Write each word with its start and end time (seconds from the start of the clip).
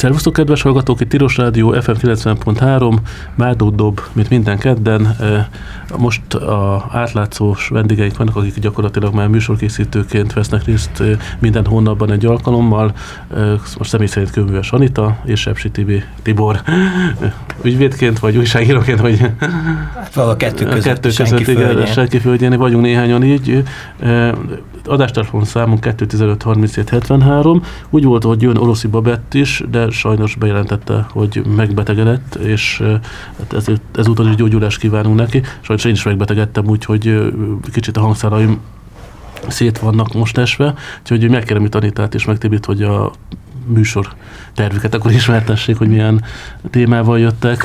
Szervusztok, 0.00 0.32
kedves 0.32 0.62
hallgatók, 0.62 1.00
itt 1.00 1.08
Tiros 1.08 1.36
Rádió 1.36 1.70
FM 1.80 1.90
90.3, 1.90 2.96
Mádó 3.34 3.70
Dob, 3.70 4.00
mint 4.12 4.30
minden 4.30 4.58
kedden. 4.58 5.16
Most 5.98 6.34
a 6.34 6.88
átlátszós 6.92 7.68
vendégeink 7.68 8.16
vannak, 8.16 8.36
akik 8.36 8.58
gyakorlatilag 8.58 9.14
már 9.14 9.28
műsorkészítőként 9.28 10.32
vesznek 10.32 10.64
részt 10.64 11.02
minden 11.38 11.66
hónapban 11.66 12.12
egy 12.12 12.26
alkalommal. 12.26 12.92
Most 13.78 13.90
személy 13.90 14.06
szerint 14.06 14.30
Kőműves 14.32 14.72
Anita 14.72 15.16
és 15.24 15.40
Sepsi 15.40 15.70
Tibi, 15.70 16.02
Tibor 16.22 16.60
ügyvédként, 17.62 18.18
vagy 18.18 18.36
újságíróként, 18.36 19.00
vagy 19.00 19.30
a 20.14 20.36
kettő 20.36 20.64
között, 20.64 20.86
a 20.86 20.88
kettő 20.88 21.08
között 21.08 21.48
igen, 21.48 21.86
senki 21.86 22.18
földjén, 22.18 22.58
vagyunk 22.58 22.82
néhányan 22.82 23.24
így. 23.24 23.62
Adástelefon 24.86 25.44
számunk 25.44 25.80
215 25.80 26.42
37 26.42 26.88
73. 26.88 27.62
Úgy 27.90 28.04
volt, 28.04 28.22
hogy 28.22 28.42
jön 28.42 28.56
Oroszi 28.56 28.88
Babett 28.88 29.34
is, 29.34 29.62
de 29.70 29.90
sajnos 29.90 30.34
bejelentette, 30.34 31.06
hogy 31.10 31.42
megbetegedett, 31.56 32.34
és 32.34 32.82
hát 33.38 33.52
ezért, 33.52 33.82
ezúttal 33.94 34.28
is 34.28 34.34
gyógyulást 34.34 34.78
kívánunk 34.78 35.16
neki. 35.16 35.42
Sajnos 35.60 35.84
én 35.84 35.92
is 35.92 36.02
megbetegedtem, 36.02 36.66
úgyhogy 36.66 37.32
kicsit 37.72 37.96
a 37.96 38.00
hangszáraim 38.00 38.60
szét 39.48 39.78
vannak 39.78 40.12
most 40.12 40.38
esve, 40.38 40.74
úgyhogy 41.00 41.30
megkérem 41.30 41.64
itt 41.64 41.74
Anitát 41.74 42.14
és 42.14 42.24
megtébít, 42.24 42.64
hogy 42.64 42.82
a 42.82 43.10
műsor 43.66 44.08
tervüket 44.54 44.94
akkor 44.94 45.10
ismertessék, 45.12 45.76
hogy 45.76 45.88
milyen 45.88 46.24
témával 46.70 47.18
jöttek. 47.18 47.64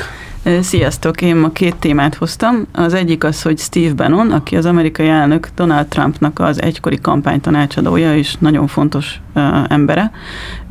Sziasztok, 0.60 1.22
én 1.22 1.36
ma 1.36 1.50
két 1.50 1.76
témát 1.76 2.14
hoztam. 2.14 2.66
Az 2.72 2.94
egyik 2.94 3.24
az, 3.24 3.42
hogy 3.42 3.58
Steve 3.58 3.94
Bannon, 3.94 4.30
aki 4.30 4.56
az 4.56 4.66
amerikai 4.66 5.08
elnök 5.08 5.48
Donald 5.54 5.86
Trumpnak 5.86 6.38
az 6.38 6.62
egykori 6.62 7.00
kampánytanácsadója 7.00 8.16
és 8.16 8.36
nagyon 8.38 8.66
fontos 8.66 9.20
uh, 9.34 9.42
embere. 9.68 10.10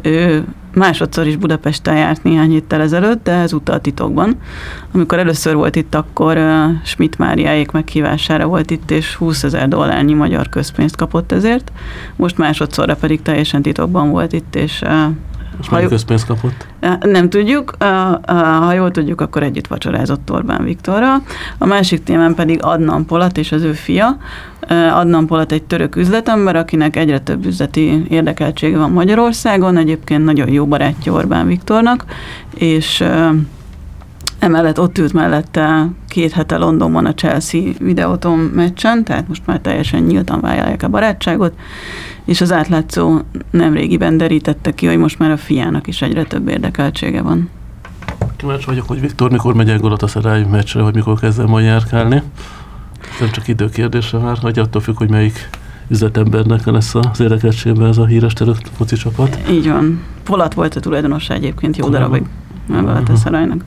Ő 0.02 0.46
másodszor 0.74 1.28
is 1.28 1.35
Budapesten 1.35 1.96
járt 1.96 2.24
néhány 2.24 2.50
héttel 2.50 2.81
ezelőtt, 2.81 3.24
de 3.24 3.31
ezúttal 3.31 3.81
titokban. 3.81 4.38
Amikor 4.91 5.19
először 5.19 5.56
volt 5.56 5.75
itt, 5.75 5.96
akkor 5.96 6.38
uh, 6.38 6.64
Schmidt 6.84 7.18
Máriáék 7.18 7.72
meghívására 7.72 8.46
volt 8.46 8.72
itt, 8.72 8.91
és 8.91 9.16
20 9.16 9.44
ezer 9.44 9.68
dollárnyi 9.68 10.14
magyar 10.14 10.50
közpénzt 10.50 10.96
kapott 10.96 11.31
ezért. 11.31 11.72
Most 12.16 12.38
másodszorra 12.38 12.96
pedig 12.96 13.22
teljesen 13.22 13.62
titokban 13.62 14.09
volt 14.09 14.34
itt, 14.34 14.56
és 14.56 14.81
uh, 14.81 14.91
és 15.61 15.69
mennyi 15.69 15.88
közpénzt 15.88 16.25
kapott? 16.25 16.67
Nem 17.01 17.29
tudjuk. 17.29 17.73
Ha 18.25 18.73
jól 18.73 18.91
tudjuk, 18.91 19.21
akkor 19.21 19.43
együtt 19.43 19.67
vacsorázott 19.67 20.31
Orbán 20.31 20.63
Viktorral. 20.63 21.21
A 21.57 21.66
másik 21.66 22.03
témán 22.03 22.35
pedig 22.35 22.59
Adnan 22.63 23.05
Polat 23.05 23.38
és 23.38 23.51
az 23.51 23.63
ő 23.63 23.71
fia. 23.71 24.17
Adnan 24.93 25.27
Polat 25.27 25.51
egy 25.51 25.63
török 25.63 25.95
üzletember, 25.95 26.55
akinek 26.55 26.95
egyre 26.95 27.19
több 27.19 27.45
üzleti 27.45 28.05
érdekeltsége 28.09 28.77
van 28.77 28.91
Magyarországon, 28.91 29.77
egyébként 29.77 30.25
nagyon 30.25 30.49
jó 30.49 30.66
barátja 30.66 31.13
Orbán 31.13 31.47
Viktornak, 31.47 32.05
és 32.53 33.03
Emellett 34.40 34.79
ott 34.79 34.97
ült 34.97 35.13
mellette 35.13 35.88
két 36.07 36.31
hete 36.31 36.57
Londonban 36.57 37.06
a 37.06 37.13
Chelsea 37.13 37.62
videóton 37.79 38.38
meccsen, 38.40 39.03
tehát 39.03 39.28
most 39.28 39.41
már 39.46 39.59
teljesen 39.59 40.03
nyíltan 40.03 40.41
vállalják 40.41 40.84
a 40.84 40.88
barátságot, 40.88 41.53
és 42.25 42.41
az 42.41 42.51
átlátszó 42.51 43.19
nemrégiben 43.51 44.18
derítette 44.18 44.73
ki, 44.73 44.85
hogy 44.85 44.97
most 44.97 45.19
már 45.19 45.31
a 45.31 45.38
fiának 45.38 45.88
is 45.88 46.01
egyre 46.01 46.23
több 46.23 46.47
érdekeltsége 46.47 47.22
van. 47.22 47.50
Kíváncsi 48.35 48.66
vagyok, 48.66 48.88
hogy 48.88 49.01
Viktor 49.01 49.31
mikor 49.31 49.53
megy 49.53 49.69
el 49.69 49.79
Galatasaray 49.79 50.44
meccsre, 50.44 50.81
hogy 50.81 50.94
mikor 50.94 51.19
kezdem 51.19 51.47
majd 51.47 51.66
járkálni. 51.66 52.22
Nem 53.19 53.29
csak 53.31 53.47
időkérdése 53.47 54.17
már, 54.17 54.38
hogy 54.41 54.59
attól 54.59 54.81
függ, 54.81 54.97
hogy 54.97 55.09
melyik 55.09 55.49
üzletembernek 55.87 56.66
lesz 56.66 56.96
az 56.96 57.20
érdekeltségben 57.20 57.87
ez 57.87 57.97
a 57.97 58.05
híres 58.05 58.34
török 58.34 58.58
foci 58.78 58.96
csapat. 58.96 59.40
Így 59.49 59.70
van. 59.70 60.03
Polat 60.23 60.53
volt 60.53 60.76
a 60.76 60.79
tulajdonosa 60.79 61.34
egyébként 61.34 61.78
jó 61.78 61.90
darabig 61.90 62.23
a 62.70 62.82
Galatasaraynak. 62.82 63.64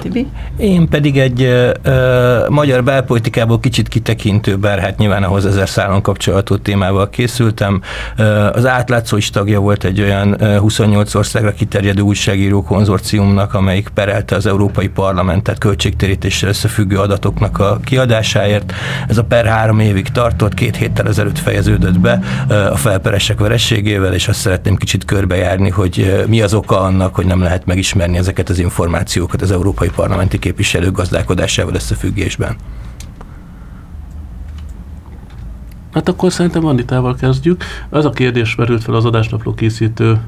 Tibi? 0.00 0.26
Én 0.56 0.88
pedig 0.88 1.18
egy 1.18 1.42
ö, 1.42 1.70
ö, 1.82 2.46
magyar 2.48 2.84
belpolitikából 2.84 3.60
kicsit 3.60 3.88
kitekintő, 3.88 4.56
bár 4.56 4.78
hát 4.78 4.98
nyilván 4.98 5.22
ahhoz 5.22 5.46
ezer 5.46 5.68
szálon 5.68 6.02
kapcsolatú 6.02 6.56
témával 6.58 7.10
készültem. 7.10 7.80
Ö, 8.16 8.22
az 8.52 8.66
átlátszó 8.66 9.16
is 9.16 9.30
tagja 9.30 9.60
volt 9.60 9.84
egy 9.84 10.00
olyan 10.00 10.42
ö, 10.42 10.56
28 10.56 11.14
országra 11.14 11.52
kiterjedő 11.52 12.00
újságíró 12.00 12.62
konzorciumnak, 12.62 13.54
amelyik 13.54 13.88
perelte 13.88 14.36
az 14.36 14.46
Európai 14.46 14.88
Parlamentet 14.88 15.58
költségtérítéssel 15.58 16.48
összefüggő 16.48 16.98
adatoknak 16.98 17.58
a 17.58 17.80
kiadásáért. 17.84 18.72
Ez 19.08 19.18
a 19.18 19.24
per 19.24 19.46
három 19.46 19.78
évig 19.78 20.08
tartott, 20.08 20.54
két 20.54 20.76
héttel 20.76 21.08
ezelőtt 21.08 21.38
fejeződött 21.38 22.00
be 22.00 22.20
ö, 22.48 22.54
a 22.54 22.76
felperesek 22.76 23.40
verességével, 23.40 24.14
és 24.14 24.28
azt 24.28 24.40
szeretném 24.40 24.76
kicsit 24.76 25.04
körbejárni, 25.04 25.70
hogy 25.70 26.24
mi 26.28 26.42
az 26.42 26.54
oka 26.54 26.80
annak, 26.80 27.14
hogy 27.14 27.26
nem 27.26 27.42
lehet 27.42 27.66
megismerni 27.66 28.16
ezeket 28.16 28.48
az 28.48 28.58
információkat 28.58 29.42
az 29.42 29.50
Európai 29.50 29.85
európai 29.86 30.06
parlamenti 30.06 30.38
képviselők 30.38 30.96
gazdálkodásával 30.96 31.74
összefüggésben. 31.74 32.56
Hát 35.92 36.08
akkor 36.08 36.32
szerintem 36.32 36.66
Anditával 36.66 37.14
kezdjük. 37.14 37.64
Az 37.88 38.04
a 38.04 38.10
kérdés 38.10 38.54
merült 38.54 38.82
fel 38.82 38.94
az 38.94 39.04
adásnapló 39.04 39.54
készítő 39.54 40.20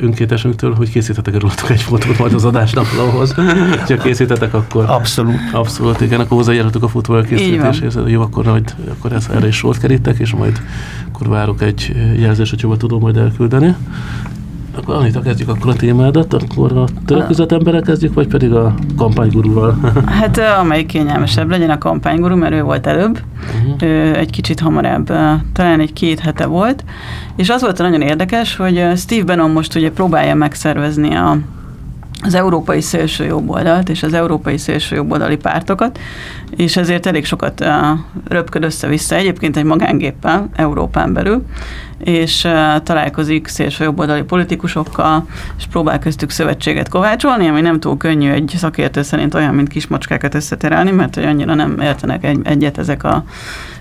önkéntesünktől, 0.00 0.74
hogy 0.74 0.90
készíthetek 0.90 1.40
rólatok 1.40 1.70
egy 1.70 1.82
fotót 1.82 2.18
majd 2.18 2.34
az 2.34 2.44
adásnaplóhoz. 2.44 3.34
Ha 3.34 3.96
készítetek, 4.02 4.54
akkor... 4.54 4.84
Abszolút. 4.88 5.38
Abszolút, 5.52 6.00
igen, 6.00 6.20
akkor 6.20 6.36
hozzájárhatok 6.36 6.82
a 6.82 6.88
fotó 6.88 7.16
elkészítéséhez. 7.16 7.98
Jó, 8.06 8.22
akkor 8.22 8.44
majd 8.44 8.74
akkor 8.90 9.12
ez, 9.12 9.28
erre 9.34 9.46
is 9.46 9.56
sort 9.56 9.80
kerítek, 9.80 10.18
és 10.18 10.32
majd 10.32 10.60
akkor 11.08 11.28
várok 11.28 11.62
egy 11.62 11.92
jelzést, 12.16 12.50
hogy 12.50 12.60
hova 12.60 12.76
tudom 12.76 13.00
majd 13.00 13.16
elküldeni. 13.16 13.74
Akkor 14.76 14.94
Anita, 14.94 15.20
kezdjük 15.20 15.48
akkor 15.48 15.70
a 15.70 15.74
témádat, 15.74 16.34
akkor 16.34 16.72
a 16.76 16.84
török 17.06 17.52
emberek 17.52 17.82
kezdjük, 17.82 18.14
vagy 18.14 18.26
pedig 18.26 18.52
a 18.52 18.74
kampánygurúval? 18.96 19.78
hát 20.20 20.38
amelyik 20.38 20.86
kényelmesebb 20.86 21.50
legyen 21.50 21.70
a 21.70 21.78
kampánygurú, 21.78 22.36
mert 22.36 22.52
ő 22.52 22.62
volt 22.62 22.86
előbb, 22.86 23.18
uh-huh. 23.56 23.82
ő 23.82 24.16
egy 24.16 24.30
kicsit 24.30 24.60
hamarabb, 24.60 25.06
talán 25.52 25.80
egy 25.80 25.92
két 25.92 26.20
hete 26.20 26.46
volt, 26.46 26.84
és 27.36 27.50
az 27.50 27.60
volt 27.60 27.78
nagyon 27.78 28.00
érdekes, 28.00 28.56
hogy 28.56 28.86
Steve 28.96 29.24
Bannon 29.24 29.50
most 29.50 29.74
ugye 29.74 29.90
próbálja 29.90 30.34
megszervezni 30.34 31.14
a 31.14 31.38
az 32.24 32.34
európai 32.34 32.80
szélső 32.80 33.24
jobboldalt 33.24 33.88
és 33.88 34.02
az 34.02 34.14
európai 34.14 34.58
szélső 34.58 34.96
jobboldali 34.96 35.36
pártokat, 35.36 35.98
és 36.56 36.76
ezért 36.76 37.06
elég 37.06 37.24
sokat 37.24 37.60
uh, 37.60 37.68
röpköd 38.28 38.64
össze-vissza 38.64 39.14
egyébként 39.14 39.56
egy 39.56 39.64
magángéppel 39.64 40.48
Európán 40.52 41.12
belül, 41.12 41.44
és 42.04 42.40
találkozik 42.82 43.46
szélső 43.46 43.84
jobboldali 43.84 44.22
politikusokkal, 44.22 45.26
és 45.58 45.64
próbál 45.70 45.98
köztük 45.98 46.30
szövetséget 46.30 46.88
kovácsolni, 46.88 47.48
ami 47.48 47.60
nem 47.60 47.80
túl 47.80 47.96
könnyű 47.96 48.30
egy 48.30 48.54
szakértő 48.56 49.02
szerint 49.02 49.34
olyan, 49.34 49.54
mint 49.54 49.68
kismacskákat 49.68 50.34
összeterelni, 50.34 50.90
mert 50.90 51.14
hogy 51.14 51.24
annyira 51.24 51.54
nem 51.54 51.80
értenek 51.80 52.24
egy, 52.24 52.38
egyet 52.42 52.78
ezek 52.78 53.04
a 53.04 53.24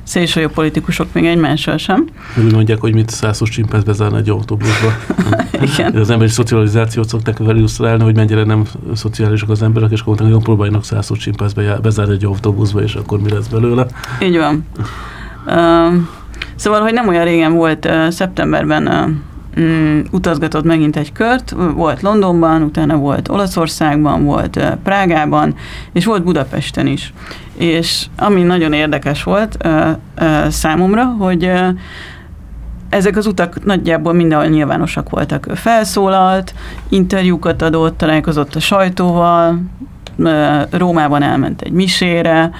szélsőjobb 0.03 0.51
politikusok 0.51 1.13
még 1.13 1.25
egymással 1.25 1.77
sem. 1.77 2.05
Úgy 2.45 2.53
mondják, 2.53 2.79
hogy 2.79 2.93
mit 2.93 3.09
százszor 3.09 3.49
csimpesz 3.49 3.83
bezárni 3.83 4.17
egy 4.17 4.29
autóbuszba. 4.29 4.87
Igen. 5.75 5.95
Az 5.95 6.09
emberi 6.09 6.29
szocializációt 6.29 7.07
szokták 7.07 7.37
vele 7.37 7.57
illusztrálni, 7.57 8.03
hogy 8.03 8.15
mennyire 8.15 8.43
nem 8.43 8.63
szociálisak 8.93 9.49
az 9.49 9.61
emberek, 9.61 9.91
és 9.91 10.01
akkor 10.01 10.17
nagyon 10.17 10.41
próbáljanak 10.41 10.83
százszor 10.83 11.17
csimpesz 11.17 11.53
bezárni 11.81 12.13
egy 12.13 12.25
autóbuszba, 12.25 12.81
és 12.81 12.95
akkor 12.95 13.21
mi 13.21 13.29
lesz 13.29 13.47
belőle. 13.47 13.85
Így 14.21 14.37
van. 14.37 14.65
Uh, 15.45 15.93
szóval, 16.61 16.81
hogy 16.81 16.93
nem 16.93 17.07
olyan 17.07 17.23
régen 17.23 17.53
volt, 17.53 17.85
uh, 17.85 18.09
szeptemberben 18.09 18.87
uh, 18.87 19.63
um, 19.63 20.03
utazgatott 20.11 20.63
megint 20.63 20.95
egy 20.95 21.11
kört, 21.11 21.55
volt 21.75 22.01
Londonban, 22.01 22.61
utána 22.61 22.97
volt 22.97 23.29
Olaszországban, 23.29 24.23
volt 24.23 24.59
Prágában, 24.83 25.55
és 25.91 26.05
volt 26.05 26.23
Budapesten 26.23 26.87
is. 26.87 27.13
És 27.57 28.05
ami 28.17 28.41
nagyon 28.41 28.73
érdekes 28.73 29.23
volt 29.23 29.57
uh, 29.65 29.89
uh, 30.21 30.47
számomra, 30.47 31.03
hogy 31.03 31.43
uh, 31.43 31.67
ezek 32.89 33.17
az 33.17 33.25
utak 33.25 33.63
nagyjából 33.65 34.13
mindenhol 34.13 34.47
nyilvánosak 34.47 35.09
voltak. 35.09 35.47
Felszólalt, 35.53 36.53
interjúkat 36.89 37.61
adott, 37.61 37.97
találkozott 37.97 38.55
a 38.55 38.59
sajtóval, 38.59 39.61
Rómában 40.69 41.21
elment 41.21 41.61
egy 41.61 41.71
misére, 41.71 42.51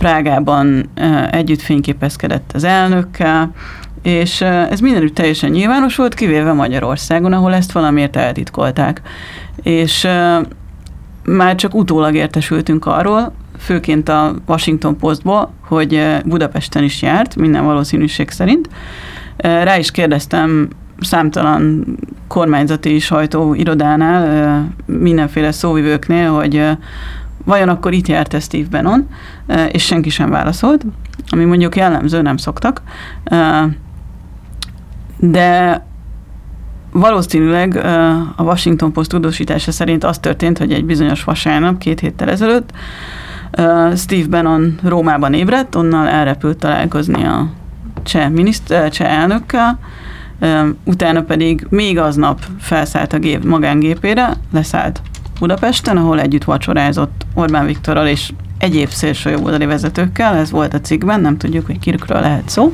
Prágában 0.00 0.90
együtt 1.30 1.60
fényképezkedett 1.60 2.50
az 2.54 2.64
elnökkel, 2.64 3.52
és 4.02 4.40
ez 4.40 4.80
mindenütt 4.80 5.14
teljesen 5.14 5.50
nyilvános 5.50 5.96
volt, 5.96 6.14
kivéve 6.14 6.52
Magyarországon, 6.52 7.32
ahol 7.32 7.54
ezt 7.54 7.72
valamiért 7.72 8.16
eltitkolták. 8.16 9.02
És 9.62 10.08
már 11.24 11.54
csak 11.54 11.74
utólag 11.74 12.14
értesültünk 12.14 12.86
arról, 12.86 13.32
főként 13.58 14.08
a 14.08 14.34
Washington 14.46 14.96
Postból, 14.96 15.52
hogy 15.60 16.16
Budapesten 16.24 16.82
is 16.82 17.02
járt, 17.02 17.36
minden 17.36 17.64
valószínűség 17.64 18.30
szerint. 18.30 18.68
Rá 19.36 19.78
is 19.78 19.90
kérdeztem 19.90 20.68
számtalan 21.00 21.84
kormányzati 22.28 22.98
sajtó 22.98 23.54
irodánál, 23.54 24.68
mindenféle 24.86 25.52
szóvivőknél, 25.52 26.30
hogy 26.30 26.62
vajon 27.44 27.68
akkor 27.68 27.92
itt 27.92 28.08
járt 28.08 28.42
Steve 28.42 28.68
Bannon, 28.70 29.08
és 29.70 29.84
senki 29.84 30.08
sem 30.08 30.30
válaszolt, 30.30 30.84
ami 31.28 31.44
mondjuk 31.44 31.76
jellemző, 31.76 32.22
nem 32.22 32.36
szoktak. 32.36 32.82
De 35.16 35.84
valószínűleg 36.92 37.76
a 38.36 38.42
Washington 38.42 38.92
Post 38.92 39.10
tudósítása 39.10 39.72
szerint 39.72 40.04
az 40.04 40.18
történt, 40.18 40.58
hogy 40.58 40.72
egy 40.72 40.84
bizonyos 40.84 41.24
vasárnap, 41.24 41.78
két 41.78 42.00
héttel 42.00 42.30
ezelőtt 42.30 42.72
Steve 43.96 44.26
Bannon 44.28 44.78
Rómában 44.82 45.34
ébredt, 45.34 45.74
onnan 45.74 46.06
elrepült 46.06 46.58
találkozni 46.58 47.24
a 47.24 47.50
cseh, 48.02 48.30
miniszt- 48.30 48.88
cseh 48.90 49.18
elnökkel, 49.18 49.78
utána 50.84 51.22
pedig 51.22 51.66
még 51.68 51.98
aznap 51.98 52.40
felszállt 52.58 53.12
a 53.12 53.18
gép 53.18 53.44
magángépére, 53.44 54.32
leszállt 54.52 55.02
Budapesten, 55.40 55.96
ahol 55.96 56.20
együtt 56.20 56.44
vacsorázott 56.44 57.26
Orbán 57.34 57.66
Viktorral 57.66 58.06
és 58.06 58.32
egyéb 58.58 58.88
szélsőjobboldali 58.88 59.64
vezetőkkel, 59.64 60.34
ez 60.34 60.50
volt 60.50 60.74
a 60.74 60.80
cikkben, 60.80 61.20
nem 61.20 61.36
tudjuk, 61.38 61.66
hogy 61.66 61.78
kirükről 61.78 62.20
lehet 62.20 62.48
szó. 62.48 62.72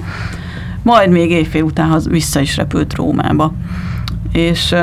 Majd 0.83 1.11
még 1.11 1.31
éjfél 1.31 1.63
után 1.63 2.01
vissza 2.09 2.41
is 2.41 2.57
repült 2.57 2.95
Rómába. 2.95 3.53
És 4.33 4.75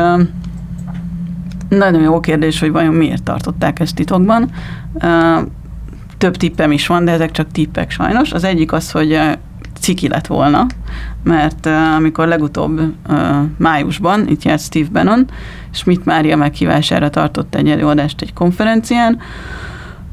nagyon 1.70 2.02
jó 2.02 2.20
kérdés, 2.20 2.60
hogy 2.60 2.72
vajon 2.72 2.94
miért 2.94 3.24
tartották 3.24 3.80
ezt 3.80 3.96
titokban. 3.96 4.50
Több 6.18 6.38
tippem 6.38 6.72
is 6.72 6.88
van, 6.88 7.06
de 7.06 7.12
ezek 7.12 7.32
csak 7.32 7.52
tippek 7.52 7.92
sajnos. 7.92 8.32
Az 8.32 8.44
egyik 8.44 8.72
az, 8.72 8.92
hogy 8.92 9.20
ciki 9.84 10.08
lett 10.08 10.28
volna, 10.28 10.66
mert 11.24 11.66
uh, 11.66 11.96
amikor 11.96 12.28
legutóbb 12.28 12.80
uh, 12.80 13.18
májusban 13.58 14.28
itt 14.28 14.44
járt 14.44 14.62
Steve 14.62 14.88
Bannon, 14.92 15.30
Schmidt 15.72 16.06
Mária 16.06 16.36
meghívására 16.36 17.10
tartott 17.10 17.56
egy 17.56 17.70
előadást 17.70 18.22
egy 18.22 18.34
konferencián, 18.34 19.20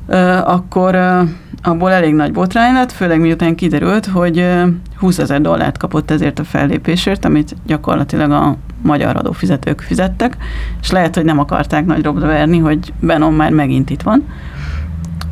uh, 0.07 0.51
akkor 0.51 0.95
uh, 0.95 1.29
abból 1.63 1.91
elég 1.91 2.15
nagy 2.15 2.33
botrány 2.33 2.73
lett, 2.73 2.93
főleg 2.93 3.21
miután 3.21 3.55
kiderült, 3.55 4.07
hogy 4.07 4.39
uh, 4.39 4.69
20 4.97 5.19
ezer 5.19 5.41
dollárt 5.41 5.79
kapott 5.79 6.11
ezért 6.11 6.39
a 6.39 6.45
fellépésért, 6.45 7.25
amit 7.25 7.57
gyakorlatilag 7.67 8.31
a 8.31 8.57
magyar 8.83 9.17
adófizetők 9.17 9.81
fizettek, 9.81 10.37
és 10.81 10.91
lehet, 10.91 11.15
hogy 11.15 11.25
nem 11.25 11.39
akarták 11.39 11.87
nagy 11.87 12.03
robra 12.03 12.27
verni, 12.27 12.59
hogy 12.59 12.93
Benon 13.01 13.33
már 13.33 13.51
megint 13.51 13.91
itt 13.91 14.03
van. 14.03 14.27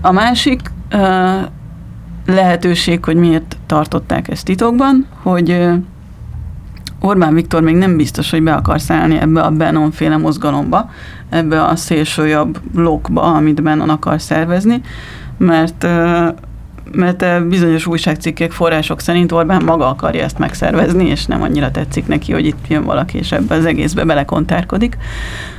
A 0.01 0.13
másik 0.13 0.61
lehetőség, 2.35 3.05
hogy 3.05 3.17
miért 3.17 3.57
tartották 3.67 4.29
ezt 4.29 4.45
titokban, 4.45 5.07
hogy 5.23 5.69
Orbán 7.01 7.35
Viktor 7.35 7.63
még 7.63 7.77
nem 7.77 7.97
biztos, 7.97 8.31
hogy 8.31 8.43
be 8.43 8.55
akar 8.55 8.81
szállni 8.81 9.19
ebbe 9.19 9.41
a 9.41 9.51
Benon 9.51 9.91
féle 9.91 10.17
mozgalomba, 10.17 10.91
ebbe 11.29 11.65
a 11.65 11.77
szélsőjobb 11.77 12.61
lokba, 12.75 13.23
amit 13.23 13.63
Benon 13.63 13.91
akar 13.91 14.21
szervezni, 14.21 14.81
mert 15.37 15.87
mert 16.93 17.49
bizonyos 17.49 17.87
újságcikkek, 17.87 18.51
források 18.51 19.01
szerint 19.01 19.33
Orbán 19.33 19.65
maga 19.65 19.89
akarja 19.89 20.23
ezt 20.25 20.39
megszervezni, 20.39 21.09
és 21.09 21.27
nem 21.27 21.43
annyira 21.43 21.71
tetszik 21.71 22.07
neki, 22.07 22.33
hogy 22.33 22.47
itt 22.47 22.67
jön 22.69 22.85
valaki, 22.85 23.19
és 23.19 23.33
ebbe 23.33 23.55
az 23.55 23.65
egészbe 23.65 24.05
belekontárkodik. 24.05 24.97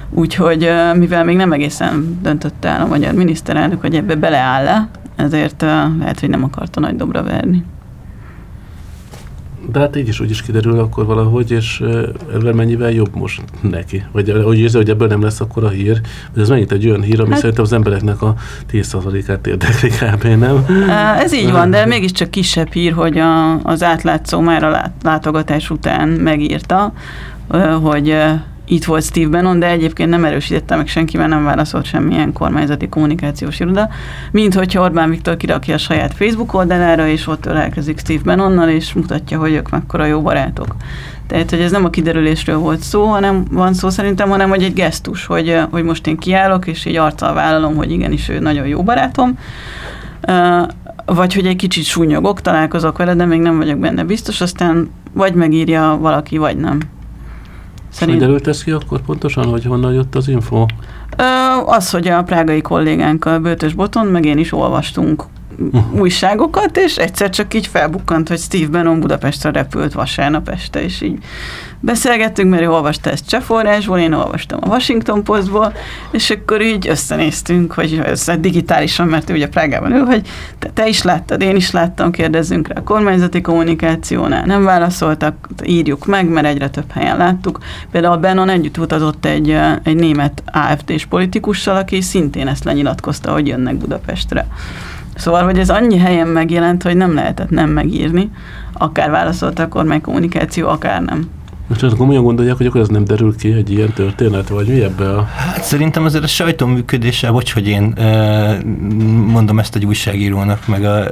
Úgyhogy 0.09 0.71
mivel 0.93 1.23
még 1.23 1.35
nem 1.35 1.51
egészen 1.51 2.19
döntött 2.21 2.65
el 2.65 2.81
a 2.81 2.87
magyar 2.87 3.13
miniszterelnök, 3.13 3.81
hogy 3.81 3.95
ebbe 3.95 4.15
beleáll-e, 4.15 4.89
ezért 5.19 5.61
lehet, 5.99 6.19
hogy 6.19 6.29
nem 6.29 6.43
akarta 6.43 6.79
nagy 6.79 6.95
dobra 6.95 7.23
verni. 7.23 7.63
De 9.71 9.79
hát 9.79 9.95
így 9.95 10.07
is 10.07 10.19
úgy 10.19 10.29
is 10.29 10.41
kiderül 10.41 10.79
akkor 10.79 11.05
valahogy, 11.05 11.51
és 11.51 11.83
ebben 12.33 12.55
mennyivel 12.55 12.91
jobb 12.91 13.15
most 13.15 13.41
neki. 13.61 14.03
Vagy 14.11 14.41
hogy 14.43 14.59
érzi, 14.59 14.77
hogy 14.77 14.89
ebből 14.89 15.07
nem 15.07 15.21
lesz 15.21 15.39
akkor 15.39 15.63
a 15.63 15.69
hír. 15.69 16.01
De 16.33 16.41
ez 16.41 16.49
megint 16.49 16.71
egy 16.71 16.87
olyan 16.87 17.01
hír, 17.01 17.19
ami 17.19 17.29
hát, 17.29 17.39
szerintem 17.39 17.63
az 17.63 17.73
embereknek 17.73 18.21
a 18.21 18.35
10%-át 18.71 19.47
érdekli 19.47 19.89
kb. 19.89 20.23
nem? 20.23 20.65
Ez 21.17 21.33
így 21.33 21.51
van, 21.51 21.69
de 21.69 21.85
mégiscsak 21.85 22.29
kisebb 22.29 22.71
hír, 22.71 22.93
hogy 22.93 23.17
a, 23.17 23.61
az 23.63 23.83
átlátszó 23.83 24.39
már 24.39 24.63
a 24.63 24.91
látogatás 25.03 25.69
után 25.69 26.09
megírta, 26.09 26.93
hogy 27.81 28.15
itt 28.69 28.85
volt 28.85 29.03
Steve 29.03 29.29
Bannon, 29.29 29.59
de 29.59 29.67
egyébként 29.67 30.09
nem 30.09 30.25
erősítette 30.25 30.75
meg 30.75 30.87
senki, 30.87 31.17
mert 31.17 31.29
nem 31.29 31.43
válaszolt 31.43 31.85
semmilyen 31.85 32.33
kormányzati 32.33 32.89
kommunikációs 32.89 33.59
iroda, 33.59 33.89
mint 34.31 34.53
hogyha 34.53 34.83
Orbán 34.83 35.09
Viktor 35.09 35.37
kirakja 35.37 35.73
a 35.73 35.77
saját 35.77 36.13
Facebook 36.13 36.53
oldalára, 36.53 37.07
és 37.07 37.27
ott 37.27 37.45
ölelkezik 37.45 37.99
Steve 37.99 38.21
Bannonnal, 38.23 38.69
és 38.69 38.93
mutatja, 38.93 39.39
hogy 39.39 39.53
ők 39.53 39.69
mekkora 39.69 40.05
jó 40.05 40.21
barátok. 40.21 40.75
Tehát, 41.27 41.49
hogy 41.49 41.59
ez 41.59 41.71
nem 41.71 41.85
a 41.85 41.89
kiderülésről 41.89 42.57
volt 42.57 42.79
szó, 42.79 43.05
hanem 43.05 43.43
van 43.51 43.73
szó 43.73 43.89
szerintem, 43.89 44.29
hanem 44.29 44.49
hogy 44.49 44.63
egy 44.63 44.73
gesztus, 44.73 45.25
hogy, 45.25 45.59
hogy 45.69 45.83
most 45.83 46.07
én 46.07 46.17
kiállok, 46.17 46.67
és 46.67 46.85
így 46.85 46.95
arccal 46.95 47.33
vállalom, 47.33 47.75
hogy 47.75 47.91
igenis 47.91 48.29
ő 48.29 48.39
nagyon 48.39 48.67
jó 48.67 48.83
barátom, 48.83 49.37
vagy 51.05 51.33
hogy 51.33 51.45
egy 51.45 51.55
kicsit 51.55 51.83
súnyogok, 51.83 52.41
találkozok 52.41 52.97
vele, 52.97 53.15
de 53.15 53.25
még 53.25 53.39
nem 53.39 53.57
vagyok 53.57 53.77
benne 53.77 54.03
biztos, 54.03 54.41
aztán 54.41 54.89
vagy 55.13 55.33
megírja 55.33 55.97
valaki, 56.01 56.37
vagy 56.37 56.57
nem. 56.57 56.79
Szerint... 57.89 58.23
Hogy 58.23 58.47
ez 58.47 58.63
ki 58.63 58.71
akkor 58.71 59.01
pontosan, 59.01 59.45
hogy 59.45 59.65
honnan 59.65 59.93
jött 59.93 60.15
az 60.15 60.27
info? 60.27 60.65
Az, 61.65 61.89
hogy 61.89 62.07
a 62.07 62.23
prágai 62.23 62.61
kollégánkkal, 62.61 63.39
Bőtös 63.39 63.73
Boton, 63.73 64.07
meg 64.07 64.25
én 64.25 64.37
is 64.37 64.53
olvastunk 64.53 65.23
uh-huh. 65.59 65.99
újságokat, 65.99 66.77
és 66.77 66.95
egyszer 66.95 67.29
csak 67.29 67.53
így 67.53 67.67
felbukkant, 67.67 68.27
hogy 68.27 68.39
Steve 68.39 68.67
Bannon 68.67 68.99
Budapestre 68.99 69.51
repült 69.51 69.93
vasárnap 69.93 70.49
este, 70.49 70.83
és 70.83 71.01
így 71.01 71.17
beszélgettünk, 71.79 72.49
mert 72.49 72.61
ő 72.61 72.69
olvasta 72.69 73.09
ezt 73.09 73.27
cseh 73.27 73.41
forrásból, 73.41 73.99
én 73.99 74.13
olvastam 74.13 74.59
a 74.61 74.67
Washington 74.67 75.23
Postból, 75.23 75.73
és 76.11 76.29
akkor 76.29 76.61
így 76.61 76.87
összenéztünk, 76.87 77.73
hogy 77.73 78.01
ez 78.05 78.31
digitálisan, 78.39 79.07
mert 79.07 79.29
ő 79.29 79.33
ugye 79.33 79.47
Prágában 79.47 79.91
ő, 79.91 79.99
hogy 79.99 80.27
te, 80.59 80.69
te 80.73 80.87
is 80.87 81.03
láttad, 81.03 81.41
én 81.41 81.55
is 81.55 81.71
láttam, 81.71 82.11
kérdezzünk 82.11 82.67
rá 82.67 82.75
a 82.79 82.83
kormányzati 82.83 83.41
kommunikációnál, 83.41 84.45
nem 84.45 84.63
válaszoltak, 84.63 85.49
írjuk 85.63 86.05
meg, 86.05 86.29
mert 86.29 86.47
egyre 86.47 86.69
több 86.69 86.91
helyen 86.91 87.17
láttuk. 87.17 87.59
Például 87.91 88.17
Bannon 88.17 88.49
együtt 88.49 88.77
utazott 88.77 89.25
egy, 89.25 89.57
egy 89.83 89.95
német 89.95 90.43
AFD-s 90.45 91.05
politikussal, 91.05 91.75
aki 91.75 92.01
szintén 92.01 92.47
ezt 92.47 92.63
lenyilatkozta, 92.63 93.31
hogy 93.31 93.47
jönnek 93.47 93.75
Budapestre. 93.75 94.47
Szóval, 95.19 95.43
hogy 95.43 95.59
ez 95.59 95.69
annyi 95.69 95.97
helyen 95.97 96.27
megjelent, 96.27 96.83
hogy 96.83 96.97
nem 96.97 97.13
lehetett 97.13 97.49
nem 97.49 97.69
megírni, 97.69 98.31
akár 98.73 99.09
válaszolta 99.09 99.63
a 99.63 99.67
kormány 99.67 100.01
kommunikáció, 100.01 100.67
akár 100.67 101.01
nem. 101.01 101.29
Most 101.69 101.83
azt 101.83 101.95
komolyan 101.95 102.23
gondolják, 102.23 102.57
hogy 102.57 102.65
akkor 102.65 102.81
ez 102.81 102.87
nem 102.87 103.05
derül 103.05 103.35
ki 103.37 103.51
egy 103.51 103.71
ilyen 103.71 103.93
történet, 103.93 104.47
vagy 104.47 104.67
mi 104.67 104.83
ebbe 104.83 105.09
a... 105.09 105.23
Hát 105.23 105.63
szerintem 105.63 106.05
azért 106.05 106.23
a 106.23 106.27
sajtó 106.27 106.65
működése, 106.65 107.29
vagy 107.29 107.51
hogy 107.51 107.67
én 107.67 107.93
mondom 109.25 109.59
ezt 109.59 109.75
egy 109.75 109.85
újságírónak, 109.85 110.67
meg 110.67 110.83
a, 110.83 111.11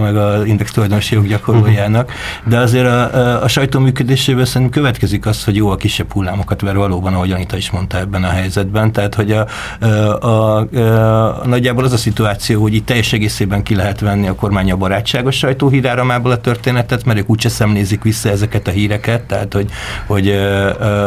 meg 0.00 0.16
a 0.16 0.46
index 0.46 0.72
tulajdonosi 0.72 1.14
joggyakorlójának, 1.14 2.12
de 2.44 2.58
azért 2.58 2.86
a, 2.86 3.42
a 3.42 3.48
sajtó 3.48 3.78
működéséből 3.78 4.44
szerintem 4.44 4.82
következik 4.82 5.26
az, 5.26 5.44
hogy 5.44 5.56
jó 5.56 5.68
a 5.68 5.76
kisebb 5.76 6.12
hullámokat 6.12 6.60
ver 6.60 6.76
valóban, 6.76 7.14
ahogy 7.14 7.30
Anita 7.30 7.56
is 7.56 7.70
mondta 7.70 7.98
ebben 7.98 8.24
a 8.24 8.28
helyzetben. 8.28 8.92
Tehát, 8.92 9.14
hogy 9.14 9.32
a, 9.32 9.46
a, 9.80 9.86
a, 10.26 10.58
a, 10.58 11.46
nagyjából 11.46 11.84
az 11.84 11.92
a 11.92 11.96
szituáció, 11.96 12.62
hogy 12.62 12.74
itt 12.74 12.86
teljes 12.86 13.12
egészében 13.12 13.62
ki 13.62 13.74
lehet 13.74 14.00
venni 14.00 14.28
a 14.28 14.34
kormány 14.34 14.70
a 14.70 14.76
barátságos 14.76 15.36
sajtóhíráramából 15.36 16.30
a 16.30 16.40
történetet, 16.40 17.04
mert 17.04 17.18
ők 17.18 17.30
úgyse 17.30 17.48
szemlézik 17.48 18.02
vissza 18.02 18.28
ezeket 18.28 18.68
a 18.68 18.70
híreket, 18.70 19.22
tehát, 19.22 19.52
hogy 19.52 19.70
hogy 20.06 20.40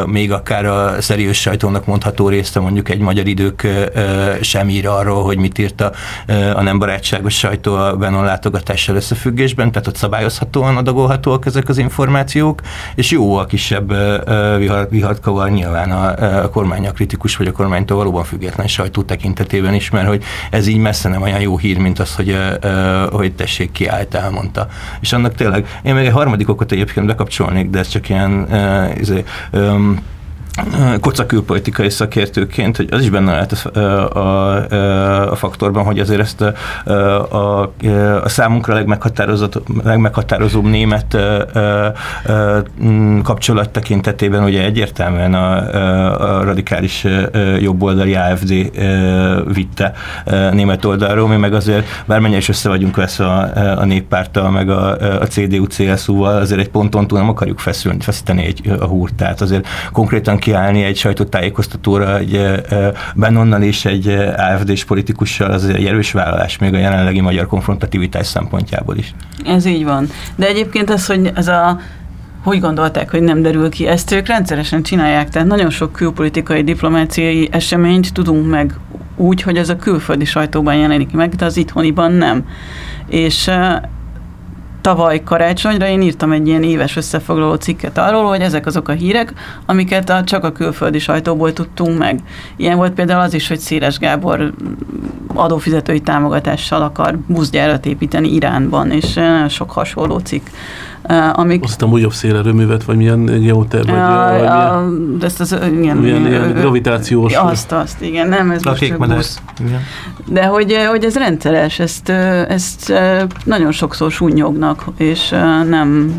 még 0.05 0.31
akár 0.31 0.65
a 0.65 1.01
szeriős 1.01 1.41
sajtónak 1.41 1.85
mondható 1.85 2.29
részt, 2.29 2.59
mondjuk 2.59 2.89
egy 2.89 2.99
magyar 2.99 3.27
idők 3.27 3.67
sem 4.41 4.69
ír 4.69 4.87
arról, 4.87 5.23
hogy 5.23 5.37
mit 5.37 5.57
írt 5.57 5.81
a, 5.81 5.91
a 6.55 6.61
nem 6.61 6.79
barátságos 6.79 7.37
sajtó 7.37 7.75
a 7.75 7.95
Benon 7.95 8.23
látogatással 8.23 8.95
összefüggésben, 8.95 9.71
tehát 9.71 9.87
ott 9.87 9.95
szabályozhatóan 9.95 10.77
adagolhatóak 10.77 11.45
ezek 11.45 11.69
az 11.69 11.77
információk, 11.77 12.61
és 12.95 13.11
jó 13.11 13.35
a 13.35 13.45
kisebb 13.45 13.93
vihart 14.89 15.19
kavar 15.19 15.49
nyilván 15.49 15.91
a, 15.91 16.43
a 16.43 16.49
kormány 16.49 16.87
a 16.87 16.91
kritikus, 16.91 17.35
vagy 17.37 17.47
a 17.47 17.51
kormánytól 17.51 17.97
valóban 17.97 18.23
független 18.23 18.67
sajtó 18.67 19.03
tekintetében 19.03 19.73
is, 19.73 19.89
mert 19.89 20.07
hogy 20.07 20.23
ez 20.51 20.67
így 20.67 20.77
messze 20.77 21.09
nem 21.09 21.21
olyan 21.21 21.39
jó 21.39 21.57
hír, 21.57 21.77
mint 21.77 21.99
az, 21.99 22.15
hogy, 22.15 22.37
hogy 23.11 23.33
tessék 23.33 23.71
kiállt, 23.71 24.13
elmondta. 24.15 24.67
És 24.99 25.13
annak 25.13 25.35
tényleg, 25.35 25.79
én 25.83 25.93
még 25.93 26.05
egy 26.05 26.11
harmadik 26.11 26.49
okot 26.49 26.71
egyébként 26.71 27.05
bekapcsolnék, 27.05 27.69
de 27.69 27.79
ez 27.79 27.87
csak 27.87 28.09
ilyen 28.09 28.47
izé, 28.99 29.23
um, 29.53 29.97
koca 30.99 31.25
külpolitikai 31.25 31.89
szakértőként, 31.89 32.77
hogy 32.77 32.87
az 32.91 33.01
is 33.01 33.09
benne 33.09 33.31
lehet 33.31 33.51
a, 33.51 33.79
a, 34.19 35.31
a 35.31 35.35
faktorban, 35.35 35.83
hogy 35.83 35.99
azért 35.99 36.19
ezt 36.19 36.41
a, 36.41 36.53
a, 37.35 37.73
a 38.23 38.29
számunkra 38.29 38.73
legmeghatározóbb 39.83 40.63
német 40.63 41.17
kapcsolat 43.23 43.69
tekintetében 43.69 44.43
ugye 44.43 44.63
egyértelműen 44.63 45.33
a, 45.33 46.39
a 46.39 46.43
radikális 46.43 47.05
jobboldali 47.59 48.15
AFD 48.15 48.71
vitte 49.53 49.93
német 50.51 50.85
oldalról, 50.85 51.27
mi 51.27 51.35
meg 51.35 51.53
azért 51.53 51.85
bármennyire 52.05 52.39
is 52.39 52.49
össze 52.49 52.69
vagyunk 52.69 52.95
veszve 52.95 53.25
a, 53.25 53.79
a 53.79 53.85
néppárttal, 53.85 54.49
meg 54.49 54.69
a, 54.69 54.91
a 55.21 55.25
CDU-CSU-val, 55.25 56.35
azért 56.35 56.59
egy 56.59 56.69
ponton 56.69 57.07
túl 57.07 57.19
nem 57.19 57.29
akarjuk 57.29 57.59
feszülni, 57.59 57.99
feszíteni 58.01 58.45
egy, 58.45 58.69
a 58.79 58.85
húrt, 58.85 59.13
tehát 59.15 59.41
azért 59.41 59.67
konkrétan 59.91 60.37
kiállni 60.45 60.83
egy 60.83 60.97
sajtótájékoztatóra 60.97 62.17
egy 62.17 62.41
Bennonnal 63.15 63.61
és 63.61 63.85
egy 63.85 64.07
AFD-s 64.37 64.83
politikussal, 64.83 65.51
az 65.51 65.65
egy 65.65 65.85
erős 65.85 66.11
vállalás 66.11 66.57
még 66.57 66.73
a 66.73 66.77
jelenlegi 66.77 67.21
magyar 67.21 67.47
konfrontativitás 67.47 68.27
szempontjából 68.27 68.97
is. 68.97 69.13
Ez 69.45 69.65
így 69.65 69.83
van. 69.83 70.07
De 70.35 70.47
egyébként 70.47 70.89
az, 70.89 71.05
hogy 71.05 71.31
ez 71.35 71.47
a 71.47 71.79
hogy 72.43 72.59
gondolták, 72.59 73.11
hogy 73.11 73.21
nem 73.21 73.41
derül 73.41 73.69
ki? 73.69 73.87
Ezt 73.87 74.11
ők 74.11 74.27
rendszeresen 74.27 74.83
csinálják, 74.83 75.29
tehát 75.29 75.47
nagyon 75.47 75.69
sok 75.69 75.91
külpolitikai, 75.91 76.63
diplomáciai 76.63 77.49
eseményt 77.51 78.13
tudunk 78.13 78.49
meg 78.49 78.73
úgy, 79.15 79.41
hogy 79.41 79.57
ez 79.57 79.69
a 79.69 79.75
külföldi 79.75 80.25
sajtóban 80.25 80.75
jelenik 80.75 81.11
meg, 81.11 81.35
de 81.35 81.45
az 81.45 81.57
itthoniban 81.57 82.11
nem. 82.11 82.45
És 83.07 83.51
tavaly 84.85 85.23
karácsonyra 85.23 85.87
én 85.87 86.01
írtam 86.01 86.31
egy 86.31 86.47
ilyen 86.47 86.63
éves 86.63 86.95
összefoglaló 86.95 87.53
cikket 87.53 87.97
arról, 87.97 88.25
hogy 88.25 88.41
ezek 88.41 88.65
azok 88.65 88.87
a 88.87 88.91
hírek, 88.91 89.33
amiket 89.65 90.09
a, 90.09 90.23
csak 90.23 90.43
a 90.43 90.51
külföldi 90.51 90.99
sajtóból 90.99 91.53
tudtunk 91.53 91.97
meg. 91.97 92.19
Ilyen 92.55 92.77
volt 92.77 92.93
például 92.93 93.21
az 93.21 93.33
is, 93.33 93.47
hogy 93.47 93.59
Széles 93.59 93.97
Gábor 93.97 94.53
adófizetői 95.27 96.01
támogatással 96.01 96.81
akar 96.81 97.17
buszgyárat 97.27 97.85
építeni 97.85 98.33
Iránban, 98.33 98.91
és 98.91 99.19
sok 99.49 99.71
hasonló 99.71 100.17
cikk 100.17 100.47
amik... 101.33 101.63
Azt 101.63 101.73
hiszem 101.73 101.91
újabb 101.91 102.13
szélerőművet, 102.13 102.83
vagy 102.83 102.95
milyen 102.95 103.25
geoter, 103.25 103.85
vagy, 103.85 103.93
uh, 103.93 104.29
vagy 104.29 104.41
milyen, 104.41 105.17
ezt 105.21 105.39
az, 105.39 105.51
igen, 105.51 105.97
milyen, 105.97 106.27
ilyen 106.27 106.53
gravitációs... 106.53 107.33
Azt, 107.33 107.71
azt, 107.71 108.01
igen, 108.01 108.27
nem, 108.27 108.51
ez 108.51 108.63
most 108.63 108.85
csak 108.85 109.07
busz. 109.07 109.41
Igen. 109.65 109.81
De 110.25 110.45
hogy, 110.45 110.75
hogy 110.89 111.03
ez 111.03 111.15
rendszeres, 111.15 111.79
ezt, 111.79 112.09
ezt 112.49 112.93
nagyon 113.43 113.71
sokszor 113.71 114.11
sunyognak, 114.11 114.85
és 114.97 115.29
nem 115.69 116.11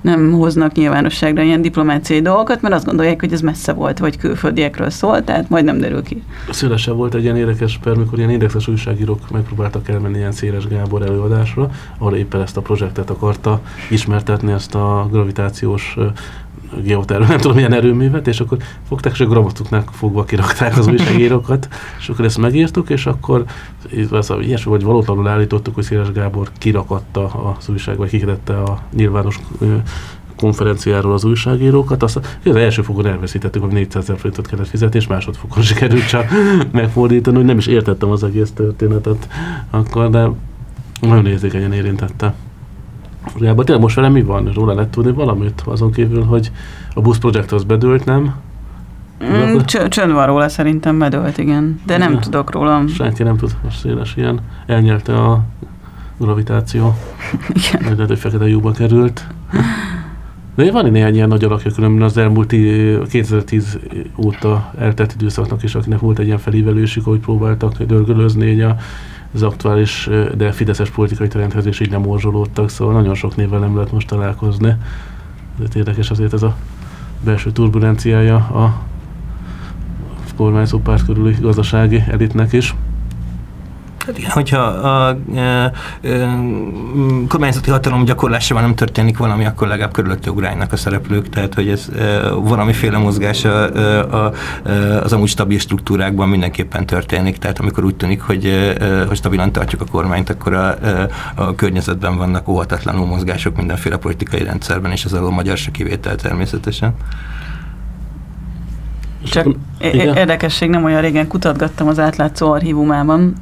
nem 0.00 0.32
hoznak 0.32 0.72
nyilvánosságra 0.72 1.42
ilyen 1.42 1.62
diplomáciai 1.62 2.20
dolgokat, 2.20 2.62
mert 2.62 2.74
azt 2.74 2.84
gondolják, 2.84 3.20
hogy 3.20 3.32
ez 3.32 3.40
messze 3.40 3.72
volt, 3.72 3.98
vagy 3.98 4.16
külföldiekről 4.18 4.90
szól, 4.90 5.24
tehát 5.24 5.48
majd 5.48 5.64
nem 5.64 5.78
derül 5.78 6.02
ki. 6.02 6.22
Szélesebb 6.50 6.96
volt 6.96 7.14
egy 7.14 7.22
ilyen 7.22 7.36
érdekes 7.36 7.78
per, 7.82 7.96
mikor 7.96 8.18
ilyen 8.18 8.30
indexes 8.30 8.68
újságírók 8.68 9.30
megpróbáltak 9.30 9.88
elmenni 9.88 10.18
ilyen 10.18 10.32
Széles 10.32 10.66
Gábor 10.66 11.02
előadásra, 11.02 11.70
ahol 11.98 12.14
éppen 12.14 12.40
ezt 12.40 12.56
a 12.56 12.60
projektet 12.60 13.10
akarta 13.10 13.60
ismertetni, 13.90 14.52
ezt 14.52 14.74
a 14.74 15.08
gravitációs 15.10 15.96
geoterv, 16.82 17.28
nem 17.28 17.38
tudom 17.38 17.56
milyen 17.56 17.72
erőművet, 17.72 18.28
és 18.28 18.40
akkor 18.40 18.58
fogták, 18.88 19.12
és 19.12 19.20
a 19.20 19.26
gramatuknál 19.26 19.84
fogva 19.92 20.24
kirakták 20.24 20.78
az 20.78 20.86
újságírókat, 20.86 21.68
és 21.98 22.08
akkor 22.08 22.24
ezt 22.24 22.38
megírtuk, 22.38 22.90
és 22.90 23.06
akkor 23.06 23.44
ilyesmi, 24.40 24.70
vagy 24.70 24.82
valótlanul 24.82 25.28
állítottuk, 25.28 25.74
hogy 25.74 25.84
Széles 25.84 26.12
Gábor 26.12 26.48
kirakatta 26.58 27.54
az 27.58 27.68
újság, 27.68 27.96
vagy 27.96 28.08
kikidette 28.08 28.62
a 28.62 28.82
nyilvános 28.94 29.38
konferenciáról 30.36 31.12
az 31.12 31.24
újságírókat, 31.24 32.02
azt 32.02 32.20
az 32.44 32.56
első 32.56 32.82
fogon 32.82 33.06
elveszítettük, 33.06 33.62
hogy 33.62 33.72
400 33.72 34.02
ezer 34.02 34.18
forintot 34.18 34.46
kellett 34.46 34.68
fizetni, 34.68 34.98
és 34.98 35.06
másodfokon 35.06 35.62
sikerült 35.72 36.06
csak 36.06 36.30
megfordítani, 36.70 37.36
hogy 37.36 37.44
nem 37.44 37.58
is 37.58 37.66
értettem 37.66 38.10
az 38.10 38.24
egész 38.24 38.50
történetet 38.50 39.28
akkor, 39.70 40.10
de 40.10 40.28
nagyon 41.00 41.26
érzékenyen 41.26 41.72
érintette. 41.72 42.34
Valójában 43.32 43.64
tényleg 43.64 43.82
most 43.84 43.96
velem 43.96 44.12
mi 44.12 44.22
van? 44.22 44.50
Róla 44.54 44.74
lehet 44.74 44.90
tudni 44.90 45.12
valamit? 45.12 45.62
Azon 45.64 45.92
kívül, 45.92 46.24
hogy 46.24 46.50
a 46.94 47.00
Bus 47.00 47.18
Project 47.18 47.52
az 47.52 47.64
bedőlt, 47.64 48.04
nem? 48.04 48.34
Mm, 49.24 49.58
csönd 49.88 50.12
van 50.12 50.26
róla, 50.26 50.48
szerintem 50.48 50.98
bedőlt, 50.98 51.38
igen. 51.38 51.80
De 51.86 51.96
nem 51.96 52.20
tudok 52.20 52.50
róla. 52.50 52.82
Senki 52.88 53.22
nem 53.22 53.36
tud, 53.36 53.56
most 53.64 53.78
széles 53.78 54.16
ilyen. 54.16 54.40
Elnyelte 54.66 55.16
a 55.16 55.42
gravitáció. 56.18 56.94
Igen. 57.48 57.82
Lehet, 57.82 58.08
hogy 58.08 58.18
fekete 58.18 58.48
lyukba 58.48 58.70
került. 58.70 59.26
De 60.54 60.72
van 60.72 60.90
néhány 60.90 61.14
ilyen 61.14 61.28
nagy 61.28 61.44
alakja, 61.44 61.70
különben 61.70 62.02
az 62.02 62.16
elmúlt 62.16 62.54
2010 63.08 63.78
óta 64.16 64.72
eltelt 64.78 65.14
időszaknak 65.14 65.62
is, 65.62 65.74
akinek 65.74 65.98
volt 65.98 66.18
egy 66.18 66.26
ilyen 66.26 66.38
felívelősük, 66.38 67.04
hogy 67.04 67.18
próbáltak 67.18 67.82
dörgölözni 67.82 68.60
a 68.60 68.76
az 69.34 69.42
aktuális, 69.42 70.08
de 70.36 70.52
fideszes 70.52 70.90
politikai 70.90 71.28
trendhez 71.28 71.66
is 71.66 71.80
így 71.80 71.90
nem 71.90 72.00
morzsolódtak, 72.00 72.68
szóval 72.68 72.94
nagyon 72.94 73.14
sok 73.14 73.36
névvel 73.36 73.58
nem 73.58 73.74
lehet 73.74 73.92
most 73.92 74.08
találkozni. 74.08 74.76
Ezért 75.54 75.74
érdekes 75.74 76.10
azért 76.10 76.32
ez 76.32 76.42
a 76.42 76.56
belső 77.24 77.52
turbulenciája 77.52 78.36
a 78.36 78.82
kormányzó 80.36 80.78
párt 80.78 81.04
körüli 81.04 81.36
gazdasági 81.40 82.04
elitnek 82.08 82.52
is. 82.52 82.74
Hát 84.06 84.18
igen, 84.18 84.30
hogyha 84.30 84.58
a, 84.58 85.08
a, 85.08 85.64
a 85.64 85.70
kormányzati 87.28 87.70
hatalom 87.70 88.04
gyakorlásában 88.04 88.62
nem 88.62 88.74
történik 88.74 89.18
valami, 89.18 89.44
akkor 89.44 89.68
legalább 89.68 89.92
körülötte 89.92 90.30
ugrálnak 90.30 90.72
a 90.72 90.76
szereplők, 90.76 91.28
tehát 91.28 91.54
hogy 91.54 91.68
ez 91.68 91.88
e, 91.98 92.30
valamiféle 92.30 92.98
mozgás 92.98 93.44
a, 93.44 93.74
a, 93.74 94.24
a, 94.24 94.32
az 95.02 95.12
amúgy 95.12 95.28
stabil 95.28 95.58
struktúrákban 95.58 96.28
mindenképpen 96.28 96.86
történik, 96.86 97.36
tehát 97.36 97.58
amikor 97.58 97.84
úgy 97.84 97.96
tűnik, 97.96 98.20
hogy, 98.20 98.44
e, 98.44 99.04
hogy 99.04 99.16
stabilan 99.16 99.52
tartjuk 99.52 99.80
a 99.80 99.84
kormányt, 99.90 100.30
akkor 100.30 100.52
a, 100.52 100.76
a 101.34 101.54
környezetben 101.54 102.16
vannak 102.16 102.48
óhatatlanul 102.48 103.06
mozgások 103.06 103.56
mindenféle 103.56 103.96
politikai 103.96 104.42
rendszerben, 104.42 104.90
és 104.90 105.04
ez 105.04 105.12
a 105.12 105.30
magyar 105.30 105.56
se 105.56 105.70
kivétel 105.70 106.16
természetesen. 106.16 106.94
Csak 109.24 109.46
Igen? 109.80 110.16
érdekesség, 110.16 110.70
nem 110.70 110.84
olyan 110.84 111.00
régen 111.00 111.26
kutatgattam 111.26 111.88
az 111.88 111.98
átlátszó 111.98 112.50
archívumában, 112.52 113.34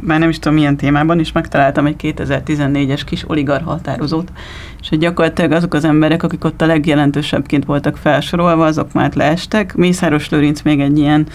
már 0.00 0.18
nem 0.18 0.28
is 0.28 0.38
tudom 0.38 0.58
milyen 0.58 0.76
témában, 0.76 1.18
is 1.18 1.32
megtaláltam 1.32 1.86
egy 1.86 1.96
2014-es 2.02 3.00
kis 3.06 3.28
oligarha 3.28 3.70
határozót, 3.70 4.32
és 4.80 4.88
hogy 4.88 4.98
gyakorlatilag 4.98 5.52
azok 5.52 5.74
az 5.74 5.84
emberek, 5.84 6.22
akik 6.22 6.44
ott 6.44 6.62
a 6.62 6.66
legjelentősebbként 6.66 7.64
voltak 7.64 7.96
felsorolva, 7.96 8.64
azok 8.64 8.92
már 8.92 9.14
leestek. 9.14 9.74
Mészáros 9.74 10.28
Lőrinc 10.28 10.62
még 10.62 10.80
egy 10.80 10.98
ilyen 10.98 11.26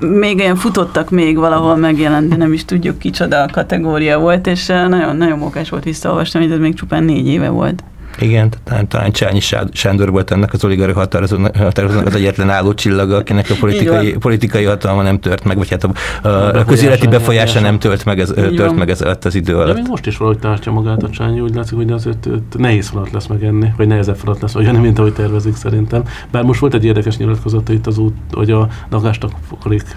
még 0.00 0.38
ilyen 0.38 0.56
futottak 0.56 1.10
még 1.10 1.36
valahol 1.36 1.76
megjelent, 1.76 2.28
de 2.28 2.36
nem 2.36 2.52
is 2.52 2.64
tudjuk 2.64 2.98
kicsoda 2.98 3.42
a 3.42 3.48
kategória 3.52 4.18
volt, 4.18 4.46
és 4.46 4.66
nagyon, 4.66 5.16
nagyon 5.16 5.38
mókás 5.38 5.68
volt 5.68 5.84
visszaolvasni, 5.84 6.40
hogy 6.40 6.52
ez 6.52 6.58
még 6.58 6.74
csupán 6.74 7.04
négy 7.04 7.26
éve 7.26 7.48
volt. 7.48 7.84
Igen, 8.20 8.52
talán, 8.64 8.88
talán 8.88 9.12
Csányi 9.12 9.40
Sándor 9.72 10.10
volt 10.10 10.30
ennek 10.30 10.52
az 10.52 10.64
oligarchi 10.64 10.94
határozónak 10.94 12.06
az 12.06 12.14
egyetlen 12.14 12.50
álló 12.50 12.74
csillaga, 12.74 13.16
akinek 13.16 13.50
a 13.50 13.54
politikai, 13.60 14.12
politikai 14.12 14.64
hatalma 14.64 15.02
nem 15.02 15.20
tört 15.20 15.44
meg, 15.44 15.56
vagy 15.56 15.70
hát 15.70 15.84
a, 15.84 16.28
a, 16.28 16.58
a 16.58 16.64
közéleti 16.64 17.06
befolyása 17.06 17.60
nem 17.60 17.78
tört 17.78 18.04
meg, 18.04 18.20
ez, 18.20 18.32
tört 18.34 18.74
meg 18.74 18.90
ez 18.90 19.00
alatt 19.00 19.24
az 19.24 19.34
idő 19.34 19.54
alatt. 19.54 19.66
De 19.66 19.80
még 19.80 19.88
most 19.88 20.06
is 20.06 20.16
valahogy 20.16 20.38
tartja 20.38 20.72
magát 20.72 21.02
a 21.02 21.10
Csányi, 21.10 21.40
úgy 21.40 21.54
látszik, 21.54 21.76
hogy 21.76 21.90
az 21.90 22.06
öt, 22.06 22.26
öt 22.26 22.58
nehéz 22.58 22.88
falat 22.88 23.10
lesz 23.10 23.26
megenni, 23.26 23.72
vagy 23.76 23.86
nehezebb 23.86 24.16
falat 24.16 24.40
lesz 24.40 24.54
olyan, 24.54 24.74
mint 24.74 24.98
ahogy 24.98 25.12
tervezik 25.12 25.54
szerintem. 25.54 26.02
Bár 26.30 26.42
most 26.42 26.60
volt 26.60 26.74
egy 26.74 26.84
érdekes 26.84 27.16
nyilatkozata 27.16 27.72
itt 27.72 27.86
az 27.86 27.98
út, 27.98 28.14
hogy 28.32 28.50
a 28.50 28.68
lakástak 28.90 29.32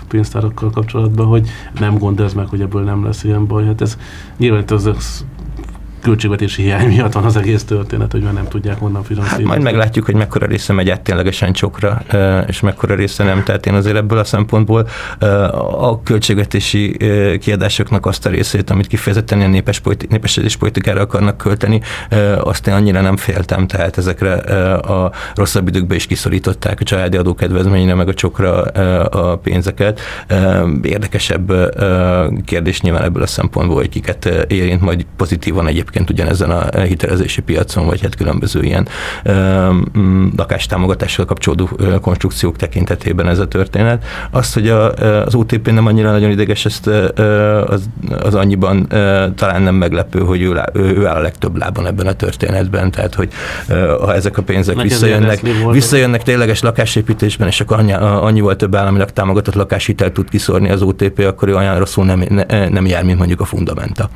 pénztárakkal 0.07 0.69
kapcsolatban, 0.69 1.25
hogy 1.25 1.48
nem 1.79 1.98
gond 1.98 2.19
ez 2.19 2.34
meg, 2.34 2.48
hogy 2.48 2.62
ebből 2.62 2.84
nem 2.84 3.05
lesz 3.05 3.24
ilyen 3.24 3.48
baj. 3.48 3.65
Hát 3.65 3.81
ez 3.81 3.98
nyilván 4.38 4.63
az 4.67 5.25
költségvetési 6.05 6.62
hiány 6.62 6.88
miatt 6.88 7.13
van 7.13 7.24
az 7.24 7.38
egész 7.38 7.63
történet, 7.63 8.12
hogy 8.12 8.21
már 8.21 8.33
nem 8.33 8.47
tudják 8.47 8.79
honnan 8.79 9.03
finanszírozni. 9.03 9.43
Hát 9.43 9.53
majd 9.53 9.62
meglátjuk, 9.62 10.05
hogy 10.05 10.15
mekkora 10.15 10.45
része 10.45 10.74
megy 10.74 10.89
át 10.89 11.01
ténylegesen 11.01 11.53
csokra, 11.53 12.01
és 12.47 12.59
mekkora 12.59 12.95
része 12.95 13.24
nem. 13.24 13.43
Tehát 13.43 13.65
én 13.65 13.74
azért 13.74 13.95
ebből 13.95 14.17
a 14.17 14.24
szempontból 14.24 14.88
a 15.79 16.01
költségvetési 16.01 16.97
kiadásoknak 17.39 18.05
azt 18.05 18.25
a 18.25 18.29
részét, 18.29 18.69
amit 18.69 18.88
kifejezetten 18.88 19.38
ilyen 19.38 19.50
népes 19.50 19.79
politi- 19.79 20.07
népesedés 20.09 20.55
politikára 20.55 21.01
akarnak 21.01 21.38
költeni, 21.38 21.81
azt 22.39 22.67
én 22.67 22.74
annyira 22.74 23.01
nem 23.01 23.17
féltem, 23.17 23.67
tehát 23.67 23.97
ezekre 23.97 24.33
a 24.77 25.12
rosszabb 25.35 25.67
időkben 25.67 25.97
is 25.97 26.05
kiszorították 26.05 26.79
a 26.79 26.83
családi 26.83 27.17
adókedvezményre, 27.17 27.93
meg 27.93 28.07
a 28.07 28.13
csokra 28.13 28.62
a 29.03 29.38
pénzeket. 29.38 30.00
Érdekesebb 30.81 31.53
kérdés 32.45 32.81
nyilván 32.81 33.03
ebből 33.03 33.24
a 33.24 33.27
szempontból, 33.27 33.75
hogy 33.75 33.89
kiket 33.89 34.25
érint 34.47 34.81
majd 34.81 35.05
pozitívan 35.17 35.67
egyébként 35.67 35.93
egyébként 35.96 36.10
ugyanezen 36.10 36.50
a 36.50 36.80
hitelezési 36.80 37.42
piacon, 37.42 37.86
vagy 37.86 38.02
hát 38.02 38.16
különböző 38.16 38.62
ilyen 38.62 38.88
mm, 39.98 40.28
lakástámogatással 40.38 41.25
kapcsolódó 41.25 41.70
konstrukciók 42.02 42.56
tekintetében 42.56 43.28
ez 43.28 43.40
a 43.40 43.48
történet. 43.48 44.06
Azt, 44.32 44.54
hogy 44.54 44.70
a, 44.70 44.92
az 45.25 45.36
OTP 45.36 45.72
nem 45.72 45.86
annyira 45.86 46.12
nagyon 46.12 46.32
ideges, 46.32 46.66
ezt 46.66 46.88
az, 46.88 47.90
az 48.20 48.36
annyiban 48.36 48.88
talán 49.36 49.62
nem 49.62 49.75
meglepő, 49.75 50.20
hogy 50.20 50.42
ő, 50.42 50.62
ő 50.74 51.06
áll 51.06 51.16
a 51.16 51.22
legtöbb 51.22 51.58
lábon 51.58 51.88
ebben 51.88 52.08
a 52.08 52.14
történetben, 52.14 52.92
tehát 52.92 53.16
hogy 53.16 53.30
ha 54.00 54.14
ezek 54.14 54.38
a 54.38 54.42
pénzek 54.42 54.75
Nekem 54.75 54.90
visszajönnek, 54.90 55.42
visszajönnek 55.72 56.24
tényleges 56.24 56.62
lakásépítésben, 56.62 57.48
és 57.48 57.62
akkor 57.62 57.80
annyi, 57.80 57.94
annyival 57.94 58.56
több 58.56 58.75
államilag 58.75 59.12
támogatott 59.12 59.54
lakáshitelt 59.56 60.14
tud 60.14 60.30
kiszórni 60.30 60.70
az 60.70 60.82
OTP, 60.82 61.20
akkor 61.20 61.48
ő 61.48 61.56
olyan 61.56 61.78
rosszul 61.78 62.06
nem, 62.06 62.25
nem 62.70 62.86
jár, 62.86 63.04
mint 63.04 63.18
mondjuk 63.18 63.42
a 63.42 63.46
Fundamenta. 63.46 64.10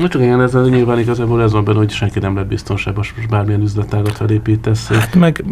Na 0.00 0.08
csak 0.08 0.22
igen, 0.22 0.42
ez 0.42 0.52
nyilván 0.52 0.98
igazából 0.98 1.42
ez 1.42 1.52
van 1.52 1.64
benne, 1.64 1.78
hogy 1.78 1.90
senki 1.90 2.18
nem 2.18 2.36
lett 2.36 2.46
biztonságos, 2.46 3.14
most 3.16 3.28
bármilyen 3.28 3.62
üzletágat 3.62 4.16
felépítesz. 4.16 4.86
Hát 4.86 5.14
meg, 5.14 5.44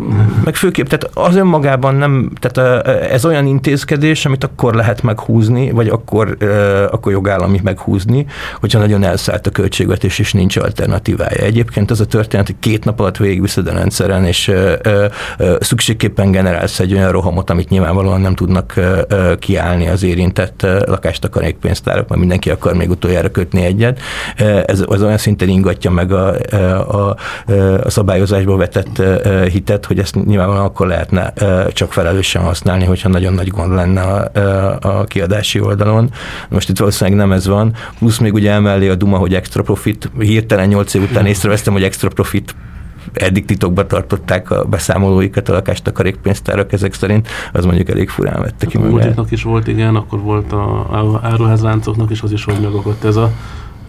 meg 0.45 0.55
főképp, 0.55 0.87
tehát 0.87 1.17
az 1.17 1.37
önmagában 1.37 1.95
nem, 1.95 2.31
tehát 2.41 2.87
ez 3.11 3.25
olyan 3.25 3.47
intézkedés, 3.47 4.27
amit 4.27 4.45
akkor 4.45 4.75
lehet 4.75 5.03
meghúzni, 5.03 5.71
vagy 5.71 5.89
akkor, 5.89 6.37
akkor 6.91 7.13
jogállami 7.13 7.61
meghúzni, 7.63 8.27
hogyha 8.61 8.79
nagyon 8.79 9.03
elszállt 9.03 9.47
a 9.47 9.51
költségvetés, 9.51 10.19
és 10.19 10.33
nincs 10.33 10.57
alternatívája. 10.57 11.45
Egyébként 11.45 11.91
az 11.91 12.01
a 12.01 12.07
történet, 12.07 12.47
hogy 12.47 12.57
két 12.61 12.85
nap 12.85 13.01
alatt 13.01 13.17
végigviszed 13.17 13.67
a 13.67 13.73
rendszeren, 13.73 14.25
és 14.25 14.53
szükségképpen 15.61 16.31
generálsz 16.31 16.81
egy 16.81 16.93
olyan 16.93 17.11
rohamot, 17.11 17.51
amit 17.51 17.69
nyilvánvalóan 17.69 18.21
nem 18.21 18.35
tudnak 18.35 18.75
kiállni 19.39 19.89
az 19.89 20.03
érintett 20.03 20.67
lakástakarékpénztárak, 20.87 22.09
mert 22.09 22.21
mindenki 22.21 22.51
akar 22.51 22.75
még 22.75 22.91
utoljára 22.91 23.31
kötni 23.31 23.65
egyet, 23.65 24.01
ez, 24.67 24.85
az 24.87 25.03
olyan 25.03 25.19
szinten 25.19 25.49
ingatja 25.49 25.91
meg 25.91 26.13
a, 26.13 26.35
a, 26.79 27.17
a 27.83 27.91
szabályozásba 27.91 28.57
vetett 28.57 29.03
hitet, 29.51 29.87
hogy 29.87 29.99
ezt 29.99 30.25
nyilvánvalóan 30.25 30.65
akkor 30.65 30.87
lehetne 30.87 31.33
csak 31.73 31.93
felelősen 31.93 32.43
használni, 32.43 32.85
hogyha 32.85 33.09
nagyon 33.09 33.33
nagy 33.33 33.49
gond 33.49 33.75
lenne 33.75 34.01
a, 34.01 34.31
a 34.81 35.05
kiadási 35.05 35.61
oldalon. 35.61 36.11
Most 36.49 36.69
itt 36.69 36.79
valószínűleg 36.79 37.19
nem 37.19 37.33
ez 37.33 37.47
van. 37.47 37.75
Plusz 37.99 38.19
még 38.19 38.35
ugye 38.35 38.51
emellé 38.51 38.89
a 38.89 38.95
Duma, 38.95 39.17
hogy 39.17 39.35
extra 39.35 39.63
profit. 39.63 40.11
Hirtelen 40.19 40.69
8 40.69 40.95
év 40.95 41.03
után 41.03 41.27
észrevesztem, 41.27 41.73
hogy 41.73 41.83
extra 41.83 42.09
profit 42.09 42.55
eddig 43.13 43.45
titokba 43.45 43.87
tartották 43.87 44.51
a 44.51 44.65
beszámolóikat 44.65 45.49
a 45.49 45.53
lakástakarékpénztárak 45.53 46.73
ezek 46.73 46.95
szerint, 46.95 47.29
az 47.53 47.65
mondjuk 47.65 47.89
elég 47.89 48.09
furán 48.09 48.41
vette 48.41 48.67
ki. 48.67 48.79
Hát 48.79 49.19
a 49.19 49.25
is 49.29 49.43
volt, 49.43 49.69
igen, 49.69 49.97
akkor 49.97 50.21
volt 50.21 50.53
a 50.53 51.21
áruházláncoknak 51.23 52.11
is 52.11 52.23
az 52.23 52.33
is, 52.33 52.45
hogy 52.45 52.61
megokott 52.63 53.05
ez 53.05 53.17
a 53.17 53.31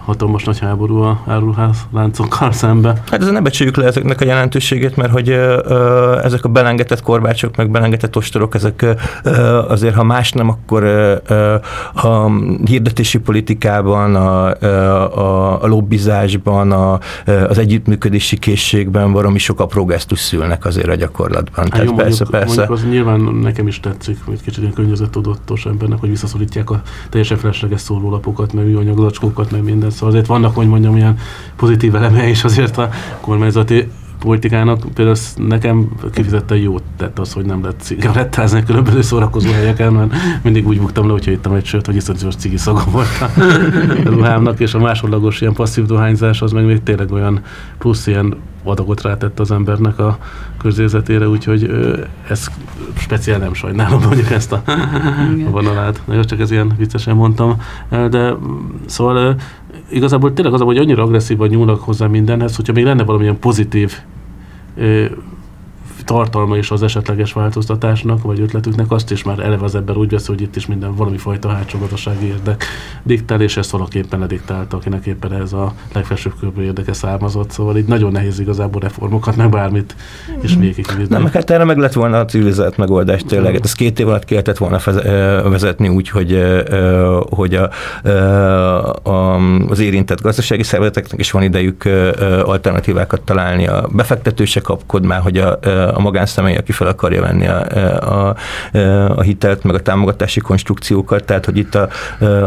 hatalmas 0.07 0.43
nagy 0.43 0.59
háború 0.59 1.01
a 1.01 1.21
áruház 1.25 1.77
láncokkal 1.93 2.51
szembe. 2.51 3.01
Hát 3.09 3.21
ezen 3.21 3.33
ne 3.33 3.41
becsüljük 3.41 3.75
le 3.75 3.85
ezeknek 3.85 4.21
a 4.21 4.25
jelentőségét, 4.25 4.95
mert 4.95 5.11
hogy 5.11 5.29
ö, 5.29 6.19
ezek 6.23 6.45
a 6.45 6.49
belengetett 6.49 7.01
korbácsok, 7.01 7.55
meg 7.55 7.71
belengetett 7.71 8.15
ostorok, 8.15 8.55
ezek 8.55 8.81
ö, 9.23 9.31
azért, 9.67 9.95
ha 9.95 10.03
más 10.03 10.31
nem, 10.31 10.49
akkor 10.49 10.83
ö, 10.83 11.55
a 11.93 12.31
hirdetési 12.65 13.19
politikában, 13.19 14.15
a, 14.15 14.61
a, 14.61 15.63
a 15.63 15.67
lobbizásban, 15.67 16.71
a, 16.71 16.99
az 17.47 17.57
együttműködési 17.57 18.37
készségben 18.37 19.11
valami 19.11 19.37
sok 19.37 19.59
apró 19.59 19.85
gesztus 19.85 20.19
szülnek 20.19 20.65
azért 20.65 20.87
a 20.87 20.95
gyakorlatban. 20.95 21.63
Hát 21.63 21.71
Tehát 21.71 21.85
jó, 21.85 21.93
persze, 21.93 22.23
mondjuk, 22.23 22.29
persze. 22.29 22.55
Mondjuk 22.55 22.77
az 22.77 22.83
nyilván 22.89 23.19
nekem 23.19 23.67
is 23.67 23.79
tetszik, 23.79 24.17
hogy 24.25 24.41
kicsit 24.41 24.61
ilyen 24.61 24.73
környezettudatos 24.73 25.65
embernek, 25.65 25.99
hogy 25.99 26.09
visszaszorítják 26.09 26.69
a 26.69 26.81
teljesen 27.09 27.37
felesleges 27.37 27.81
szórólapokat, 27.81 28.53
meg 28.53 28.65
műanyagzacskókat, 28.65 29.51
meg 29.51 29.63
minden 29.63 29.89
Szóval 29.97 30.09
azért 30.09 30.27
vannak, 30.27 30.55
hogy 30.55 30.67
mondjam, 30.67 30.95
ilyen 30.95 31.17
pozitív 31.55 31.95
eleme 31.95 32.29
is 32.29 32.43
azért 32.43 32.77
a 32.77 32.89
kormányzati 33.21 33.87
politikának 34.19 34.79
például 34.93 35.17
nekem 35.35 35.89
kifejezetten 36.13 36.57
jót 36.57 36.83
tett 36.97 37.19
az, 37.19 37.33
hogy 37.33 37.45
nem 37.45 37.63
lett 37.63 37.79
cigarettázni 37.79 38.63
különböző 38.63 39.01
szórakozó 39.01 39.51
helyeken, 39.51 39.93
mert 39.93 40.13
mindig 40.41 40.67
úgy 40.67 40.79
buktam 40.79 41.05
le, 41.05 41.11
hogyha 41.11 41.31
ittam 41.31 41.53
egy 41.53 41.65
sört, 41.65 41.85
hogy 41.85 41.95
iszonyatos 41.95 42.35
cigi 42.35 42.57
szaga 42.57 42.83
volt 42.91 43.07
a 43.21 43.29
ruhámnak, 44.15 44.59
és 44.59 44.73
a 44.73 44.79
másodlagos 44.79 45.41
ilyen 45.41 45.53
passzív 45.53 45.85
dohányzás 45.85 46.41
az 46.41 46.51
meg 46.51 46.65
még 46.65 46.83
tényleg 46.83 47.11
olyan 47.11 47.39
plusz 47.77 48.07
ilyen 48.07 48.35
adagot 48.63 49.01
rátett 49.01 49.39
az 49.39 49.51
embernek 49.51 49.99
a 49.99 50.17
közérzetére, 50.57 51.29
úgyhogy 51.29 51.71
ez 52.29 52.47
speciál 52.97 53.39
nem 53.39 53.53
sajnálom 53.53 54.01
mondjuk 54.01 54.29
ezt 54.29 54.51
a, 54.51 54.61
vonalát. 55.49 56.01
Na, 56.05 56.25
csak 56.25 56.39
ez 56.39 56.51
ilyen 56.51 56.73
viccesen 56.77 57.15
mondtam, 57.15 57.61
de 57.89 58.33
szóval 58.85 59.35
igazából 59.89 60.33
tényleg 60.33 60.53
az, 60.53 60.61
hogy 60.61 60.77
annyira 60.77 61.03
agresszívan 61.03 61.47
nyúlnak 61.47 61.79
hozzá 61.79 62.07
mindenhez, 62.07 62.55
hogyha 62.55 62.73
még 62.73 62.83
lenne 62.83 63.03
valamilyen 63.03 63.39
pozitív 63.39 63.93
tartalma 66.07 66.57
is 66.57 66.71
az 66.71 66.83
esetleges 66.83 67.33
változtatásnak, 67.33 68.21
vagy 68.21 68.39
ötletüknek, 68.39 68.91
azt 68.91 69.11
is 69.11 69.23
már 69.23 69.39
eleve 69.39 69.63
az 69.63 69.75
ember 69.75 69.97
úgy 69.97 70.09
vesz, 70.09 70.27
hogy 70.27 70.41
itt 70.41 70.55
is 70.55 70.65
minden 70.65 70.95
valami 70.95 71.17
fajta 71.17 71.49
hátsó 71.49 71.79
gazdasági 71.79 72.25
érdek 72.25 72.63
diktál, 73.03 73.41
és 73.41 73.57
ezt 73.57 73.69
valaképpen 73.69 74.19
lediktálta, 74.19 74.77
akinek 74.77 75.05
éppen 75.05 75.33
ez 75.33 75.53
a 75.53 75.73
legfelsőbb 75.93 76.33
körül 76.39 76.63
érdeke 76.63 76.93
származott. 76.93 77.51
Szóval 77.51 77.77
így 77.77 77.85
nagyon 77.85 78.11
nehéz 78.11 78.39
igazából 78.39 78.81
reformokat, 78.81 79.35
meg 79.35 79.49
bármit 79.49 79.95
is 80.41 80.55
mm. 80.55 80.59
végig 80.59 80.85
Nem, 81.09 81.25
hát 81.25 81.49
erre 81.49 81.63
meg 81.63 81.77
lett 81.77 81.93
volna 81.93 82.19
a 82.19 82.25
civilizált 82.25 82.77
megoldás 82.77 83.23
tényleg. 83.23 83.53
Hát 83.53 83.63
ez 83.63 83.73
két 83.73 83.99
év 83.99 84.07
alatt 84.07 84.25
kellett 84.25 84.57
volna 84.57 84.79
vezetni 85.49 85.87
úgy, 85.87 86.09
hogy, 86.09 86.43
hogy 87.29 87.53
a, 87.53 87.69
a, 89.09 89.39
az 89.69 89.79
érintett 89.79 90.21
gazdasági 90.21 90.63
szervezeteknek 90.63 91.19
is 91.19 91.31
van 91.31 91.43
idejük 91.43 91.85
alternatívákat 92.43 93.21
találni. 93.21 93.67
A 93.67 93.87
befektető 93.91 94.45
se 94.45 94.59
kapkod 94.59 95.05
már, 95.05 95.21
hogy 95.21 95.37
a, 95.37 95.59
a 95.97 96.01
magánszemély, 96.01 96.55
aki 96.55 96.71
fel 96.71 96.87
akarja 96.87 97.21
venni 97.21 97.47
a, 97.47 97.61
a, 98.29 98.35
a 99.15 99.21
hitelt, 99.21 99.63
meg 99.63 99.75
a 99.75 99.81
támogatási 99.81 100.39
konstrukciókat, 100.39 101.23
tehát 101.23 101.45
hogy 101.45 101.57
itt 101.57 101.75
a, 101.75 101.89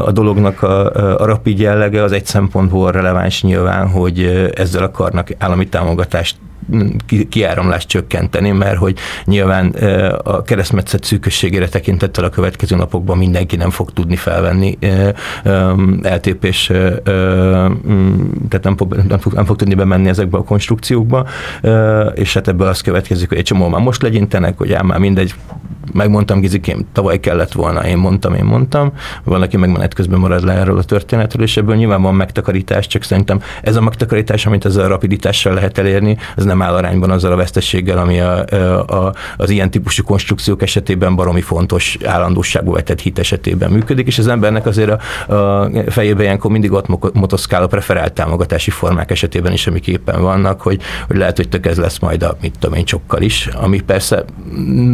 a 0.05 0.13
dolognak 0.13 0.63
a, 0.63 0.91
a 1.21 1.25
rapid 1.25 1.59
jellege 1.59 2.03
az 2.03 2.13
egy 2.13 2.27
szempontból 2.27 2.91
releváns 2.91 3.43
nyilván, 3.43 3.89
hogy 3.89 4.51
ezzel 4.55 4.83
akarnak 4.83 5.29
állami 5.39 5.69
támogatást 5.69 6.37
kiáramlást 7.28 7.88
csökkenteni, 7.88 8.50
mert 8.50 8.76
hogy 8.76 8.98
nyilván 9.24 9.68
a 10.22 10.42
keresztmetszet 10.42 11.04
szűkösségére 11.04 11.68
tekintettel 11.68 12.24
a 12.24 12.28
következő 12.28 12.76
napokban 12.76 13.18
mindenki 13.18 13.56
nem 13.56 13.70
fog 13.70 13.92
tudni 13.92 14.16
felvenni 14.16 14.78
LTP-s, 16.02 16.66
tehát 18.48 18.61
nem 18.62 18.76
fog, 18.76 18.94
nem, 19.09 19.18
fog, 19.18 19.33
nem 19.33 19.44
fog 19.44 19.56
tudni 19.56 19.74
bemenni 19.74 20.09
ezekbe 20.09 20.38
a 20.38 20.44
konstrukciókba, 20.44 21.26
és 22.14 22.35
hát 22.35 22.48
ebből 22.48 22.66
az 22.66 22.80
következik, 22.80 23.28
hogy 23.28 23.38
egy 23.38 23.44
csomó 23.44 23.68
már 23.68 23.80
most 23.80 24.02
legyintenek, 24.02 24.59
hogy 24.59 24.72
ám 24.72 24.87
már 24.87 24.98
mindegy, 24.98 25.35
megmondtam 25.92 26.40
Gizikém, 26.40 26.87
tavaly 26.92 27.20
kellett 27.20 27.52
volna, 27.52 27.87
én 27.87 27.96
mondtam, 27.96 28.35
én 28.35 28.44
mondtam, 28.44 28.92
van, 29.24 29.42
aki 29.42 29.56
meg 29.56 29.70
menet 29.70 29.94
közben 29.94 30.18
marad 30.18 30.44
le 30.44 30.52
erről 30.52 30.78
a 30.78 30.83
történetről, 30.83 31.42
és 31.42 31.56
ebből 31.56 31.76
nyilván 31.76 32.02
van 32.02 32.14
megtakarítás, 32.14 32.87
csak 32.87 33.02
szerintem 33.02 33.40
ez 33.62 33.76
a 33.76 33.80
megtakarítás, 33.80 34.46
amit 34.46 34.64
ezzel 34.64 34.85
a 34.85 34.88
rapiditással 34.88 35.54
lehet 35.54 35.78
elérni, 35.78 36.16
ez 36.37 36.44
nem 36.44 36.60
áll 36.62 36.75
arányban 36.75 37.11
azzal 37.11 37.33
a 37.33 37.37
vesztességgel, 37.37 37.99
ami 37.99 38.20
a, 38.20 38.44
a, 38.87 39.14
az 39.37 39.51
ilyen 39.51 39.70
típusú 39.70 40.03
konstrukciók 40.03 40.62
esetében 40.62 41.14
baromi 41.14 41.40
fontos 41.40 41.99
állandóságú 42.05 42.73
vetett 42.73 43.01
hit 43.01 43.18
esetében 43.18 43.70
működik, 43.70 44.07
és 44.07 44.18
az 44.18 44.29
embernek 44.29 44.66
azért 44.66 44.90
a, 44.90 45.35
a 45.35 45.70
fejében 45.87 46.23
ilyenkor 46.23 46.51
mindig 46.51 46.73
ott 46.73 47.14
motoszkál 47.14 47.62
a 47.62 47.66
preferált 47.66 48.12
támogatási 48.12 48.70
formák 48.70 49.11
esetében 49.11 49.53
is, 49.53 49.66
amik 49.66 49.87
éppen 49.87 50.23
vannak, 50.23 50.61
hogy, 50.61 50.81
hogy 51.07 51.16
lehet, 51.16 51.37
hogy 51.37 51.49
tök 51.49 51.66
ez 51.66 51.77
lesz 51.77 51.99
majd 51.99 52.23
a, 52.23 52.37
mit 52.40 52.55
tudom 52.59 52.77
én, 52.77 52.85
csokkal 52.85 53.23
is, 53.23 53.46
ami 53.46 53.81
persze 53.81 54.25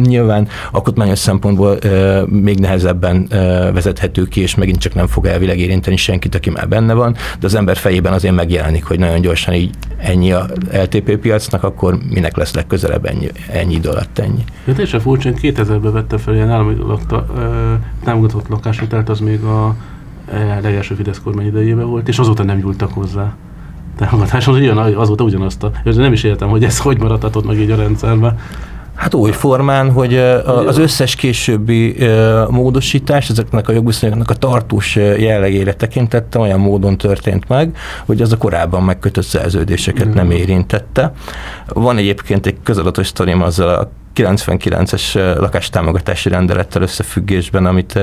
nyilván 0.03 0.47
alkotmányos 0.71 1.19
szempontból 1.19 1.77
e, 1.77 2.23
még 2.25 2.59
nehezebben 2.59 3.27
e, 3.29 3.37
vezethető 3.71 4.25
ki, 4.25 4.41
és 4.41 4.55
megint 4.55 4.79
csak 4.79 4.93
nem 4.93 5.07
fog 5.07 5.25
elvileg 5.25 5.59
érinteni 5.59 5.95
senkit, 5.97 6.35
aki 6.35 6.49
már 6.49 6.67
benne 6.67 6.93
van, 6.93 7.13
de 7.39 7.45
az 7.45 7.55
ember 7.55 7.77
fejében 7.77 8.13
azért 8.13 8.35
megjelenik, 8.35 8.83
hogy 8.83 8.99
nagyon 8.99 9.21
gyorsan 9.21 9.53
így 9.53 9.69
ennyi 9.97 10.31
a 10.31 10.47
LTP 10.71 11.19
piacnak, 11.57 11.63
akkor 11.63 11.97
minek 12.09 12.37
lesz 12.37 12.53
legközelebb 12.53 13.05
ennyi, 13.05 13.27
ennyi 13.51 13.73
idő 13.73 13.89
alatt 13.89 14.19
ennyi. 14.19 14.43
De 14.65 14.71
teljesen 14.71 14.99
furcsa, 14.99 15.29
2000-ben 15.29 15.93
vette 15.93 16.17
fel 16.17 16.33
ilyen 16.33 16.49
állami 16.49 16.75
lakta, 16.75 17.25
támogatott 18.03 18.47
lakáshitelt, 18.47 19.09
az 19.09 19.19
még 19.19 19.43
a 19.43 19.75
legelső 20.61 20.95
Fidesz 20.95 21.21
kormány 21.23 21.45
idejében 21.45 21.87
volt, 21.87 22.07
és 22.07 22.19
azóta 22.19 22.43
nem 22.43 22.57
nyúltak 22.57 22.93
hozzá 22.93 23.35
támogatáshoz, 23.95 24.55
ugyan, 24.55 24.77
azóta 24.77 25.23
ugyanazt 25.23 25.63
a, 25.63 25.71
nem 25.83 26.13
is 26.13 26.23
értem, 26.23 26.49
hogy 26.49 26.63
ez 26.63 26.79
hogy 26.79 26.99
maradhatott 26.99 27.45
meg 27.45 27.59
így 27.59 27.71
a 27.71 27.75
rendszerben. 27.75 28.39
Hát 28.97 29.13
új 29.13 29.31
formán, 29.31 29.91
hogy 29.91 30.17
az 30.45 30.77
összes 30.77 31.15
későbbi 31.15 31.95
módosítás 32.49 33.29
ezeknek 33.29 33.69
a 33.69 33.71
jogviszonyoknak 33.71 34.29
a 34.29 34.33
tartós 34.33 34.95
jellegére 34.95 35.73
tekintette 35.73 36.39
olyan 36.39 36.59
módon 36.59 36.97
történt 36.97 37.47
meg, 37.47 37.77
hogy 38.05 38.21
az 38.21 38.31
a 38.31 38.37
korábban 38.37 38.83
megkötött 38.83 39.25
szerződéseket 39.25 40.13
nem 40.13 40.31
érintette. 40.31 41.11
Van 41.67 41.97
egyébként 41.97 42.45
egy 42.45 42.57
közadatos 42.63 43.07
sztorim 43.07 43.41
azzal 43.41 43.69
a 43.69 43.91
99-es 44.17 45.13
lakástámogatási 45.39 46.29
rendelettel 46.29 46.81
összefüggésben, 46.81 47.65
amit, 47.65 47.99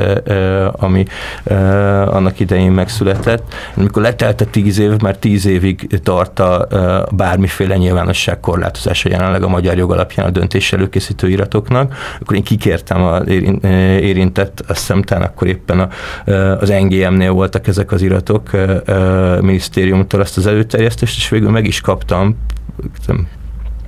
ami 0.72 1.04
annak 2.06 2.40
idején 2.40 2.72
megszületett. 2.72 3.54
Amikor 3.76 4.02
letelte 4.02 4.44
tíz 4.44 4.78
év, 4.78 5.00
már 5.00 5.16
tíz 5.16 5.46
évig 5.46 6.00
tart 6.02 6.38
a 6.38 6.68
bármiféle 7.10 7.76
nyilvánosság 7.76 8.40
korlátozása 8.40 9.08
jelenleg 9.08 9.42
a 9.42 9.48
magyar 9.48 9.76
jog 9.76 9.92
alapján 9.92 10.26
a 10.26 10.30
döntés 10.30 10.72
előkészítő 10.72 11.28
iratoknak, 11.28 11.94
akkor 12.20 12.36
én 12.36 12.42
kikértem 12.42 13.02
az 13.02 13.28
érintett, 14.00 14.64
azt 14.66 14.78
hiszem, 14.78 15.02
akkor 15.08 15.48
éppen 15.48 15.80
a, 15.80 15.88
az 16.60 16.68
NGM-nél 16.68 17.32
voltak 17.32 17.66
ezek 17.66 17.92
az 17.92 18.02
iratok, 18.02 18.50
minisztériumtól 19.40 20.20
ezt 20.20 20.36
az 20.36 20.46
előterjesztést, 20.46 21.16
és 21.16 21.28
végül 21.28 21.50
meg 21.50 21.66
is 21.66 21.80
kaptam 21.80 22.36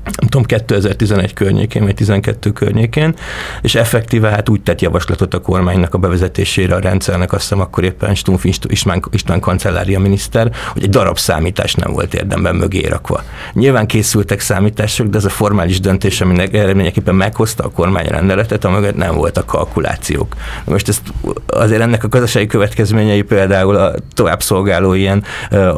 nem 0.06 0.28
tudom, 0.28 0.44
2011 0.44 1.32
környékén, 1.34 1.84
vagy 1.84 1.94
12 1.94 2.50
környékén, 2.50 3.14
és 3.62 3.74
effektíve 3.74 4.28
hát 4.28 4.48
úgy 4.48 4.60
tett 4.62 4.80
javaslatot 4.80 5.34
a 5.34 5.40
kormánynak 5.40 5.94
a 5.94 5.98
bevezetésére 5.98 6.74
a 6.74 6.78
rendszernek, 6.78 7.32
azt 7.32 7.42
hiszem 7.42 7.60
akkor 7.60 7.84
éppen 7.84 8.14
Stumpf 8.14 8.44
István, 8.44 9.02
István 9.10 9.40
kancellária 9.40 10.00
miniszter, 10.00 10.50
hogy 10.72 10.82
egy 10.82 10.90
darab 10.90 11.18
számítás 11.18 11.74
nem 11.74 11.92
volt 11.92 12.14
érdemben 12.14 12.56
mögé 12.56 12.86
rakva. 12.86 13.22
Nyilván 13.52 13.86
készültek 13.86 14.40
számítások, 14.40 15.06
de 15.06 15.16
ez 15.16 15.24
a 15.24 15.28
formális 15.28 15.80
döntés, 15.80 16.20
aminek 16.20 16.54
eredményeképpen 16.54 17.14
meghozta 17.14 17.64
a 17.64 17.70
kormány 17.70 18.06
rendeletet, 18.06 18.64
a 18.64 18.70
mögött 18.70 18.96
nem 18.96 19.14
voltak 19.14 19.46
kalkulációk. 19.46 20.34
Most 20.64 20.88
ezt 20.88 21.02
azért 21.46 21.80
ennek 21.80 22.04
a 22.04 22.08
gazdasági 22.08 22.46
következményei 22.46 23.22
például 23.22 23.76
a 23.76 23.94
tovább 24.14 24.42
szolgáló 24.42 24.92
ilyen 24.92 25.24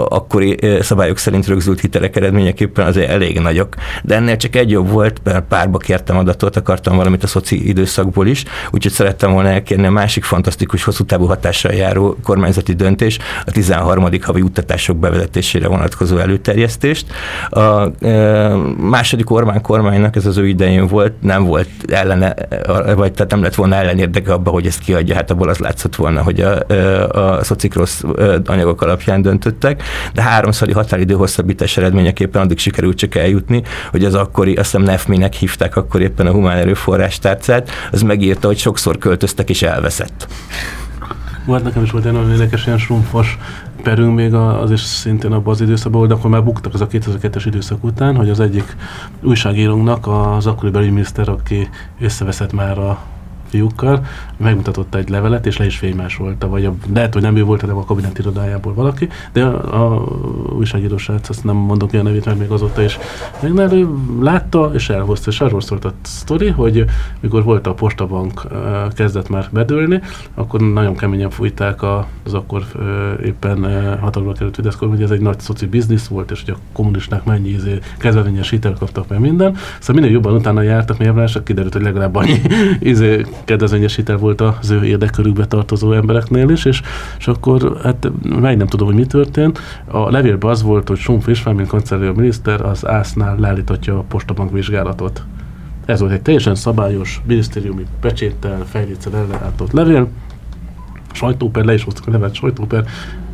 akkori 0.08 0.58
szabályok 0.80 1.18
szerint 1.18 1.46
rögzült 1.46 1.80
hitelek 1.80 2.16
eredményeképpen 2.16 2.86
azért 2.86 3.10
elég 3.10 3.38
nagyok, 3.40 3.74
de 4.02 4.17
ennél 4.18 4.36
csak 4.36 4.56
egy 4.56 4.70
jobb 4.70 4.90
volt, 4.90 5.20
mert 5.24 5.44
párba 5.48 5.78
kértem 5.78 6.16
adatot, 6.16 6.56
akartam 6.56 6.96
valamit 6.96 7.22
a 7.22 7.26
szoci 7.26 7.68
időszakból 7.68 8.26
is, 8.26 8.44
úgyhogy 8.70 8.92
szerettem 8.92 9.32
volna 9.32 9.48
elkérni 9.48 9.86
a 9.86 9.90
másik 9.90 10.24
fantasztikus 10.24 10.84
hosszú 10.84 11.04
távú 11.04 11.24
hatással 11.24 11.72
járó 11.72 12.16
kormányzati 12.22 12.72
döntés, 12.72 13.18
a 13.44 13.50
13. 13.50 14.08
havi 14.22 14.40
uttatások 14.40 14.96
bevezetésére 14.96 15.68
vonatkozó 15.68 16.16
előterjesztést. 16.16 17.06
A 17.50 18.04
e, 18.06 18.48
második 18.76 19.30
Orbán 19.30 19.62
kormánynak 19.62 20.16
ez 20.16 20.26
az 20.26 20.36
ő 20.36 20.48
idején 20.48 20.86
volt, 20.86 21.12
nem 21.20 21.44
volt 21.44 21.68
ellene, 21.86 22.34
vagy 22.96 23.12
tehát 23.12 23.30
nem 23.30 23.42
lett 23.42 23.54
volna 23.54 23.74
ellenérdeke 23.74 24.32
abba, 24.32 24.50
hogy 24.50 24.66
ezt 24.66 24.80
kiadja, 24.80 25.14
hát 25.14 25.30
abból 25.30 25.48
az 25.48 25.58
látszott 25.58 25.96
volna, 25.96 26.22
hogy 26.22 26.40
a, 26.40 26.58
a 27.08 27.44
szocik 27.44 27.74
rossz 27.74 28.02
anyagok 28.46 28.82
alapján 28.82 29.22
döntöttek, 29.22 29.82
de 30.14 30.22
háromszori 30.22 30.72
határidő 30.72 31.14
hosszabbítás 31.14 31.76
eredményeképpen 31.76 32.42
addig 32.42 32.58
sikerült 32.58 32.96
csak 32.96 33.14
eljutni, 33.14 33.62
hogy 33.90 34.04
az 34.08 34.14
akkori, 34.14 34.54
azt 34.54 34.70
hiszem 34.70 34.86
NEFMI-nek 34.86 35.34
hívták 35.34 35.76
akkor 35.76 36.00
éppen 36.00 36.26
a 36.26 36.32
humán 36.32 36.56
erőforrás 36.56 37.18
tárcát, 37.18 37.70
az 37.92 38.02
megírta, 38.02 38.46
hogy 38.46 38.58
sokszor 38.58 38.98
költöztek 38.98 39.50
és 39.50 39.62
elveszett. 39.62 40.28
Volt 41.46 41.64
nekem 41.64 41.82
is 41.82 41.90
volt 41.90 42.04
egy 42.04 42.12
nagyon 42.12 42.30
érdekes 42.30 42.66
ilyen 42.66 42.78
srumfos 42.78 43.38
perünk 43.82 44.14
még 44.14 44.34
az 44.34 44.70
is 44.70 44.80
szintén 44.80 45.32
abban 45.32 45.52
az 45.52 45.60
időszakban, 45.60 46.08
de 46.08 46.14
akkor 46.14 46.30
már 46.30 46.44
buktak 46.44 46.74
az 46.74 46.80
a 46.80 46.86
2002-es 46.86 47.42
időszak 47.46 47.84
után, 47.84 48.16
hogy 48.16 48.30
az 48.30 48.40
egyik 48.40 48.76
újságírónknak 49.22 50.06
az 50.06 50.46
akkori 50.46 50.70
belügyminiszter, 50.70 51.28
aki 51.28 51.68
összeveszett 52.00 52.52
már 52.52 52.78
a 52.78 52.98
fiúkkal, 53.48 54.06
megmutatott 54.36 54.94
egy 54.94 55.08
levelet, 55.08 55.46
és 55.46 55.56
le 55.56 55.64
is 55.64 55.76
fénymásolta, 55.76 56.48
vagy 56.48 56.64
a, 56.64 56.74
lehet, 56.94 57.12
hogy 57.12 57.22
nem 57.22 57.36
ő 57.36 57.44
volt, 57.44 57.60
hanem 57.60 57.76
a 57.76 57.84
kabinet 57.84 58.18
irodájából 58.18 58.74
valaki, 58.74 59.08
de 59.32 59.44
a, 59.44 59.94
a 59.94 60.04
újságíró 60.56 60.96
srác, 60.96 61.28
azt 61.28 61.44
nem 61.44 61.56
mondok 61.56 61.92
ilyen 61.92 62.04
nevét, 62.04 62.24
mert 62.24 62.38
még 62.38 62.50
azóta 62.50 62.82
is 62.82 62.98
meg 63.42 63.72
ő 63.72 63.88
látta, 64.20 64.70
és 64.74 64.88
elhozta, 64.88 65.30
és 65.30 65.40
arról 65.40 65.60
szólt 65.60 65.84
a 65.84 65.92
sztori, 66.02 66.48
hogy 66.48 66.84
mikor 67.20 67.44
volt 67.44 67.66
a 67.66 67.74
postabank, 67.74 68.42
kezdett 68.94 69.28
már 69.28 69.48
bedőlni, 69.52 70.00
akkor 70.34 70.60
nagyon 70.60 70.96
keményen 70.96 71.30
fújták 71.30 71.82
az 71.82 72.34
akkor 72.34 72.62
éppen 73.24 73.58
hatalomra 74.00 74.34
került 74.34 74.54
Fidesz 74.54 74.76
hogy 74.78 75.02
ez 75.02 75.10
egy 75.10 75.20
nagy 75.20 75.40
szoci 75.40 75.66
biznisz 75.66 76.06
volt, 76.06 76.30
és 76.30 76.42
hogy 76.44 76.54
a 76.54 76.72
kommunisták 76.72 77.24
mennyi 77.24 77.48
izé, 77.48 77.78
kezdeményes 77.98 78.50
hitelt 78.50 78.78
kaptak 78.78 79.08
meg 79.08 79.20
minden. 79.20 79.56
Szóval 79.78 80.02
minél 80.02 80.10
jobban 80.10 80.34
utána 80.34 80.62
jártak, 80.62 80.98
miért 80.98 81.42
kiderült, 81.42 81.72
hogy 81.72 81.82
legalább 81.82 82.14
annyi 82.14 82.40
izé, 82.80 83.26
kedvezményes 83.44 83.96
hitel 83.96 84.16
volt 84.16 84.40
az 84.40 84.70
ő 84.70 84.84
érdekkörükbe 84.84 85.46
tartozó 85.46 85.92
embereknél 85.92 86.48
is, 86.48 86.64
és, 86.64 86.82
és 87.18 87.28
akkor 87.28 87.80
hát 87.82 88.10
meg 88.22 88.56
nem 88.56 88.66
tudom, 88.66 88.86
hogy 88.86 88.96
mi 88.96 89.06
történt. 89.06 89.58
A 89.86 90.10
levélben 90.10 90.50
az 90.50 90.62
volt, 90.62 90.88
hogy 90.88 90.98
Schumf 90.98 91.26
István, 91.26 91.54
mint 91.54 91.68
kancellár 91.68 92.12
miniszter, 92.12 92.60
az 92.60 92.86
ásznál 92.86 93.36
leállítatja 93.38 93.98
a 93.98 94.04
postabank 94.08 94.52
vizsgálatot. 94.52 95.22
Ez 95.86 96.00
volt 96.00 96.12
egy 96.12 96.22
teljesen 96.22 96.54
szabályos 96.54 97.20
minisztériumi 97.26 97.86
pecséttel, 98.00 98.64
fejléccel 98.64 99.16
ellátott 99.16 99.72
levél, 99.72 100.08
sajtóper, 101.12 101.64
le 101.64 101.74
is 101.74 101.84
hoztuk 101.84 102.06
a 102.06 102.10
levelet, 102.10 102.34
sajtóper, 102.34 102.84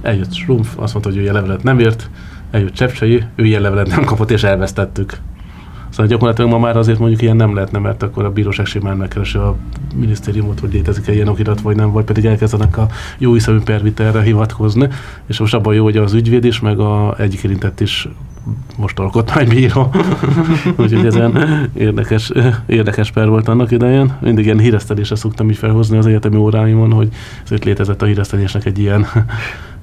eljött 0.03 0.33
Schrumpf, 0.33 0.79
azt 0.79 0.93
mondta, 0.93 1.11
hogy 1.11 1.19
ő 1.19 1.23
ilyen 1.23 1.35
levelet 1.35 1.63
nem 1.63 1.79
ért, 1.79 2.11
eljött 2.51 2.73
Csepcsei, 2.73 3.25
ő 3.35 3.45
ilyen 3.45 3.63
levelet 3.63 3.87
nem 3.87 4.05
kapott, 4.05 4.31
és 4.31 4.43
elvesztettük. 4.43 5.19
Szóval 5.95 6.11
gyakorlatilag 6.11 6.51
ma 6.51 6.59
már 6.59 6.77
azért 6.77 6.99
mondjuk 6.99 7.23
ilyen 7.23 7.37
nem 7.37 7.55
lehetne, 7.55 7.79
mert 7.79 8.03
akkor 8.03 8.25
a 8.25 8.31
bíróság 8.31 8.67
simán 8.67 8.97
megkeresi 8.97 9.39
a 9.39 9.57
minisztériumot, 9.95 10.61
hogy 10.61 10.73
létezik-e 10.73 11.13
ilyen 11.13 11.29
okirat, 11.29 11.61
vagy 11.61 11.77
nem, 11.77 11.91
vagy 11.91 12.05
pedig 12.05 12.25
elkezdenek 12.25 12.79
a 12.79 12.87
jó 13.19 13.33
hiszemű 13.33 13.59
pervitelre 13.59 14.23
hivatkozni, 14.23 14.89
és 15.27 15.39
most 15.39 15.55
abban 15.55 15.75
jó, 15.75 15.85
hogy 15.85 15.97
az 15.97 16.13
ügyvéd 16.13 16.45
is, 16.45 16.61
meg 16.61 16.79
a 16.79 17.15
egyik 17.19 17.43
érintett 17.43 17.81
is 17.81 18.09
most 18.77 18.99
alkotmánybíró. 18.99 19.91
Úgyhogy 20.79 21.07
ezen 21.07 21.39
érdekes, 21.75 22.33
érdekes 22.67 23.11
per 23.11 23.29
volt 23.29 23.49
annak 23.49 23.71
idején. 23.71 24.13
Mindig 24.21 24.45
ilyen 24.45 24.59
híresztelésre 24.59 25.17
szoktam 25.17 25.51
így 25.51 25.57
felhozni 25.57 25.97
az 25.97 26.07
egyetemi 26.07 26.37
óráimon, 26.37 26.93
hogy 26.93 27.09
azért 27.45 27.65
létezett 27.65 28.03
a 28.03 28.07
híresztelésnek 28.07 28.65
egy 28.65 28.79
ilyen 28.79 29.07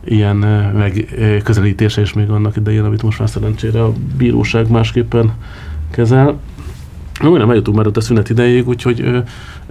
ilyen 0.06 0.36
megközelítése 0.76 2.02
is 2.02 2.14
még 2.14 2.30
annak 2.30 2.56
idején, 2.56 2.84
amit 2.84 3.04
most 3.04 3.20
már 3.20 3.30
szerencsére 3.30 3.84
a 3.84 3.94
bíróság 4.18 4.70
másképpen 4.70 5.32
kezel. 5.92 6.40
Na, 7.22 7.38
nem 7.38 7.50
eljutunk 7.50 7.78
már 7.78 7.88
ott 7.88 7.98
a 7.98 8.02
szünet 8.02 8.30
idejéig, 8.30 8.68
úgyhogy 8.68 9.02
ö, 9.02 9.20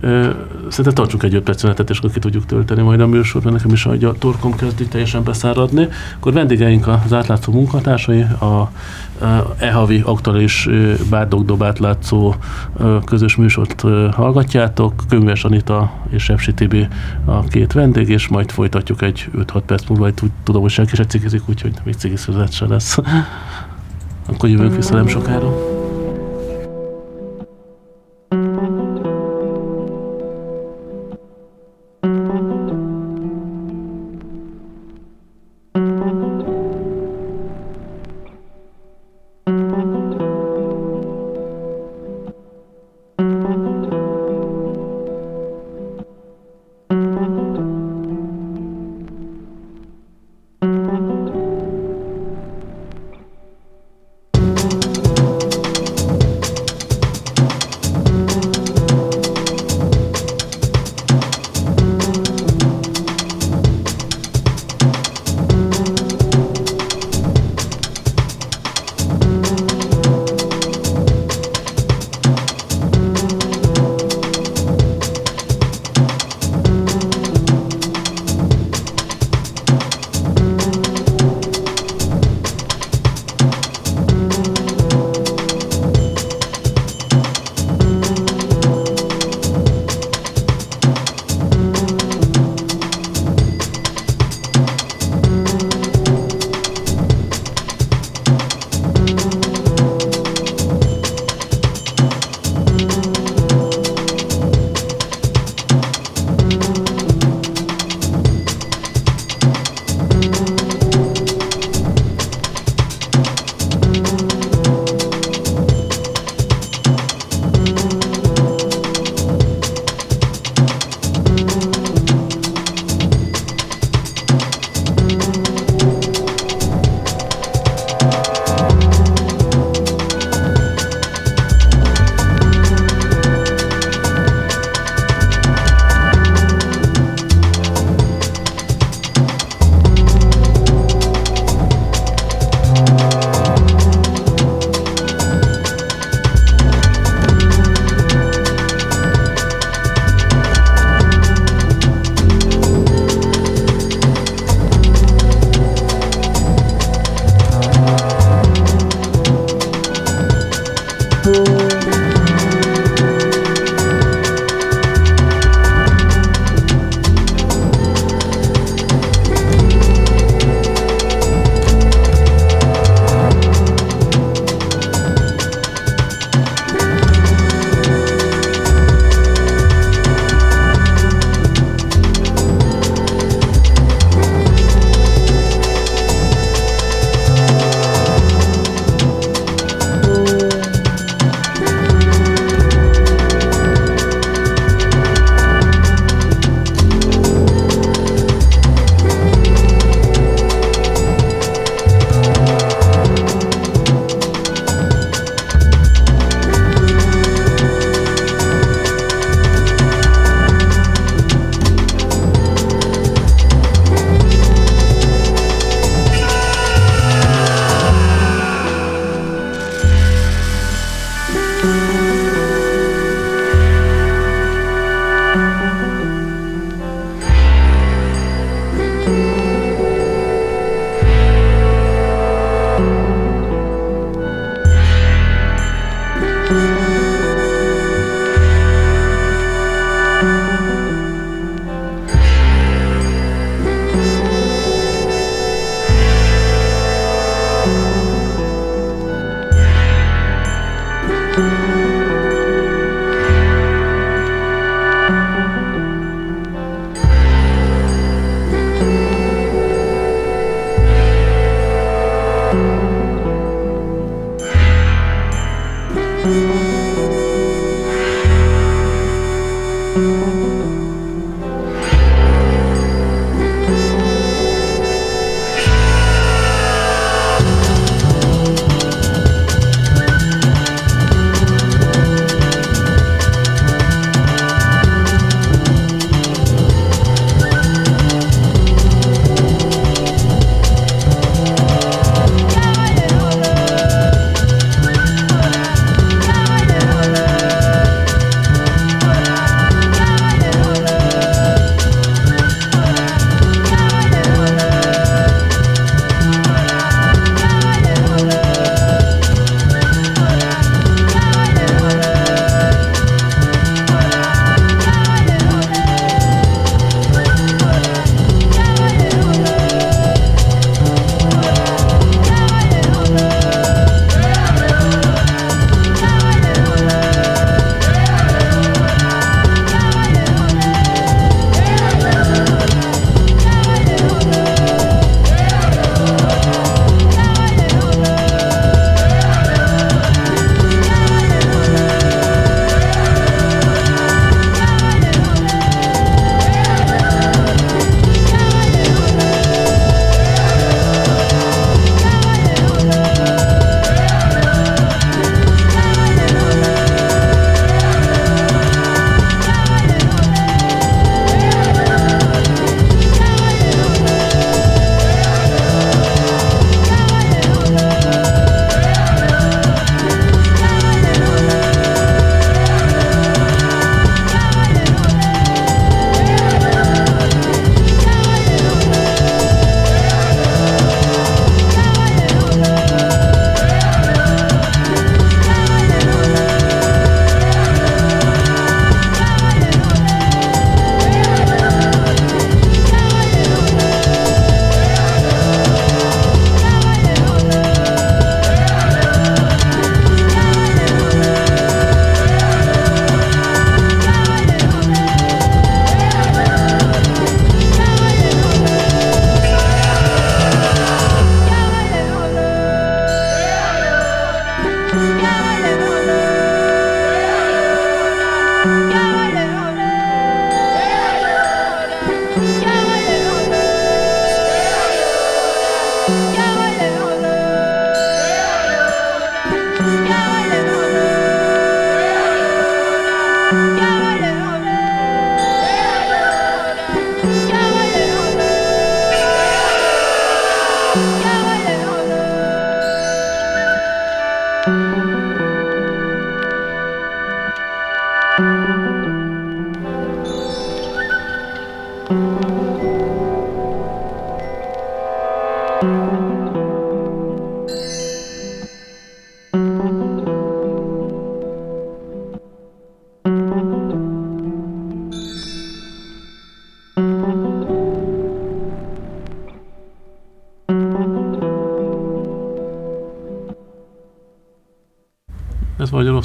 ö, 0.00 0.30
szerintem 0.68 0.94
tartsunk 0.94 1.22
egy 1.22 1.34
5 1.34 1.42
perc 1.42 1.60
szünetet, 1.60 1.90
és 1.90 1.98
akkor 1.98 2.10
ki 2.10 2.18
tudjuk 2.18 2.46
tölteni 2.46 2.82
majd 2.82 3.00
a 3.00 3.06
műsorban, 3.06 3.52
nekem 3.52 3.72
is 3.72 3.86
a 3.86 4.12
torkom 4.18 4.56
kezdi 4.56 4.86
teljesen 4.86 5.24
beszáradni. 5.24 5.88
Akkor 6.16 6.32
vendégeink 6.32 6.86
az 6.86 7.12
átlátszó 7.12 7.52
munkatársai, 7.52 8.20
a 8.20 8.70
e-havi 9.58 10.02
aktuális 10.04 10.68
bárdogdob 11.10 11.62
átlátszó 11.62 12.34
közös 13.04 13.36
műsort 13.36 13.84
hallgatjátok. 14.12 14.92
Könyves 15.08 15.44
Anita 15.44 15.92
és 16.10 16.22
Sepsi 16.22 16.54
Tibi 16.54 16.88
a 17.24 17.44
két 17.44 17.72
vendég, 17.72 18.08
és 18.08 18.28
majd 18.28 18.50
folytatjuk 18.50 19.02
egy 19.02 19.28
5-6 19.38 19.62
perc 19.66 19.88
múlva, 19.88 20.04
hogy 20.04 20.14
tudom, 20.44 20.62
hogy 20.62 20.70
senki 20.70 20.96
se 20.96 21.06
cigizik, 21.06 21.42
úgyhogy 21.48 21.72
még 21.84 21.94
cigiszüzet 21.94 22.52
se 22.52 22.66
lesz. 22.66 22.98
Akkor 24.26 24.48
jövünk 24.48 24.76
vissza 24.76 24.94
nem 24.94 25.06
sokára. 25.06 25.79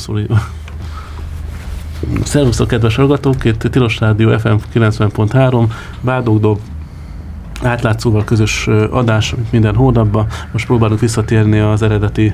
Így 0.07 0.29
Szervusztok, 2.23 2.67
kedves 2.67 2.95
hallgatók! 2.95 3.45
Itt 3.45 3.59
Tilos 3.59 3.99
Rádió 3.99 4.37
FM 4.37 4.55
90.3, 4.73 5.71
Bádogdob 6.01 6.59
átlátszóval 7.63 8.23
közös 8.23 8.67
adás 8.91 9.35
minden 9.51 9.75
hónapban. 9.75 10.27
Most 10.51 10.65
próbálunk 10.65 10.99
visszatérni 10.99 11.59
az 11.59 11.81
eredeti 11.81 12.33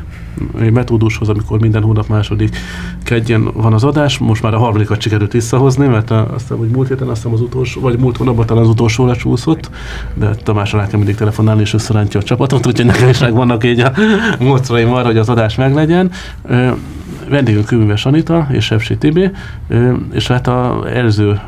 metódushoz, 0.54 1.30
amikor 1.30 1.60
minden 1.60 1.84
hónap 1.84 2.08
második 2.08 2.58
kedjen 3.04 3.52
van 3.54 3.74
az 3.74 3.84
adás. 3.84 4.18
Most 4.18 4.42
már 4.42 4.54
a 4.54 4.58
harmadikat 4.58 5.02
sikerült 5.02 5.32
visszahozni, 5.32 5.88
mert 5.88 6.12
azt 6.12 6.30
hiszem, 6.38 6.58
hogy 6.58 6.70
múlt 6.70 6.88
héten 6.88 7.08
azt 7.08 7.16
hiszem 7.16 7.34
az 7.34 7.42
utolsó, 7.42 7.82
vagy 7.82 8.00
múlt 8.00 8.18
hónapban 8.18 8.46
talán 8.46 8.64
az 8.64 8.70
utolsó 8.70 9.06
lecsúszott, 9.06 9.70
de 10.14 10.36
Tamás 10.36 10.74
alá 10.74 10.88
kell 10.88 10.98
mindig 10.98 11.16
telefonálni, 11.16 11.62
és 11.62 11.74
összerántja 11.74 12.20
a 12.20 12.24
csapatot, 12.24 12.68
úgyhogy 12.68 12.86
nekem 12.86 13.10
is 13.10 13.20
megvannak 13.20 13.64
így 13.64 13.80
a 13.80 13.92
módszereim 14.40 14.94
arra, 14.94 15.06
hogy 15.06 15.18
az 15.18 15.30
adás 15.30 15.56
meglegyen 15.56 16.12
vendégünk 17.32 17.66
Kőműves 17.66 18.06
Anita 18.06 18.48
és 18.52 18.66
Sepsi 18.66 18.98
Tibi, 18.98 19.32
és 20.14 20.28
hát 20.28 20.48
a 20.48 20.84
előző 20.94 21.40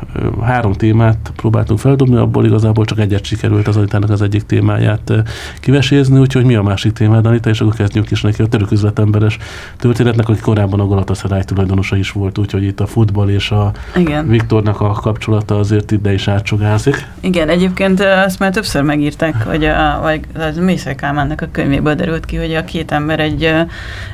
három 0.42 0.72
témát 0.72 1.32
próbáltunk 1.36 1.78
feldobni, 1.78 2.16
abból 2.16 2.44
igazából 2.44 2.84
csak 2.84 2.98
egyet 2.98 3.24
sikerült 3.24 3.68
az 3.68 3.76
Anitának 3.76 4.10
az 4.10 4.22
egyik 4.22 4.42
témáját 4.42 5.12
kivesézni, 5.60 6.18
úgyhogy 6.18 6.44
mi 6.44 6.54
a 6.54 6.62
másik 6.62 6.92
témád, 6.92 7.26
Anita, 7.26 7.48
és 7.50 7.60
akkor 7.60 7.74
kezdjük 7.74 8.10
is 8.10 8.22
neki 8.22 8.42
a 8.42 8.46
török 8.46 8.70
üzletemberes 8.70 9.38
történetnek, 9.76 10.28
aki 10.28 10.40
korábban 10.40 10.80
a 10.80 10.86
Galatasaray 10.86 11.44
tulajdonosa 11.44 11.96
is 11.96 12.10
volt, 12.10 12.38
úgyhogy 12.38 12.62
itt 12.62 12.80
a 12.80 12.86
futball 12.86 13.28
és 13.28 13.50
a 13.50 13.72
Igen. 13.96 14.28
Viktornak 14.28 14.80
a 14.80 14.90
kapcsolata 14.90 15.58
azért 15.58 15.90
ide 15.90 16.12
is 16.12 16.28
átsogázik. 16.28 17.06
Igen, 17.20 17.48
egyébként 17.48 18.00
ezt 18.00 18.38
már 18.38 18.52
többször 18.52 18.82
megírták, 18.82 19.42
hogy 19.42 19.64
a, 19.64 19.98
vagy 20.02 20.20
az 20.34 20.56
Mészek 20.56 20.96
Kálmánnak 20.96 21.40
a 21.40 21.46
könyvéből 21.50 21.94
derült 21.94 22.24
ki, 22.24 22.36
hogy 22.36 22.54
a 22.54 22.64
két 22.64 22.92
ember 22.92 23.20
egy, 23.20 23.52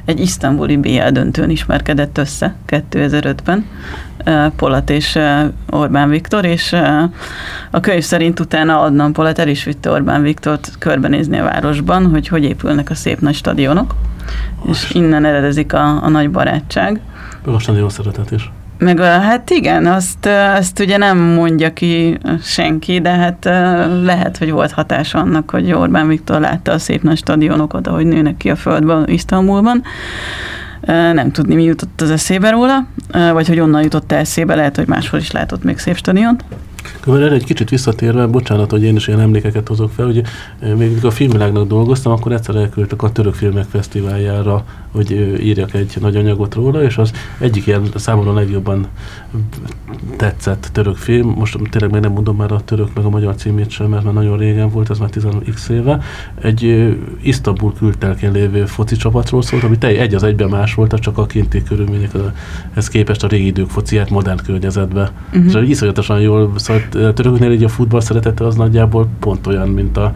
egy 0.04 0.20
isztambuli 0.20 0.76
BL 0.76 1.08
döntőn 1.12 1.50
is 1.50 1.59
ismerkedett 1.60 2.18
össze 2.18 2.54
2005-ben, 2.68 3.64
Polat 4.56 4.90
és 4.90 5.18
Orbán 5.70 6.08
Viktor, 6.08 6.44
és 6.44 6.72
a 7.70 7.80
könyv 7.80 8.02
szerint 8.02 8.40
utána 8.40 8.80
Adnan 8.80 9.12
Polat 9.12 9.38
el 9.38 9.48
is 9.48 9.64
vitte 9.64 9.90
Orbán 9.90 10.22
Viktort 10.22 10.72
körbenézni 10.78 11.38
a 11.38 11.44
városban, 11.44 12.06
hogy 12.06 12.28
hogy 12.28 12.44
épülnek 12.44 12.90
a 12.90 12.94
szép 12.94 13.20
nagy 13.20 13.34
stadionok, 13.34 13.94
Most. 14.64 14.84
és 14.84 14.94
innen 14.94 15.24
eredezik 15.24 15.72
a, 15.72 16.02
a 16.02 16.08
nagy 16.08 16.30
barátság. 16.30 17.00
A 17.44 17.58
stadion 17.58 17.88
szeretet 17.88 18.30
is. 18.30 18.50
Meg 18.78 19.00
hát 19.00 19.50
igen, 19.50 19.86
azt, 19.86 20.26
azt 20.56 20.80
ugye 20.80 20.96
nem 20.96 21.18
mondja 21.18 21.72
ki 21.72 22.18
senki, 22.42 23.00
de 23.00 23.10
hát 23.10 23.44
lehet, 24.02 24.38
hogy 24.38 24.50
volt 24.50 24.72
hatása 24.72 25.18
annak, 25.18 25.50
hogy 25.50 25.72
Orbán 25.72 26.08
Viktor 26.08 26.40
látta 26.40 26.72
a 26.72 26.78
szép 26.78 27.02
nagy 27.02 27.16
stadionokat, 27.16 27.86
ahogy 27.86 28.06
nőnek 28.06 28.36
ki 28.36 28.50
a 28.50 28.56
földben, 28.56 29.08
Isztambulban 29.08 29.82
nem 31.12 31.32
tudni, 31.32 31.54
mi 31.54 31.62
jutott 31.62 32.00
az 32.00 32.10
eszébe 32.10 32.50
róla, 32.50 32.86
vagy 33.32 33.48
hogy 33.48 33.60
onnan 33.60 33.82
jutott 33.82 34.12
eszébe, 34.12 34.54
lehet, 34.54 34.76
hogy 34.76 34.86
máshol 34.86 35.20
is 35.20 35.30
látott 35.30 35.64
még 35.64 35.78
szép 35.78 35.96
stadiont. 35.96 36.44
Akkor 37.00 37.22
erre 37.22 37.34
egy 37.34 37.44
kicsit 37.44 37.68
visszatérve, 37.68 38.26
bocsánat, 38.26 38.70
hogy 38.70 38.82
én 38.82 38.96
is 38.96 39.08
ilyen 39.08 39.20
emlékeket 39.20 39.68
hozok 39.68 39.90
fel, 39.90 40.06
hogy 40.06 40.22
még 40.76 41.04
a 41.04 41.10
filmvilágnak 41.10 41.66
dolgoztam, 41.66 42.12
akkor 42.12 42.32
egyszer 42.32 42.54
elküldtek 42.54 43.02
a 43.02 43.12
Török 43.12 43.34
Filmek 43.34 43.64
Fesztiváljára, 43.64 44.64
hogy 44.92 45.10
írjak 45.42 45.74
egy 45.74 45.96
nagy 46.00 46.16
anyagot 46.16 46.54
róla, 46.54 46.82
és 46.82 46.98
az 46.98 47.12
egyik 47.38 47.66
ilyen 47.66 47.82
számomra 47.94 48.32
legjobban 48.32 48.86
tetszett 50.16 50.68
török 50.72 50.96
film, 50.96 51.28
most 51.28 51.58
tényleg 51.70 51.90
meg 51.90 52.00
nem 52.00 52.12
mondom 52.12 52.36
már 52.36 52.52
a 52.52 52.60
török 52.60 52.94
meg 52.94 53.04
a 53.04 53.10
magyar 53.10 53.34
címét 53.34 53.70
sem, 53.70 53.88
mert 53.88 54.04
már 54.04 54.14
nagyon 54.14 54.38
régen 54.38 54.70
volt, 54.70 54.90
ez 54.90 54.98
már 54.98 55.08
10x 55.12 55.68
éve, 55.68 56.02
egy 56.40 56.88
Isztambul 57.22 57.72
kültelken 57.78 58.32
lévő 58.32 58.66
foci 58.66 58.96
csapatról 58.96 59.42
szólt, 59.42 59.62
ami 59.62 59.78
tej, 59.78 59.98
egy 59.98 60.14
az 60.14 60.22
egyben 60.22 60.48
más 60.48 60.74
volt, 60.74 61.00
csak 61.00 61.18
a 61.18 61.26
kinti 61.26 61.62
körülményekhez 61.62 62.88
képest 62.88 63.24
a 63.24 63.26
régi 63.26 63.46
idők 63.46 63.68
fociát 63.68 64.10
modern 64.10 64.38
környezetbe. 64.44 65.12
Uh-huh. 65.32 65.62
És 65.62 65.68
iszonyatosan 65.68 66.20
jól 66.20 66.58
szólt, 66.70 66.94
a 66.94 67.12
töröknél 67.12 67.52
így 67.52 67.64
a 67.64 67.68
futball 67.68 68.00
szeretete 68.00 68.46
az 68.46 68.54
nagyjából 68.54 69.06
pont 69.18 69.46
olyan, 69.46 69.68
mint 69.68 69.96
a 69.96 70.14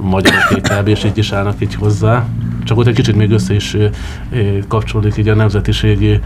magyar 0.00 0.32
kb. 0.62 0.88
és 0.88 1.04
így 1.04 1.18
is 1.18 1.32
állnak 1.32 1.60
így 1.60 1.74
hozzá. 1.74 2.26
Csak 2.64 2.78
ott 2.78 2.86
egy 2.86 2.94
kicsit 2.94 3.16
még 3.16 3.30
össze 3.30 3.54
is 3.54 3.76
kapcsolódik 4.68 5.16
így 5.16 5.28
a 5.28 5.34
nemzetiségi 5.34 6.20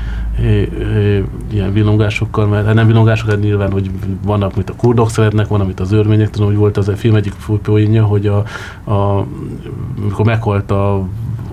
ilyen 1.52 1.72
villongásokkal, 1.72 2.46
mert 2.46 2.66
hát 2.66 2.74
nem 2.74 2.86
villongások, 2.86 3.28
hát 3.28 3.40
nyilván, 3.40 3.72
hogy 3.72 3.90
vannak, 4.22 4.52
amit 4.54 4.70
a 4.70 4.74
kurdok 4.76 5.10
szeretnek, 5.10 5.48
van, 5.48 5.60
amit 5.60 5.80
az 5.80 5.92
örmények, 5.92 6.30
tudom, 6.30 6.48
hogy 6.48 6.56
volt 6.56 6.76
az 6.76 6.88
a 6.88 6.96
film 6.96 7.14
egyik 7.14 7.32
fújpóinja, 7.38 8.04
hogy 8.04 8.26
a, 8.26 8.44
a, 8.90 9.26
amikor 10.02 10.24
meghalt 10.24 10.70
a 10.70 11.06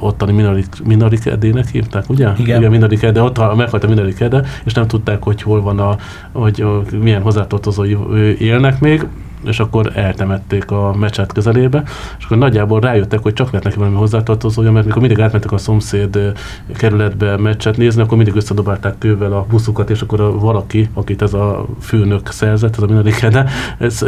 ottani 0.05 0.31
Minorik, 0.31 0.65
Minorik 0.83 1.25
Edének 1.25 1.67
hívták, 1.67 2.09
ugye? 2.09 2.31
Igen. 2.37 2.57
Igen 2.57 2.71
Minorik 2.71 3.03
Ede, 3.03 3.21
ott 3.21 3.55
meghalt 3.55 3.83
a 3.83 3.87
Minorik 3.87 4.19
Ede, 4.19 4.43
és 4.63 4.73
nem 4.73 4.87
tudták, 4.87 5.23
hogy 5.23 5.41
hol 5.41 5.61
van 5.61 5.79
a, 5.79 5.95
hogy 6.31 6.65
milyen 7.01 7.21
hozzátartozói 7.21 7.95
élnek 8.39 8.79
még, 8.79 9.07
és 9.47 9.59
akkor 9.59 9.91
eltemették 9.95 10.71
a 10.71 10.95
mecset 10.99 11.33
közelébe, 11.33 11.83
és 12.17 12.25
akkor 12.25 12.37
nagyjából 12.37 12.79
rájöttek, 12.79 13.19
hogy 13.19 13.33
csak 13.33 13.51
lett 13.51 13.63
neki 13.63 13.77
valami 13.77 13.95
hozzátartozója, 13.95 14.71
mert 14.71 14.85
mikor 14.85 15.01
mindig 15.01 15.21
átmentek 15.21 15.51
a 15.51 15.57
szomszéd 15.57 16.33
kerületbe 16.75 17.37
meccset 17.37 17.77
nézni, 17.77 18.01
akkor 18.01 18.17
mindig 18.17 18.35
összedobálták 18.35 18.97
kővel 18.97 19.33
a 19.33 19.45
buszukat, 19.49 19.89
és 19.89 20.01
akkor 20.01 20.21
a 20.21 20.39
valaki, 20.39 20.89
akit 20.93 21.21
ez 21.21 21.33
a 21.33 21.65
főnök 21.81 22.31
szerzett, 22.31 22.75
ez 22.75 22.83
a 22.83 22.87
minadikede, 22.87 23.45
ez 23.77 24.05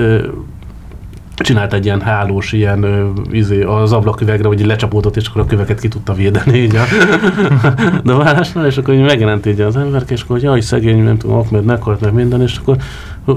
csinált 1.43 1.73
egy 1.73 1.85
ilyen 1.85 2.01
hálós, 2.01 2.51
ilyen 2.51 3.11
izé, 3.31 3.61
az 3.63 3.91
ablaküvegre, 3.91 4.47
hogy 4.47 4.65
lecsapódott, 4.65 5.15
és 5.15 5.27
akkor 5.27 5.41
a 5.41 5.45
köveket 5.45 5.79
ki 5.79 5.87
tudta 5.87 6.13
védeni 6.13 6.57
így 6.57 6.75
a 6.75 6.83
dobálásnál, 8.03 8.65
és 8.65 8.77
akkor 8.77 8.95
megjelent 8.95 9.45
így 9.45 9.61
az 9.61 9.75
ember, 9.75 10.03
és 10.07 10.21
akkor, 10.21 10.35
hogy 10.35 10.45
jaj, 10.45 10.59
szegény, 10.59 11.03
nem 11.03 11.17
tudom, 11.17 11.37
Ahmed 11.37 11.63
meghalt 11.63 12.01
meg 12.01 12.13
minden, 12.13 12.41
és 12.41 12.57
akkor 12.57 12.77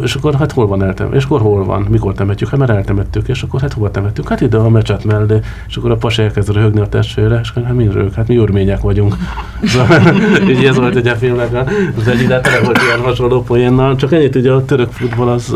és 0.03 0.15
akkor 0.15 0.35
hát 0.35 0.53
hol 0.53 0.67
van 0.67 0.83
eltem? 0.83 1.13
És 1.13 1.25
akkor 1.25 1.41
hol 1.41 1.65
van? 1.65 1.87
Mikor 1.91 2.15
temetjük? 2.15 2.49
Hát 2.49 2.59
már 2.59 2.71
eltemettük, 2.71 3.29
és 3.29 3.43
akkor 3.43 3.61
hát 3.61 3.73
hova 3.73 3.91
temettük? 3.91 4.29
Hát 4.29 4.41
ide 4.41 4.57
a 4.57 4.69
mecset 4.69 5.05
mellé, 5.05 5.39
és 5.69 5.77
akkor 5.77 5.91
a 5.91 5.97
pasi 5.97 6.23
elkezd 6.23 6.53
röhögni 6.53 6.81
a 6.81 6.87
testvére, 6.87 7.41
és 7.43 7.51
akkor 7.51 7.63
hát 7.63 7.75
mi 7.75 7.85
röhög? 7.85 8.13
Hát 8.13 8.29
mi 8.29 8.37
örmények 8.37 8.81
vagyunk. 8.81 9.17
Szóval, 9.63 10.01
így 10.51 10.65
ez 10.65 10.77
volt 10.77 10.97
egy 10.97 11.07
a 11.07 11.15
filmnek 11.15 11.69
az 11.99 12.09
egyik, 12.09 12.29
de 12.29 12.41
tele 12.41 12.61
volt 12.65 12.79
ilyen 12.83 13.01
hasonló 13.01 13.43
poénnal. 13.43 13.97
Csak 13.97 14.13
ennyit 14.13 14.37
ugye 14.37 14.53
a 14.53 14.65
török 14.65 14.91
futball 14.91 15.29
az, 15.29 15.55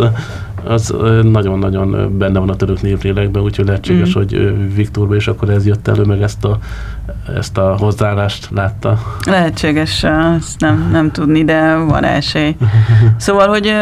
az 0.67 0.95
nagyon-nagyon 1.23 2.19
benne 2.19 2.39
van 2.39 2.49
a 2.49 2.57
török 2.57 2.83
néplélekben, 2.83 3.43
úgyhogy 3.43 3.67
lehetséges, 3.67 4.09
mm. 4.09 4.13
hogy 4.13 4.55
Viktorba 4.75 5.15
és 5.15 5.29
akkor 5.29 5.51
ez 5.51 5.67
jött 5.67 5.89
elő, 5.89 6.03
meg 6.03 6.23
ezt 6.23 6.45
a, 6.45 6.59
ezt 7.37 7.59
a 7.59 7.77
hozzáállást 7.79 8.49
látta. 8.51 8.99
Lehetséges, 9.27 10.05
ezt 10.05 10.61
nem, 10.61 10.89
nem 10.93 11.11
tudni, 11.11 11.45
de 11.45 11.77
van 11.77 12.05
esély. 12.05 12.57
Szóval, 13.17 13.49
hogy 13.49 13.75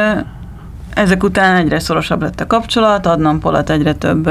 ezek 0.95 1.22
után 1.22 1.57
egyre 1.57 1.78
szorosabb 1.78 2.22
lett 2.22 2.40
a 2.40 2.47
kapcsolat, 2.47 3.07
Adnan 3.07 3.40
Polat 3.40 3.70
egyre 3.70 3.95
több 3.95 4.30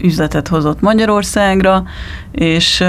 üzletet 0.00 0.48
hozott 0.48 0.80
Magyarországra, 0.80 1.82
és 2.30 2.84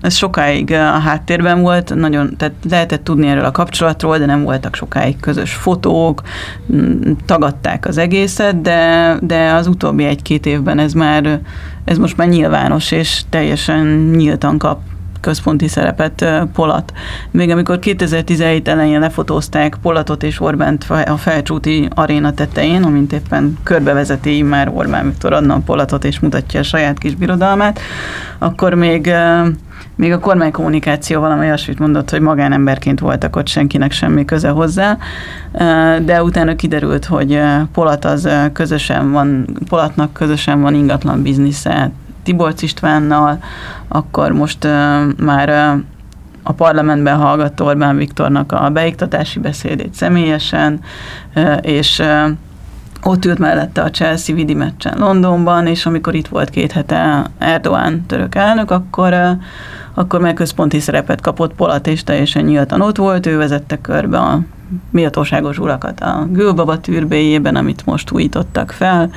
ez 0.00 0.14
sokáig 0.14 0.72
a 0.72 0.98
háttérben 0.98 1.60
volt, 1.60 1.94
nagyon, 1.94 2.36
tehát 2.36 2.54
lehetett 2.70 3.04
tudni 3.04 3.26
erről 3.26 3.44
a 3.44 3.50
kapcsolatról, 3.50 4.18
de 4.18 4.26
nem 4.26 4.42
voltak 4.42 4.74
sokáig 4.74 5.20
közös 5.20 5.54
fotók, 5.54 6.22
tagadták 7.26 7.86
az 7.86 7.98
egészet, 7.98 8.60
de, 8.60 9.16
de 9.20 9.52
az 9.52 9.66
utóbbi 9.66 10.04
egy-két 10.04 10.46
évben 10.46 10.78
ez 10.78 10.92
már, 10.92 11.40
ez 11.84 11.98
most 11.98 12.16
már 12.16 12.28
nyilvános, 12.28 12.90
és 12.90 13.22
teljesen 13.30 13.86
nyíltan 14.16 14.58
kap 14.58 14.78
központi 15.24 15.68
szerepet 15.68 16.24
Polat. 16.52 16.92
Még 17.30 17.50
amikor 17.50 17.78
2017 17.78 18.68
elején 18.68 19.00
lefotózták 19.00 19.76
Polatot 19.82 20.22
és 20.22 20.40
Orbánt 20.40 20.86
a 21.06 21.16
felcsúti 21.16 21.88
aréna 21.94 22.32
tetején, 22.32 22.82
amint 22.82 23.12
éppen 23.12 23.58
körbevezeti 23.62 24.42
már 24.42 24.70
Orbán 24.74 25.04
Viktor 25.06 25.32
adnan 25.32 25.64
Polatot 25.64 26.04
és 26.04 26.20
mutatja 26.20 26.60
a 26.60 26.62
saját 26.62 26.98
kis 26.98 27.14
birodalmát, 27.14 27.80
akkor 28.38 28.74
még 28.74 29.12
még 29.96 30.12
a 30.12 30.18
kormánykommunikáció 30.18 31.20
valami 31.20 31.46
olyasmit 31.46 31.78
mondott, 31.78 32.10
hogy 32.10 32.20
magánemberként 32.20 33.00
voltak 33.00 33.36
ott, 33.36 33.48
senkinek 33.48 33.92
semmi 33.92 34.24
köze 34.24 34.48
hozzá, 34.48 34.98
de 36.04 36.22
utána 36.22 36.56
kiderült, 36.56 37.04
hogy 37.04 37.40
Polat 37.72 38.04
az 38.04 38.28
közösen 38.52 39.12
van, 39.12 39.46
Polatnak 39.68 40.12
közösen 40.12 40.60
van 40.60 40.74
ingatlan 40.74 41.22
biznisze 41.22 41.90
Tiborc 42.24 42.62
Istvánnal, 42.62 43.38
akkor 43.88 44.32
most 44.32 44.68
már 45.16 45.78
a 46.42 46.52
parlamentben 46.52 47.16
hallgatta 47.16 47.64
Orbán 47.64 47.96
Viktornak 47.96 48.52
a 48.52 48.70
beiktatási 48.70 49.38
beszédét 49.38 49.94
személyesen, 49.94 50.80
és 51.60 52.02
ott 53.02 53.24
ült 53.24 53.38
mellette 53.38 53.82
a 53.82 53.90
Chelsea 53.90 54.34
Vidi 54.34 54.54
meccsen 54.54 54.98
Londonban, 54.98 55.66
és 55.66 55.86
amikor 55.86 56.14
itt 56.14 56.26
volt 56.26 56.50
két 56.50 56.72
hete 56.72 57.30
Erdoğan 57.38 58.06
török 58.06 58.34
elnök, 58.34 58.70
akkor, 58.70 59.14
akkor 59.94 60.20
meg 60.20 60.34
központi 60.34 60.80
szerepet 60.80 61.20
kapott 61.20 61.54
Polat, 61.54 61.86
és 61.86 62.02
teljesen 62.02 62.44
nyíltan 62.44 62.80
ott 62.80 62.96
volt, 62.96 63.26
ő 63.26 63.36
vezette 63.36 63.80
körbe 63.80 64.18
a 64.18 64.40
méltóságos 64.90 65.58
urakat 65.58 66.00
a 66.00 66.26
Gülbaba 66.30 66.80
türbéjében, 66.80 67.56
amit 67.56 67.86
most 67.86 68.10
újítottak 68.10 68.70
fel, 68.70 69.10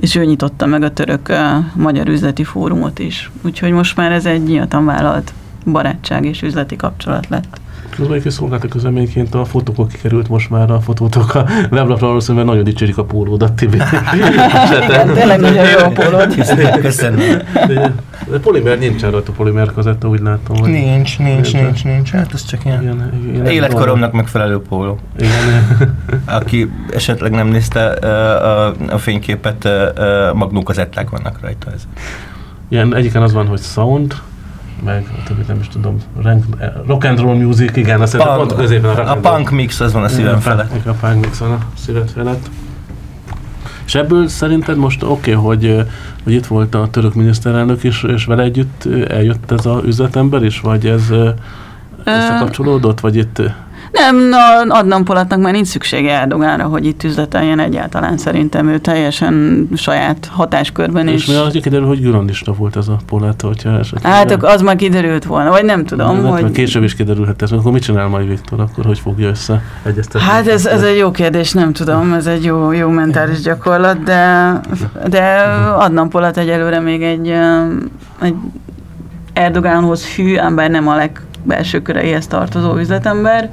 és 0.00 0.14
ő 0.14 0.24
nyitotta 0.24 0.66
meg 0.66 0.82
a 0.82 0.92
török 0.92 1.32
magyar 1.74 2.08
üzleti 2.08 2.44
fórumot 2.44 2.98
is. 2.98 3.30
Úgyhogy 3.42 3.70
most 3.70 3.96
már 3.96 4.12
ez 4.12 4.26
egy 4.26 4.42
nyíltan 4.42 4.84
vállalt 4.84 5.32
barátság 5.64 6.24
és 6.24 6.42
üzleti 6.42 6.76
kapcsolat 6.76 7.28
lett. 7.28 7.60
Közben 7.98 8.30
szolgáltak 8.30 8.70
közleményként 8.70 9.34
a 9.34 9.44
fotókon 9.44 9.88
kikerült 9.88 10.28
most 10.28 10.50
már 10.50 10.70
a 10.70 10.80
fotótok 10.80 11.34
a 11.34 11.46
weblapra, 11.70 12.06
arról 12.06 12.22
mert 12.28 12.46
nagyon 12.46 12.64
dicsérik 12.64 12.98
a 12.98 13.04
pólódat, 13.04 13.52
Tibi. 13.52 13.76
Igen, 14.86 15.12
tényleg 15.12 15.40
nagyon 15.40 15.68
jó 15.68 15.78
a 15.78 15.88
pólód. 15.88 16.34
Köszönöm. 16.80 17.42
De, 18.30 18.38
polimer 18.42 18.78
nincsen 18.78 19.10
rajta 19.10 19.32
polimer 19.32 19.72
kazetta, 19.72 20.08
úgy 20.08 20.20
látom. 20.20 20.56
Hogy 20.56 20.70
nincs, 20.70 21.18
nincs, 21.18 21.52
nincs, 21.52 21.84
nincs. 21.84 22.10
Hát 22.10 22.34
ez 22.34 22.44
csak 22.44 22.64
ilyen, 22.64 22.82
ilyen, 22.82 23.20
ilyen 23.32 23.46
életkoromnak 23.46 24.12
megfelelő 24.12 24.60
póló. 24.60 24.98
Igen. 25.18 25.88
Aki 26.40 26.70
esetleg 26.90 27.30
nem 27.30 27.48
nézte 27.48 27.84
a, 27.84 28.74
a 28.88 28.98
fényképet, 28.98 29.68
magnó 30.34 30.62
kazetták 30.62 31.10
vannak 31.10 31.40
rajta. 31.40 31.70
Ez. 31.74 31.82
Ilyen 32.68 32.94
egyiken 32.94 33.22
az 33.22 33.32
van, 33.32 33.46
hogy 33.46 33.60
sound, 33.60 34.14
meg 34.84 35.06
a 35.18 35.22
többi 35.26 35.42
nem 35.46 35.58
is 35.60 35.68
tudom, 35.68 35.96
rank, 36.22 36.44
rock 36.86 37.04
and 37.04 37.20
roll 37.20 37.36
music, 37.36 37.76
igen, 37.76 38.00
azt 38.00 38.16
punk, 38.16 38.36
pont 38.36 38.54
középen 38.54 38.90
a 38.90 38.94
rock 38.94 39.08
A 39.08 39.16
punk 39.16 39.50
mix 39.50 39.80
az 39.80 39.92
van 39.92 40.02
a 40.02 40.08
szívem 40.08 40.40
felett. 40.40 40.86
A 40.86 40.92
punk 41.00 41.24
mix 41.24 41.38
van 41.38 41.50
a 41.50 41.58
szívem 41.76 42.06
felett. 42.06 42.50
És 43.86 43.94
ebből 43.94 44.28
szerinted 44.28 44.76
most 44.76 45.02
oké, 45.02 45.34
okay, 45.34 45.44
hogy, 45.44 45.86
hogy 46.24 46.32
itt 46.32 46.46
volt 46.46 46.74
a 46.74 46.88
török 46.90 47.14
miniszterelnök 47.14 47.82
is, 47.82 48.02
és 48.02 48.24
vele 48.24 48.42
együtt 48.42 48.88
eljött 49.08 49.50
ez 49.50 49.66
az 49.66 49.80
üzletember 49.84 50.42
is, 50.42 50.60
vagy 50.60 50.86
ez 50.86 51.10
összekapcsolódott, 52.04 53.00
vagy 53.00 53.16
itt... 53.16 53.42
Nem, 53.92 54.16
na, 54.16 54.60
Adnan 54.68 55.04
Polatnak 55.04 55.40
már 55.40 55.52
nincs 55.52 55.66
szüksége 55.66 56.20
Erdogánra, 56.20 56.64
hogy 56.64 56.86
itt 56.86 57.04
üzleteljen 57.04 57.58
egyáltalán. 57.58 58.18
Szerintem 58.18 58.68
ő 58.68 58.78
teljesen 58.78 59.68
saját 59.76 60.28
hatáskörben 60.32 61.08
és 61.08 61.14
És 61.14 61.26
mi 61.26 61.34
az, 61.34 61.52
hogy 61.52 61.62
kiderül, 61.62 61.86
hogy 61.86 62.00
gürandista 62.00 62.52
volt 62.52 62.76
ez 62.76 62.88
a 62.88 62.98
Polat, 63.06 63.42
hogyha 63.42 63.78
esetleg... 63.78 64.12
Hát 64.12 64.32
az 64.42 64.62
már 64.62 64.76
kiderült 64.76 65.24
volna, 65.24 65.50
vagy 65.50 65.64
nem 65.64 65.84
tudom. 65.84 66.20
Nem, 66.20 66.30
hogy... 66.30 66.50
Később 66.50 66.82
is 66.82 66.94
kiderülhet 66.94 67.42
ez, 67.42 67.52
akkor 67.52 67.72
mit 67.72 67.82
csinál 67.82 68.08
majd 68.08 68.28
Viktor, 68.28 68.60
akkor 68.60 68.84
hogy 68.84 68.98
fogja 68.98 69.28
össze 69.28 69.62
egyeztetni? 69.82 70.28
Hát 70.28 70.46
ez, 70.46 70.66
ez 70.66 70.82
egy 70.82 70.96
jó 70.96 71.10
kérdés, 71.10 71.52
nem 71.52 71.72
tudom, 71.72 72.12
ez 72.12 72.26
egy 72.26 72.44
jó, 72.44 72.72
jó 72.72 72.88
mentális 72.88 73.40
gyakorlat, 73.40 74.02
de, 74.02 74.52
de 75.08 75.42
Adnan 75.78 76.08
Polat 76.08 76.36
egyelőre 76.36 76.80
még 76.80 77.02
egy, 77.02 77.28
egy 78.20 78.34
Erdogánhoz 79.32 80.06
hű, 80.06 80.36
ám 80.36 80.54
nem 80.54 80.88
a 80.88 80.96
leg 80.96 81.20
belső 81.42 81.82
köreihez 81.82 82.26
tartozó 82.26 82.76
üzletember, 82.76 83.50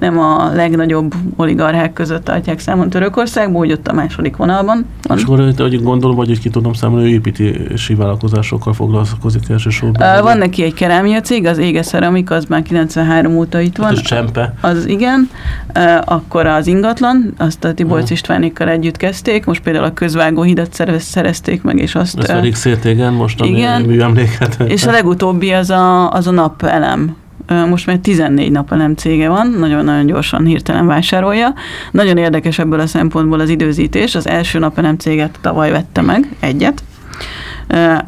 nem 0.00 0.18
a 0.18 0.50
legnagyobb 0.54 1.14
oligarchák 1.36 1.92
között 1.92 2.24
tartják 2.24 2.58
számon 2.58 2.90
Törökországban, 2.90 3.60
úgy 3.60 3.72
ott 3.72 3.88
a 3.88 3.92
második 3.92 4.36
vonalban. 4.36 4.86
Van. 5.02 5.16
És 5.18 5.22
akkor, 5.22 5.52
hogy 5.56 5.82
gondolom, 5.82 6.16
hogy 6.16 6.40
ki 6.40 6.50
tudom 6.50 6.72
számolni, 6.72 7.02
hogy 7.02 7.12
építési 7.12 7.94
vállalkozásokkal 7.94 8.72
foglalkozik 8.72 9.42
elsősorban. 9.48 10.22
Van 10.22 10.38
neki 10.38 10.62
egy 10.62 10.74
kerámia 10.74 11.20
cég, 11.20 11.46
az 11.46 11.58
Ége 11.58 11.82
Ceramik, 11.82 12.30
az 12.30 12.44
már 12.44 12.62
93 12.62 13.36
óta 13.36 13.60
itt 13.60 13.76
van. 13.76 13.86
Hát 13.86 13.96
az 13.96 14.02
csempe. 14.02 14.54
Az 14.60 14.86
igen. 14.86 15.30
Akkor 16.04 16.46
az 16.46 16.66
ingatlan, 16.66 17.34
azt 17.38 17.64
a 17.64 17.74
Tibolc 17.74 18.04
uh. 18.04 18.10
Istvánikkal 18.10 18.68
együtt 18.68 18.96
kezdték, 18.96 19.44
most 19.44 19.62
például 19.62 19.84
a 19.84 19.92
közvágó 19.92 20.42
hidat 20.42 20.98
szerezték 20.98 21.62
meg, 21.62 21.78
és 21.78 21.94
azt... 21.94 22.18
Ez 22.18 22.26
pedig 22.26 22.54
széltégen 22.54 23.12
most, 23.12 23.44
igen, 23.44 23.82
műemléket. 23.82 24.56
És 24.66 24.86
a 24.86 24.90
legutóbbi 24.90 25.52
az 25.52 25.70
a, 25.70 26.10
az 26.10 26.26
a 26.26 26.30
napelem 26.30 27.16
most 27.68 27.86
már 27.86 27.98
14 27.98 28.50
nap 28.50 28.70
nem 28.70 28.94
cége 28.94 29.28
van, 29.28 29.54
nagyon-nagyon 29.58 30.06
gyorsan 30.06 30.44
hirtelen 30.44 30.86
vásárolja. 30.86 31.54
Nagyon 31.90 32.16
érdekes 32.16 32.58
ebből 32.58 32.80
a 32.80 32.86
szempontból 32.86 33.40
az 33.40 33.48
időzítés. 33.48 34.14
Az 34.14 34.28
első 34.28 34.58
nem 34.58 34.96
céget 34.96 35.38
tavaly 35.40 35.70
vette 35.70 36.00
meg, 36.00 36.36
egyet, 36.40 36.82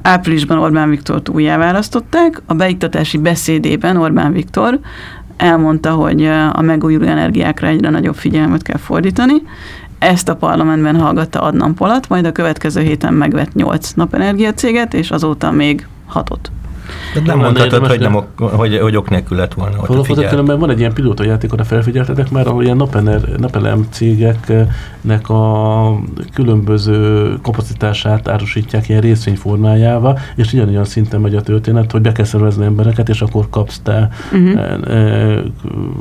Áprilisban 0.03 0.59
Orbán 0.59 0.89
Viktort 0.89 1.29
újjáválasztották. 1.29 2.43
A 2.47 2.55
beiktatási 2.55 3.19
beszédében 3.19 3.97
Orbán 3.97 4.33
Viktor 4.33 4.79
elmondta, 5.37 5.91
hogy 5.91 6.25
a 6.53 6.61
megújuló 6.61 7.07
energiákra 7.07 7.67
egyre 7.67 7.91
nagyobb 7.91 8.15
figyelmet 8.15 8.63
kell 8.63 8.79
fordítani. 8.79 9.35
Ezt 9.99 10.29
a 10.29 10.37
parlamentben 10.37 11.01
hallgatta 11.01 11.41
Adnan 11.41 11.75
Polat, 11.75 12.09
majd 12.09 12.25
a 12.25 12.33
következő 12.33 12.81
héten 12.81 13.15
megvett 13.15 13.55
8 13.55 13.91
napenergia 13.91 14.55
céget, 14.55 14.95
és 14.95 15.11
azóta 15.11 15.51
még 15.51 15.87
hatot. 16.07 16.51
De 17.15 17.21
nem 17.25 17.39
mondhatod, 17.39 17.87
hogy, 17.87 18.01
nem 18.01 18.15
ok, 18.15 18.39
hogy, 18.39 18.79
hogy 18.79 18.97
ok 18.97 19.11
nélkül 19.11 19.37
lett 19.37 19.55
volna. 19.55 20.03
Különben 20.29 20.59
van 20.59 20.71
egy 20.71 20.79
ilyen 20.79 20.93
pilóta 20.93 21.25
játék, 21.25 21.53
oda 21.53 21.65
felfigyeltetek 21.65 22.31
már, 22.31 22.47
ahol 22.47 22.65
ilyen 22.65 22.77
napener, 22.77 23.21
napelem 23.37 23.87
cégeknek 23.91 25.29
a 25.29 26.01
különböző 26.35 27.35
kapacitását 27.43 28.29
árusítják 28.29 28.89
ilyen 28.89 29.01
részvény 29.01 29.37
formájába, 29.37 30.19
és 30.37 30.53
ugyanolyan 30.53 30.85
szinten 30.85 31.21
megy 31.21 31.35
a 31.35 31.41
történet, 31.41 31.93
hogy 31.93 32.01
be 32.01 32.13
kell 32.13 32.25
szervezni 32.25 32.65
embereket, 32.65 33.09
és 33.09 33.21
akkor 33.21 33.47
kapsz 33.51 33.81
te 33.83 34.09
uh-huh. 34.33 34.61
e, 34.61 34.93
e, 34.93 35.43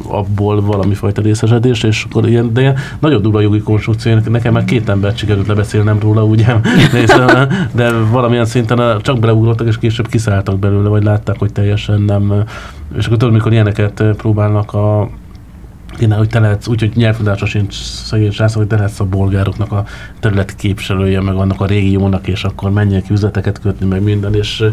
abból 0.07 0.62
valami 0.62 0.93
fajta 0.93 1.22
részesedést, 1.22 1.84
és 1.84 2.05
akkor 2.09 2.28
ilyen, 2.28 2.53
de 2.53 2.62
ilyen 2.62 2.76
nagyon 2.99 3.22
durva 3.22 3.41
jogi 3.41 3.59
konstrukció, 3.59 4.18
nekem 4.30 4.53
már 4.53 4.66
két 4.66 4.89
embert 4.89 5.18
sikerült 5.18 5.47
lebeszélnem 5.47 5.99
róla, 5.99 6.24
ugye, 6.24 6.45
de, 6.93 7.47
de 7.72 7.91
valamilyen 8.12 8.45
szinten 8.45 9.01
csak 9.01 9.20
beleugrottak, 9.20 9.68
és 9.68 9.78
később 9.78 10.07
kiszálltak 10.07 10.59
belőle 10.59 10.70
belőle, 10.72 10.89
vagy 11.02 11.10
látták, 11.10 11.39
hogy 11.39 11.52
teljesen 11.52 12.02
nem. 12.02 12.43
És 12.97 13.06
akkor 13.06 13.18
tudod, 13.18 13.34
mikor 13.34 13.52
ilyeneket 13.52 14.04
próbálnak 14.18 14.74
a 14.74 15.10
kéne, 15.97 16.16
hogy 16.16 16.30
te 16.30 16.39
lehetsz, 16.39 16.68
úgyhogy 16.68 16.91
nyelvtudása 16.95 17.45
sincs 17.45 17.74
szegény 17.84 18.32
srác, 18.32 18.54
hogy 18.54 18.68
te 18.68 18.76
lehetsz 18.76 18.99
a 18.99 19.06
bolgároknak 19.06 19.72
a 19.72 19.86
területi 20.20 20.56
képviselője, 20.56 21.22
meg 21.22 21.36
annak 21.36 21.62
a 21.62 21.66
régiónak, 21.66 22.28
és 22.28 22.43
akkor 22.43 22.72
menjek 22.72 23.10
üzleteket 23.10 23.60
kötni, 23.60 23.86
meg 23.86 24.04
minden, 24.04 24.36
és, 24.36 24.64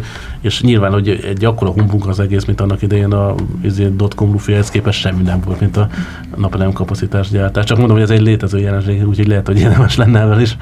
és 0.41 0.61
nyilván, 0.61 0.91
hogy 0.91 1.09
egy 1.09 1.45
akkora 1.45 1.71
humbunk 1.71 2.07
az 2.07 2.19
egész, 2.19 2.45
mint 2.45 2.61
annak 2.61 2.81
idején 2.81 3.13
a 3.13 3.35
izé, 3.61 3.87
dotcom 3.87 4.31
lufia, 4.31 4.61
képest 4.61 4.99
semmi 4.99 5.21
nem 5.21 5.39
volt, 5.45 5.59
mint 5.59 5.77
a 5.77 5.87
napelem 6.35 6.71
kapacitás 6.71 7.29
gyártás. 7.29 7.65
Csak 7.65 7.77
mondom, 7.77 7.95
hogy 7.95 8.05
ez 8.05 8.17
egy 8.17 8.21
létező 8.21 8.59
jelenség, 8.59 9.07
úgyhogy 9.07 9.27
lehet, 9.27 9.47
hogy 9.47 9.59
érdemes 9.59 9.95
lenne 9.95 10.19
ezzel 10.19 10.41
is 10.41 10.57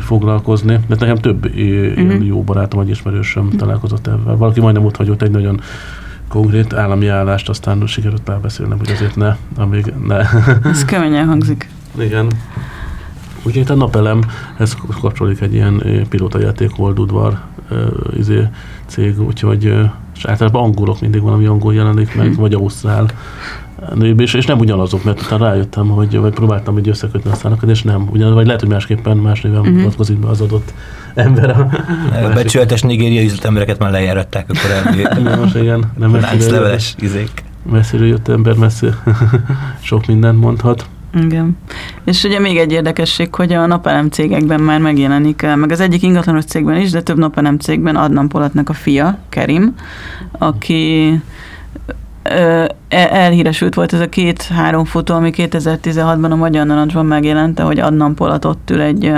foglalkozni, 0.00 0.78
mert 0.88 1.00
nekem 1.00 1.16
több 1.16 1.44
uh-huh. 1.44 2.26
jó 2.26 2.42
barátom 2.42 2.80
vagy 2.80 2.88
ismerősöm 2.88 3.44
uh-huh. 3.44 3.58
találkozott 3.58 4.06
ebben. 4.06 4.36
Valaki 4.36 4.60
majdnem 4.60 4.84
ott 4.84 4.96
hagyott 4.96 5.22
egy 5.22 5.30
nagyon 5.30 5.60
konkrét 6.28 6.72
állami 6.72 7.08
állást, 7.08 7.48
aztán 7.48 7.86
sikerült 7.86 8.28
elbeszélnem, 8.28 8.78
hogy 8.78 8.90
azért 8.90 9.16
ne, 9.16 9.36
amíg 9.56 9.94
ne. 10.06 10.18
Ez 10.70 10.84
keményen 10.84 11.26
hangzik. 11.26 11.70
Igen. 11.98 12.26
Úgyhogy 13.42 13.70
a 13.70 13.74
napelem, 13.74 14.20
ez 14.58 14.76
kapcsolódik 15.00 15.40
egy 15.40 15.54
ilyen 15.54 15.82
pilótajáték 16.08 16.70
Old 16.76 16.98
Udvar 16.98 17.38
izé, 18.16 18.48
cég, 18.86 19.20
úgyhogy 19.20 19.74
és 20.14 20.24
általában 20.24 20.62
angolok 20.62 21.00
mindig 21.00 21.20
valami 21.20 21.46
angol 21.46 21.74
jelenik 21.74 22.16
meg, 22.16 22.34
vagy 22.34 22.54
ausztrál 22.54 23.06
és, 24.16 24.34
és 24.34 24.46
nem 24.46 24.58
ugyanazok, 24.58 25.04
mert 25.04 25.20
utána 25.20 25.44
rájöttem, 25.44 25.88
hogy 25.88 26.16
vagy 26.16 26.32
próbáltam 26.32 26.76
egy 26.76 26.88
összekötni 26.88 27.30
a 27.30 27.34
szálakat, 27.34 27.70
és 27.70 27.82
nem 27.82 28.08
ugyanaz, 28.10 28.34
vagy 28.34 28.46
lehet, 28.46 28.60
hogy 28.60 28.70
másképpen 28.70 29.16
más 29.16 29.40
néven 29.40 29.60
uh-huh. 29.60 29.76
mutatkozik 29.76 30.18
be 30.18 30.28
az 30.28 30.40
adott 30.40 30.72
ember. 31.14 31.50
A, 31.50 31.68
a 32.24 32.32
becsületes 32.34 32.82
nigériai 32.82 33.24
üzletembereket 33.24 33.78
már 33.78 33.90
lejáratták 33.90 34.46
a 34.48 34.54
korábbi. 34.62 35.22
most 35.40 35.56
igen, 35.56 35.92
nem 35.98 36.10
messziről, 36.10 36.78
izék. 36.98 37.44
messziről 37.70 38.06
jött 38.06 38.28
ember, 38.28 38.54
messzi 38.54 38.86
sok 39.80 40.06
mindent 40.06 40.40
mondhat. 40.40 40.86
Igen. 41.14 41.56
És 42.04 42.24
ugye 42.24 42.38
még 42.38 42.56
egy 42.56 42.72
érdekesség, 42.72 43.34
hogy 43.34 43.52
a 43.52 43.66
napelem 43.66 44.08
cégekben 44.08 44.60
már 44.60 44.80
megjelenik, 44.80 45.46
meg 45.56 45.70
az 45.70 45.80
egyik 45.80 46.02
ingatlanos 46.02 46.44
cégben 46.44 46.80
is, 46.80 46.90
de 46.90 47.02
több 47.02 47.18
napelem 47.18 47.58
cégben 47.58 47.96
Adnan 47.96 48.28
Polatnak 48.28 48.68
a 48.68 48.72
fia, 48.72 49.18
Kerim, 49.28 49.74
aki 50.38 51.20
elhíresült 52.88 53.74
volt 53.74 53.92
ez 53.92 54.00
a 54.00 54.08
két-három 54.08 54.84
fotó, 54.84 55.14
ami 55.14 55.30
2016-ban 55.34 56.30
a 56.30 56.36
Magyar 56.36 56.66
Narancsban 56.66 57.06
megjelent, 57.06 57.60
hogy 57.60 57.78
Adnan 57.78 58.14
Polat 58.14 58.44
ott 58.44 58.70
ül 58.70 58.80
egy 58.80 59.12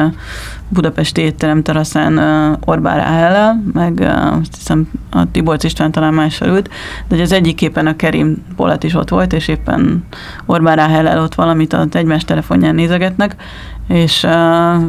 budapesti 0.68 1.20
étterem 1.20 1.62
teraszán 1.62 2.18
Orbán 2.64 2.96
Ráhellel, 2.96 3.62
meg 3.72 4.00
azt 4.40 4.55
hiszem 4.55 4.88
a 5.11 5.30
Tiborc 5.30 5.64
István 5.64 5.90
talán 5.90 6.14
mással 6.14 6.48
ült, 6.48 6.70
de 7.09 7.22
az 7.22 7.32
egyik 7.32 7.55
képen 7.55 7.86
a 7.86 7.96
Kerim 7.96 8.44
Polat 8.57 8.84
is 8.84 8.94
ott 8.94 9.09
volt, 9.09 9.32
és 9.32 9.48
éppen 9.48 10.05
Orbán 10.46 10.76
Ráhellel 10.76 11.22
ott 11.22 11.34
valamit 11.34 11.72
az 11.72 11.86
egymás 11.92 12.24
telefonján 12.24 12.74
nézegetnek, 12.74 13.36
és 13.88 14.22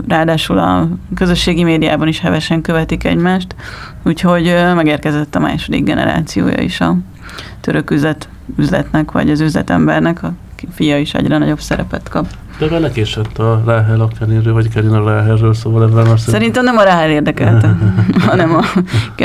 ráadásul 0.07 0.57
a 0.57 0.88
közösségi 1.16 1.63
médiában 1.63 2.07
is 2.07 2.20
hevesen 2.20 2.61
követik 2.61 3.03
egymást, 3.03 3.55
úgyhogy 4.03 4.55
megérkezett 4.76 5.36
a 5.36 5.39
második 5.39 5.84
generációja 5.84 6.61
is 6.61 6.82
a 6.82 6.97
török 7.61 7.91
üzlet, 7.91 8.30
üzletnek, 8.57 9.11
vagy 9.11 9.30
az 9.30 9.39
üzletembernek, 9.39 10.23
a 10.23 10.34
fia 10.73 10.97
is 10.97 11.13
egyre 11.13 11.38
nagyobb 11.38 11.59
szerepet 11.59 12.09
kap. 12.09 12.28
De 12.59 12.67
vele 12.67 12.91
késett 12.91 13.38
a 13.38 13.61
Ráhel 13.65 14.01
a 14.01 14.07
Keninről, 14.19 14.53
vagy 14.53 14.69
Kerin 14.69 14.93
a 14.93 15.09
Ráhelről, 15.09 15.53
szóval 15.53 15.84
ebben 15.84 16.05
azt 16.05 16.30
Szerintem 16.30 16.63
nem 16.63 16.78
a 16.78 16.84
Ráhel 16.84 17.09
érdekelte, 17.09 17.78
hanem 18.28 18.55
a, 18.55 18.63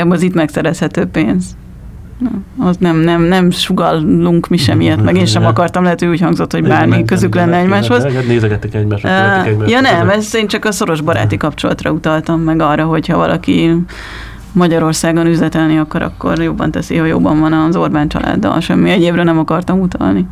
az 0.09 0.21
itt 0.21 0.33
megszerezhető 0.33 1.05
pénz. 1.05 1.55
Az 2.57 2.77
nem, 2.79 2.97
nem, 2.97 3.21
nem 3.21 3.51
sugallunk 3.51 4.47
mi 4.47 4.57
sem 4.57 4.81
ilyet, 4.81 5.03
meg 5.03 5.15
én 5.15 5.25
sem 5.25 5.45
akartam, 5.45 5.83
lehet, 5.83 5.99
hogy 5.99 6.09
úgy 6.09 6.21
hangzott, 6.21 6.51
hogy 6.51 6.63
bármi 6.63 7.05
közük 7.05 7.35
lenne 7.35 7.57
egymáshoz. 7.57 8.07
Nézegettek 8.27 8.73
egymásra, 8.73 9.09
Ja 9.67 9.79
nem, 9.79 10.09
ez 10.09 10.35
én 10.35 10.47
csak 10.47 10.65
a 10.65 10.71
szoros 10.71 11.01
baráti 11.01 11.37
kapcsolatra 11.37 11.91
utaltam, 11.91 12.41
meg 12.41 12.61
arra, 12.61 12.85
hogyha 12.85 13.17
valaki 13.17 13.75
Magyarországon 14.51 15.25
üzletelni 15.25 15.77
akar, 15.77 16.01
akkor 16.01 16.41
jobban 16.41 16.71
teszi, 16.71 16.97
ha 16.97 17.05
jobban 17.05 17.39
van 17.39 17.53
az 17.53 17.75
Orbán 17.75 18.07
családdal, 18.07 18.59
semmi 18.59 18.89
egyébre 18.89 19.23
nem 19.23 19.39
akartam 19.39 19.79
utalni 19.79 20.27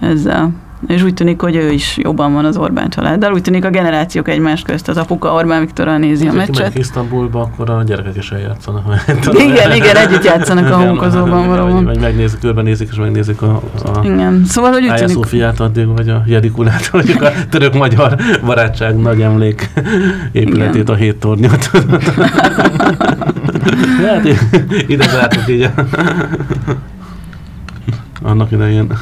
ezzel 0.00 0.65
és 0.86 1.02
úgy 1.02 1.14
tűnik, 1.14 1.40
hogy 1.40 1.56
ő 1.56 1.70
is 1.70 1.96
jobban 1.96 2.32
van 2.32 2.44
az 2.44 2.56
Orbán 2.56 2.88
családdal. 2.88 3.32
Úgy 3.32 3.42
tűnik 3.42 3.64
a 3.64 3.70
generációk 3.70 4.28
egymás 4.28 4.62
közt, 4.62 4.88
az 4.88 4.96
apuka 4.96 5.32
Orbán 5.32 5.60
Viktorral 5.60 5.98
nézi 5.98 6.28
a 6.28 6.32
meccset. 6.32 6.78
Isztambulba, 6.78 7.40
akkor 7.40 7.70
a 7.70 7.82
gyerekek 7.82 8.16
is 8.16 8.30
eljátszanak. 8.30 9.04
igen, 9.32 9.74
igen, 9.74 9.96
együtt 9.96 10.24
játszanak 10.24 10.70
a 10.70 10.76
honkozóban 10.76 11.46
valahol. 11.46 11.84
Vagy 11.84 12.00
megnézik, 12.00 12.38
körbenézik, 12.38 12.88
és 12.90 12.96
megnézik 12.96 13.42
a, 13.42 13.62
a 13.84 14.00
igen. 14.04 14.44
Szóval, 14.44 14.72
hogy 14.72 14.84
úgy 14.84 14.94
tűnik... 14.94 15.14
Szófiát 15.14 15.60
addig, 15.60 15.86
vagy 15.86 16.08
a 16.08 16.22
Jedikulát, 16.26 16.86
vagy 16.86 17.10
a 17.20 17.30
török-magyar 17.50 18.16
barátság 18.44 18.96
nagy 18.96 19.20
emlék 19.20 19.70
épületét, 20.32 20.82
igen. 20.82 20.94
a 20.94 20.98
hét 20.98 21.16
tornyot. 21.16 21.64
hát 24.06 24.28
ide 24.86 25.08
zártuk 25.08 25.48
így 25.48 25.70
annak 28.22 28.50
idején 28.50 28.92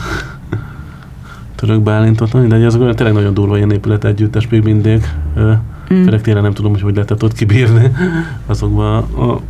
török 1.55 1.81
Bálintot, 1.81 2.47
de 2.49 2.57
ez 2.57 2.73
tényleg 2.73 3.13
nagyon 3.13 3.35
durva 3.35 3.57
ilyen 3.57 3.71
épület 3.71 4.05
együttes 4.05 4.49
még 4.49 4.63
mindig. 4.63 5.05
Mm. 5.39 5.53
Főleg 5.87 6.21
tényleg 6.21 6.43
nem 6.43 6.53
tudom, 6.53 6.73
hogy 6.73 6.81
hogy 6.81 6.95
lehetett 6.95 7.23
ott 7.23 7.33
kibírni 7.33 7.91
azokban 8.47 9.03
a 9.03 9.41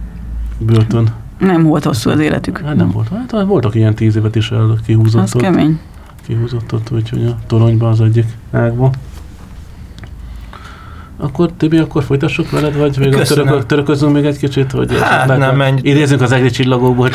börtön. 0.59 1.09
Nem 1.39 1.63
volt 1.63 1.85
hosszú 1.85 2.11
az 2.11 2.19
életük. 2.19 2.59
Hát 2.59 2.77
nem 2.77 2.91
volt. 2.91 3.09
Hát 3.09 3.45
voltak 3.47 3.75
ilyen 3.75 3.95
tíz 3.95 4.17
évet 4.17 4.37
is 4.37 4.51
el 4.51 4.79
kihúzott 4.87 5.23
Az 5.23 5.35
ott. 5.35 5.43
kemény. 5.43 5.81
Kihúzott 6.27 6.73
ott, 6.73 6.91
úgyhogy 6.93 7.25
a 7.25 7.37
toronyban 7.47 7.91
az 7.91 8.01
egyik 8.01 8.27
ágban. 8.51 8.91
Akkor 11.17 11.51
Tibi, 11.57 11.77
akkor 11.77 12.03
folytassuk 12.03 12.51
veled, 12.51 12.77
vagy 12.77 12.99
még 12.99 13.15
török, 13.15 13.67
töröközünk 13.67 14.12
még 14.12 14.25
egy 14.25 14.39
kicsit, 14.39 14.73
hogy 14.73 14.99
hát, 15.01 15.39
nem 15.39 15.57
menj. 15.57 15.79
idézünk 15.83 16.21
az 16.21 16.33
egri 16.33 16.51
csillagokból. 16.51 17.09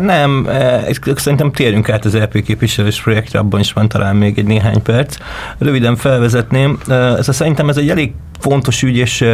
nem, 0.00 0.46
eh, 0.48 0.84
szerintem 1.14 1.52
térjünk 1.52 1.88
át 1.88 2.04
az 2.04 2.14
EP 2.14 2.42
képviselős 2.42 3.02
projektre, 3.02 3.38
abban 3.38 3.60
is 3.60 3.72
van 3.72 3.88
talán 3.88 4.16
még 4.16 4.38
egy 4.38 4.46
néhány 4.46 4.82
perc. 4.82 5.16
Röviden 5.58 5.96
felvezetném, 5.96 6.78
eh, 6.88 7.16
ez 7.16 7.34
szerintem 7.34 7.68
ez 7.68 7.76
egy 7.76 7.88
elég 7.88 8.12
fontos 8.38 8.82
ügy, 8.82 8.96
és 8.96 9.24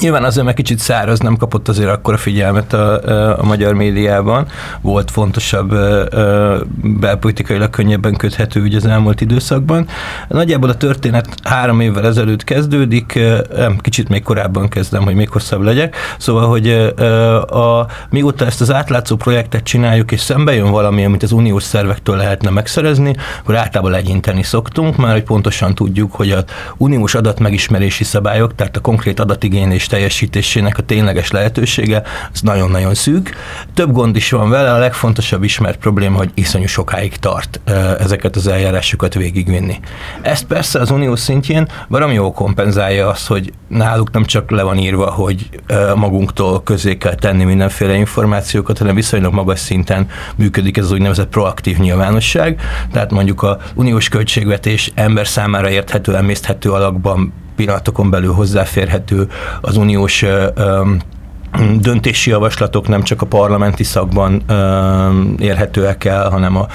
Nyilván 0.00 0.24
azért 0.24 0.44
meg 0.44 0.54
kicsit 0.54 0.78
száraz, 0.78 1.18
nem 1.18 1.36
kapott 1.36 1.68
azért 1.68 1.88
akkora 1.88 2.16
figyelmet 2.16 2.72
a, 2.72 3.38
a 3.40 3.44
magyar 3.44 3.74
médiában. 3.74 4.46
Volt 4.80 5.10
fontosabb 5.10 5.74
belpolitikailag 6.82 7.70
könnyebben 7.70 8.16
köthető 8.16 8.60
ügy 8.60 8.74
az 8.74 8.86
elmúlt 8.86 9.20
időszakban. 9.20 9.86
Nagyjából 10.28 10.68
a 10.68 10.74
történet 10.74 11.28
három 11.42 11.80
évvel 11.80 12.06
ezelőtt 12.06 12.44
kezdődik, 12.44 13.20
kicsit 13.80 14.08
még 14.08 14.22
korábban 14.22 14.68
kezdem, 14.68 15.02
hogy 15.02 15.14
még 15.14 15.28
hosszabb 15.28 15.62
legyek. 15.62 15.96
Szóval, 16.18 16.48
hogy 16.48 16.68
a, 17.48 17.86
mióta 18.10 18.46
ezt 18.46 18.60
az 18.60 18.72
átlátszó 18.72 19.16
projektet 19.16 19.62
csináljuk, 19.62 20.12
és 20.12 20.20
szembe 20.20 20.54
jön 20.54 20.70
valami, 20.70 21.04
amit 21.04 21.22
az 21.22 21.32
uniós 21.32 21.62
szervektől 21.62 22.16
lehetne 22.16 22.50
megszerezni, 22.50 23.16
akkor 23.40 23.56
általában 23.56 23.92
legyinteni 23.92 24.42
szoktunk, 24.42 24.96
már 24.96 25.12
hogy 25.12 25.22
pontosan 25.22 25.74
tudjuk, 25.74 26.12
hogy 26.12 26.30
az 26.30 26.44
uniós 26.76 27.14
adatmegismerési 27.14 28.04
szabályok, 28.04 28.54
tehát 28.54 28.76
a 28.76 28.80
konkrét 28.80 29.20
adatigénylés 29.20 29.83
és 29.84 29.90
teljesítésének 29.90 30.78
a 30.78 30.82
tényleges 30.82 31.30
lehetősége, 31.30 32.02
az 32.32 32.40
nagyon-nagyon 32.40 32.94
szűk. 32.94 33.36
Több 33.74 33.92
gond 33.92 34.16
is 34.16 34.30
van 34.30 34.50
vele, 34.50 34.72
a 34.72 34.78
legfontosabb 34.78 35.42
ismert 35.42 35.78
probléma, 35.78 36.16
hogy 36.16 36.30
iszonyú 36.34 36.66
sokáig 36.66 37.16
tart 37.16 37.60
ezeket 37.98 38.36
az 38.36 38.46
eljárásokat 38.46 39.14
végigvinni. 39.14 39.80
Ezt 40.22 40.44
persze 40.44 40.78
az 40.78 40.90
unió 40.90 41.16
szintjén 41.16 41.68
valami 41.88 42.14
jól 42.14 42.32
kompenzálja 42.32 43.08
azt, 43.08 43.26
hogy 43.26 43.52
náluk 43.74 44.10
nem 44.10 44.24
csak 44.24 44.50
le 44.50 44.62
van 44.62 44.78
írva, 44.78 45.10
hogy 45.10 45.48
magunktól 45.94 46.62
közé 46.62 46.96
kell 46.96 47.14
tenni 47.14 47.44
mindenféle 47.44 47.94
információkat, 47.94 48.78
hanem 48.78 48.94
viszonylag 48.94 49.32
magas 49.32 49.58
szinten 49.58 50.08
működik 50.36 50.76
ez 50.76 50.84
az 50.84 50.92
úgynevezett 50.92 51.28
proaktív 51.28 51.78
nyilvánosság, 51.78 52.60
tehát 52.92 53.10
mondjuk 53.10 53.42
a 53.42 53.58
uniós 53.74 54.08
költségvetés 54.08 54.92
ember 54.94 55.26
számára 55.26 55.70
érthető, 55.70 56.16
emészthető 56.16 56.70
alakban 56.70 57.32
pillanatokon 57.56 58.10
belül 58.10 58.32
hozzáférhető 58.32 59.28
az 59.60 59.76
uniós 59.76 60.24
döntési 61.80 62.30
javaslatok 62.30 62.88
nem 62.88 63.02
csak 63.02 63.22
a 63.22 63.26
parlamenti 63.26 63.82
szakban 63.82 64.42
érhetőek 65.38 66.04
el, 66.04 66.30
hanem 66.30 66.56
a 66.56 66.66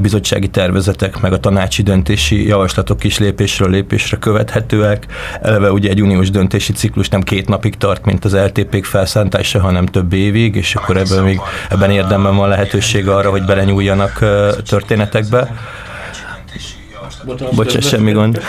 bizottsági 0.00 0.48
tervezetek, 0.48 1.20
meg 1.20 1.32
a 1.32 1.38
tanácsi 1.40 1.82
döntési 1.82 2.46
javaslatok 2.46 3.04
is 3.04 3.18
lépésről 3.18 3.70
lépésre 3.70 4.16
követhetőek. 4.16 5.06
Eleve 5.42 5.72
ugye 5.72 5.90
egy 5.90 6.02
uniós 6.02 6.30
döntési 6.30 6.72
ciklus 6.72 7.08
nem 7.08 7.22
két 7.22 7.48
napig 7.48 7.76
tart, 7.76 8.04
mint 8.04 8.24
az 8.24 8.34
LTP-k 8.34 8.84
felszántása, 8.84 9.60
hanem 9.60 9.86
több 9.86 10.12
évig, 10.12 10.54
és 10.54 10.74
akkor 10.74 10.96
ebben 10.96 11.22
még 11.22 11.40
ebben 11.68 11.90
érdemben 11.90 12.36
van 12.36 12.48
lehetőség 12.48 13.08
arra, 13.08 13.30
hogy 13.30 13.44
belenyúljanak 13.44 14.18
történetekbe. 14.68 15.54
Bocsánat, 17.54 17.88
semmi 17.88 18.12
gond. 18.12 18.40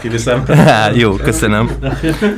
Kiviszem. 0.00 0.42
jó, 1.02 1.12
köszönöm. 1.12 1.70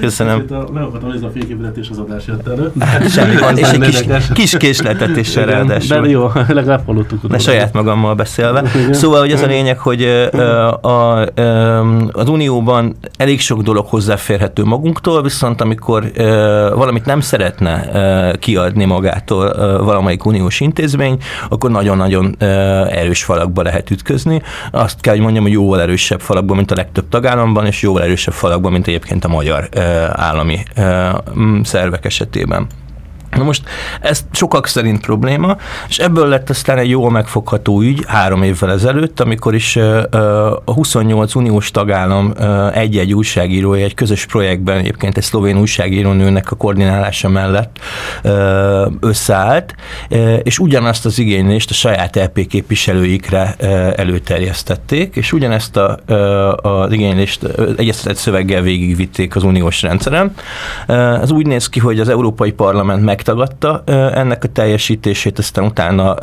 Köszönöm. 0.00 0.44
Nem 0.72 0.82
akartam 0.82 1.10
nézni 1.10 1.26
a 1.26 1.30
fényképületés 1.30 1.88
az 1.90 1.98
adás 1.98 2.26
jött 2.26 2.48
elő. 2.48 2.72
Semmi 3.14 3.34
gond, 3.34 3.58
és 3.58 3.68
egy 3.68 3.80
kis, 3.80 4.02
kis 4.32 4.56
késletetéssel 4.56 5.46
ráadásul. 5.46 6.00
De 6.00 6.08
jó, 6.08 6.30
legalább 6.48 6.86
hallottuk. 6.86 7.28
Ne 7.28 7.38
saját 7.38 7.72
magammal 7.72 8.14
beszélve. 8.14 8.64
Szóval, 8.90 9.20
hogy 9.20 9.32
az 9.32 9.42
a 9.42 9.46
lényeg, 9.46 9.78
hogy 9.78 10.02
a, 10.02 10.80
a, 10.82 11.26
az 12.12 12.28
Unióban 12.28 12.96
elég 13.16 13.40
sok 13.40 13.62
dolog 13.62 13.86
hozzáférhető 13.86 14.64
magunktól, 14.64 15.22
viszont 15.22 15.60
amikor 15.60 16.10
valamit 16.74 17.04
nem 17.04 17.20
szeretne 17.20 17.90
kiadni 18.38 18.84
magától 18.84 19.54
valamelyik 19.84 20.24
uniós 20.24 20.60
intézmény, 20.60 21.18
akkor 21.48 21.70
nagyon-nagyon 21.70 22.34
erős 22.88 23.24
falakba 23.24 23.62
lehet 23.62 23.90
ütközni. 23.90 24.42
Azt 24.70 25.00
kell, 25.00 25.12
hogy 25.12 25.22
mondjam, 25.22 25.42
hogy 25.42 25.52
jóval 25.52 25.80
erősebb 25.80 26.20
falakba, 26.20 26.54
mint 26.54 26.70
a 26.70 26.74
legtöbb 26.74 26.97
tagállamban, 27.04 27.66
és 27.66 27.82
jóval 27.82 28.02
erősebb 28.02 28.34
falakban, 28.34 28.72
mint 28.72 28.86
egyébként 28.86 29.24
a 29.24 29.28
magyar 29.28 29.68
állami 30.12 30.62
szervek 31.62 32.04
esetében. 32.04 32.66
Na 33.36 33.42
most 33.42 33.62
ez 34.00 34.24
sokak 34.32 34.66
szerint 34.66 35.00
probléma, 35.00 35.56
és 35.88 35.98
ebből 35.98 36.28
lett 36.28 36.50
aztán 36.50 36.78
egy 36.78 36.88
jól 36.88 37.10
megfogható 37.10 37.80
ügy 37.80 38.04
három 38.06 38.42
évvel 38.42 38.70
ezelőtt, 38.70 39.20
amikor 39.20 39.54
is 39.54 39.76
a 40.64 40.72
28 40.72 41.34
uniós 41.34 41.70
tagállam 41.70 42.34
egy-egy 42.72 43.14
újságírója 43.14 43.84
egy 43.84 43.94
közös 43.94 44.26
projektben, 44.26 44.78
egyébként 44.78 45.16
egy 45.16 45.22
szlovén 45.22 45.58
újságírónőnek 45.58 46.50
a 46.50 46.56
koordinálása 46.56 47.28
mellett 47.28 47.78
összeállt, 49.00 49.74
és 50.42 50.58
ugyanazt 50.58 51.06
az 51.06 51.18
igénylést 51.18 51.70
a 51.70 51.74
saját 51.74 52.16
LP 52.16 52.46
képviselőikre 52.46 53.54
előterjesztették, 53.96 55.16
és 55.16 55.32
ugyanezt 55.32 55.76
a, 55.76 55.96
az 56.62 56.92
igénylést 56.92 57.44
egyeztetett 57.76 58.16
szöveggel 58.16 58.62
végigvitték 58.62 59.36
az 59.36 59.42
uniós 59.42 59.82
rendszeren. 59.82 60.34
Ez 61.22 61.30
úgy 61.30 61.46
néz 61.46 61.68
ki, 61.68 61.80
hogy 61.80 62.00
az 62.00 62.08
Európai 62.08 62.52
Parlament 62.52 63.04
meg 63.04 63.17
megtagadta 63.18 63.82
ennek 64.14 64.44
a 64.44 64.48
teljesítését, 64.48 65.38
aztán 65.38 65.64
utána 65.64 66.14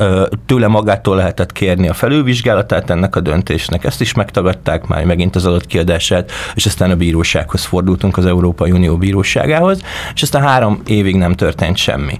tőle 0.46 0.66
magától 0.66 1.16
lehetett 1.16 1.52
kérni 1.52 1.88
a 1.88 1.92
felülvizsgálatát 1.92 2.90
ennek 2.90 3.16
a 3.16 3.20
döntésnek. 3.20 3.84
Ezt 3.84 4.00
is 4.00 4.14
megtagadták 4.14 4.86
már 4.86 5.04
megint 5.04 5.36
az 5.36 5.46
adott 5.46 5.66
kiadását, 5.66 6.30
és 6.54 6.66
aztán 6.66 6.90
a 6.90 6.96
bírósághoz 6.96 7.64
fordultunk, 7.64 8.16
az 8.16 8.26
Európai 8.26 8.70
Unió 8.70 8.96
bíróságához, 8.96 9.80
és 10.14 10.22
aztán 10.22 10.42
három 10.42 10.80
évig 10.86 11.16
nem 11.16 11.32
történt 11.32 11.76
semmi. 11.76 12.18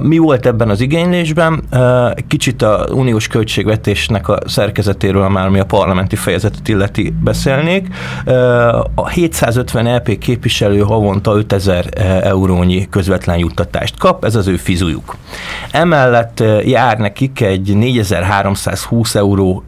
Mi 0.00 0.18
volt 0.18 0.46
ebben 0.46 0.70
az 0.70 0.80
igénylésben? 0.80 1.62
Kicsit 2.28 2.62
a 2.62 2.86
uniós 2.92 3.26
költségvetésnek 3.26 4.28
a 4.28 4.38
szerkezetéről 4.46 5.28
már, 5.28 5.46
ami 5.46 5.58
a 5.58 5.64
parlamenti 5.64 6.16
fejezetet 6.16 6.68
illeti 6.68 7.14
beszélnék. 7.22 7.86
A 8.94 9.08
750 9.08 9.96
LP 9.96 10.18
képviselő 10.18 10.80
havonta 10.80 11.36
5000 11.36 11.86
eurónyi 12.22 12.88
közvetlen 12.90 13.38
juttatás 13.38 13.78
támogatást 13.80 13.98
kap, 13.98 14.24
ez 14.24 14.34
az 14.34 14.46
ő 14.46 14.56
fizujuk. 14.56 15.16
Emellett 15.70 16.42
jár 16.64 16.98
nekik 16.98 17.40
egy 17.40 17.76
4320 17.76 19.14
euró 19.14 19.64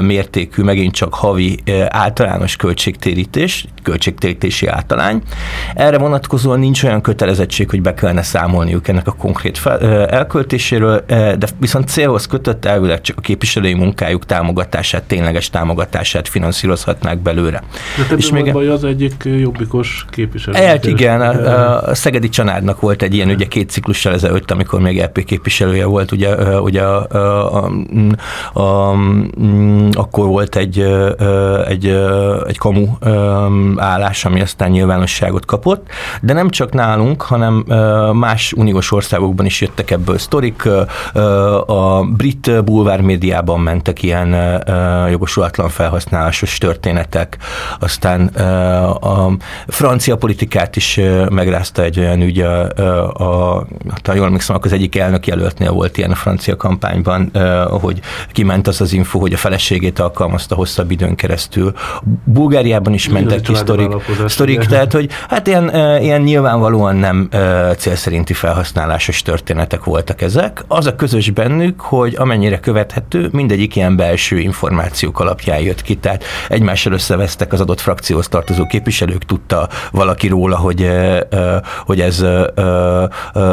mértékű, 0.00 0.62
megint 0.62 0.94
csak 0.94 1.14
havi 1.14 1.58
általános 1.88 2.56
költségtérítés, 2.56 3.66
költségtérítési 3.82 4.66
általány. 4.66 5.22
Erre 5.74 5.98
vonatkozóan 5.98 6.58
nincs 6.58 6.82
olyan 6.82 7.00
kötelezettség, 7.00 7.70
hogy 7.70 7.82
be 7.82 7.94
kellene 7.94 8.22
számolniuk 8.22 8.88
ennek 8.88 9.06
a 9.06 9.12
konkrét 9.12 9.58
fel, 9.58 9.80
elköltéséről, 10.06 11.04
de 11.06 11.46
viszont 11.58 11.88
célhoz 11.88 12.26
kötött 12.26 12.64
elvileg 12.64 13.00
csak 13.00 13.18
a 13.18 13.20
képviselői 13.20 13.74
munkájuk 13.74 14.26
támogatását, 14.26 15.02
tényleges 15.02 15.50
támogatását 15.50 16.28
finanszírozhatnák 16.28 17.18
belőle. 17.18 17.62
De 18.08 18.16
és 18.16 18.30
még 18.30 18.52
baj 18.52 18.68
az 18.68 18.84
egyik 18.84 19.14
jobbikos 19.24 20.06
képviselő. 20.10 20.56
El, 20.56 20.78
igen, 20.82 21.20
a, 21.20 21.88
a 21.88 21.94
Szegedi 21.94 22.28
Csanádnak 22.28 22.80
volt 22.80 23.02
egy 23.02 23.14
ilyen 23.14 23.28
ugye 23.28 23.46
két 23.52 23.70
ciklussal 23.70 24.12
ezelőtt, 24.12 24.50
amikor 24.50 24.80
még 24.80 24.98
EP 24.98 25.24
képviselője 25.24 25.84
volt, 25.84 26.12
ugye, 26.12 26.60
ugye 26.60 26.82
a, 26.82 27.06
a, 27.10 27.70
a, 28.52 28.60
a, 28.60 28.94
akkor 29.92 30.26
volt 30.26 30.56
egy, 30.56 30.78
egy, 31.66 31.86
egy 32.46 32.58
kamu 32.58 32.86
állás, 33.76 34.24
ami 34.24 34.40
aztán 34.40 34.70
nyilvánosságot 34.70 35.44
kapott, 35.44 35.86
de 36.22 36.32
nem 36.32 36.50
csak 36.50 36.72
nálunk, 36.72 37.22
hanem 37.22 37.54
más 38.12 38.52
uniós 38.52 38.92
országokban 38.92 39.46
is 39.46 39.60
jöttek 39.60 39.90
ebből 39.90 40.18
sztorik. 40.18 40.66
A 41.66 42.04
brit 42.04 42.64
bulvár 42.64 43.00
médiában 43.00 43.60
mentek 43.60 44.02
ilyen 44.02 44.62
jogosulatlan 45.10 45.68
felhasználásos 45.68 46.58
történetek, 46.58 47.38
aztán 47.78 48.26
a 49.00 49.30
francia 49.66 50.16
politikát 50.16 50.76
is 50.76 51.00
megrázta 51.28 51.82
egy 51.82 51.98
olyan 51.98 52.20
ügy, 52.20 52.40
a, 52.40 52.70
a, 53.12 53.41
a, 53.42 53.66
a 54.02 54.14
jól 54.14 54.26
emlékszem, 54.26 54.56
akkor 54.56 54.66
az 54.66 54.78
egyik 54.78 54.96
elnök 54.96 55.26
jelöltnél 55.26 55.72
volt 55.72 55.98
ilyen 55.98 56.10
a 56.10 56.14
francia 56.14 56.56
kampányban, 56.56 57.30
hogy 57.80 58.00
kiment 58.32 58.66
az 58.66 58.80
az 58.80 58.92
info, 58.92 59.18
hogy 59.18 59.32
a 59.32 59.36
feleségét 59.36 59.98
alkalmazta 59.98 60.54
hosszabb 60.54 60.90
időn 60.90 61.14
keresztül. 61.14 61.72
Bulgáriában 62.24 62.92
is 62.92 63.08
mentek 63.08 63.40
ki 63.40 63.54
sztorik, 63.54 63.92
sztorik 64.26 64.58
tehát 64.64 64.92
hogy 64.92 65.10
hát 65.28 65.46
ilyen, 65.46 65.68
ilyen 66.02 66.20
nyilvánvalóan 66.20 66.96
nem 66.96 67.28
cél 67.76 67.94
szerinti 67.94 68.32
felhasználásos 68.32 69.22
történetek 69.22 69.84
voltak 69.84 70.22
ezek. 70.22 70.64
Az 70.68 70.86
a 70.86 70.94
közös 70.94 71.30
bennük, 71.30 71.80
hogy 71.80 72.14
amennyire 72.18 72.60
követhető, 72.60 73.28
mindegyik 73.32 73.76
ilyen 73.76 73.96
belső 73.96 74.38
információk 74.38 75.20
alapján 75.20 75.60
jött 75.60 75.82
ki, 75.82 75.94
tehát 75.94 76.24
egymással 76.48 76.92
összevesztek 76.92 77.52
az 77.52 77.60
adott 77.60 77.80
frakcióhoz 77.80 78.28
tartozó 78.28 78.66
képviselők, 78.66 79.24
tudta 79.24 79.68
valaki 79.90 80.28
róla, 80.28 80.56
hogy, 80.56 80.90
hogy 81.84 82.00
ez 82.00 82.24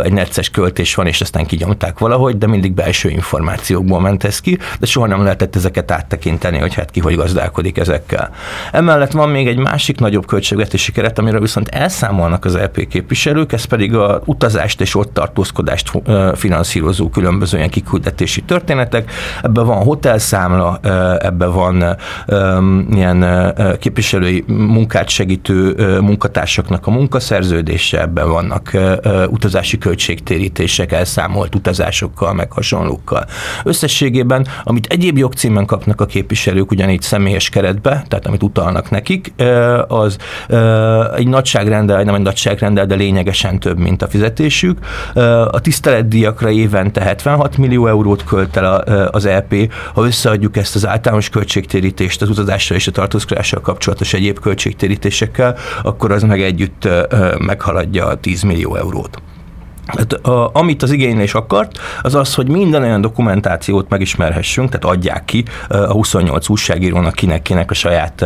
egy 0.04 0.14
necces 0.14 0.50
költés 0.50 0.96
van, 0.96 1.08
és 1.08 1.22
aztán 1.22 1.46
kinyomták 1.46 2.00
valahogy, 2.00 2.38
de 2.38 2.48
mindig 2.48 2.74
belső 2.74 3.10
információkból 3.10 4.02
ment 4.02 4.24
ez 4.24 4.40
ki, 4.40 4.58
de 4.80 4.86
soha 4.86 5.08
nem 5.08 5.24
lehetett 5.24 5.56
ezeket 5.56 5.92
áttekinteni, 5.92 6.58
hogy 6.58 6.74
hát 6.74 6.92
ki 6.92 7.00
hogy 7.00 7.16
gazdálkodik 7.16 7.78
ezekkel. 7.78 8.30
Emellett 8.72 9.12
van 9.12 9.30
még 9.30 9.48
egy 9.48 9.58
másik 9.58 10.00
nagyobb 10.00 10.26
költségvetési 10.26 10.92
keret, 10.92 11.20
amiről 11.20 11.42
viszont 11.42 11.68
elszámolnak 11.68 12.46
az 12.46 12.58
LP 12.58 12.88
képviselők, 12.88 13.52
ez 13.52 13.64
pedig 13.64 13.96
a 13.96 14.22
utazást 14.26 14.82
és 14.82 14.96
ott 14.96 15.14
tartózkodást 15.14 15.92
finanszírozó 16.36 17.10
különböző 17.10 17.58
ilyen 17.58 17.70
kiküldetési 17.70 18.42
történetek. 18.42 19.12
Ebben 19.42 19.66
van 19.66 19.84
hotelszámla, 19.84 20.80
ebben 21.20 21.52
van 21.54 21.98
ilyen 22.92 23.54
képviselői 23.80 24.44
munkát 24.48 25.10
segítő 25.10 25.76
munkatársaknak 26.02 26.88
a 26.88 26.92
munkaszerződése, 26.92 28.02
ebben 28.02 28.30
vannak 28.30 28.72
utazási 29.28 29.69
költségtérítések, 29.78 30.92
elszámolt 30.92 31.56
utazásokkal, 31.56 32.34
meg 32.34 32.52
hasonlókkal. 32.52 33.26
Összességében, 33.64 34.48
amit 34.64 34.86
egyéb 34.86 35.18
jogcímen 35.18 35.66
kapnak 35.66 36.02
a 36.02 36.06
képviselők 36.06 36.72
ugyanígy 36.72 37.02
személyes 37.02 37.50
keretbe, 37.50 38.04
tehát 38.08 38.28
amit 38.28 38.44
utalnak 38.44 38.90
nekik, 38.90 39.34
az 39.88 40.18
egy 41.16 41.28
nagyságrendel, 41.28 42.04
nem 42.04 42.16
egy 42.16 42.22
nagyságrendel, 42.22 42.86
de 42.86 42.96
lényegesen 42.96 43.60
több, 43.60 43.78
mint 43.78 44.02
a 44.02 44.08
fizetésük. 44.08 44.78
A 45.52 45.60
tiszteletdíjakra 45.60 46.50
évente 46.50 47.02
76 47.02 47.58
millió 47.58 47.88
eurót 47.88 48.24
költ 48.24 48.58
el 48.58 48.76
az 49.12 49.26
EP, 49.26 49.74
ha 49.94 50.06
összeadjuk 50.06 50.58
ezt 50.58 50.76
az 50.76 50.88
általános 50.88 51.30
költségtérítést 51.30 52.22
az 52.22 52.30
utazással 52.30 52.78
és 52.78 52.88
a 52.88 52.92
tartózkodással 52.92 53.62
kapcsolatos 53.62 54.14
egyéb 54.14 54.40
költségtérítésekkel, 54.40 55.58
akkor 55.84 56.12
az 56.12 56.24
meg 56.24 56.42
együtt 56.42 56.88
meghaladja 57.40 58.06
a 58.06 58.16
10 58.16 58.42
millió 58.42 58.76
eurót. 58.76 59.22
Hát, 59.98 60.14
a, 60.14 60.50
amit 60.54 60.84
az 60.84 60.92
igénylés 60.92 61.34
akart, 61.34 61.80
az 62.02 62.16
az, 62.16 62.34
hogy 62.34 62.50
minden 62.50 62.82
olyan 62.82 63.02
dokumentációt 63.02 63.90
megismerhessünk, 63.90 64.70
tehát 64.70 64.98
adják 64.98 65.26
ki 65.26 65.44
a 65.68 65.76
28 65.76 66.50
újságírónak 66.50 67.14
kinek-kinek 67.14 67.72
a 67.72 67.74
saját 67.74 68.26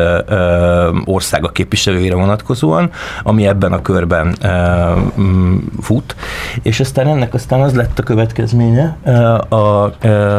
országa 1.06 1.50
képviselőire 1.50 2.16
vonatkozóan, 2.16 2.92
ami 3.24 3.48
ebben 3.48 3.72
a 3.74 3.82
körben 3.82 4.36
fut, 5.82 6.16
és 6.62 6.80
aztán 6.80 7.08
ennek 7.08 7.34
aztán 7.34 7.62
az 7.62 7.76
lett 7.76 8.00
a 8.00 8.04
következménye 8.04 8.98
a 9.50 9.90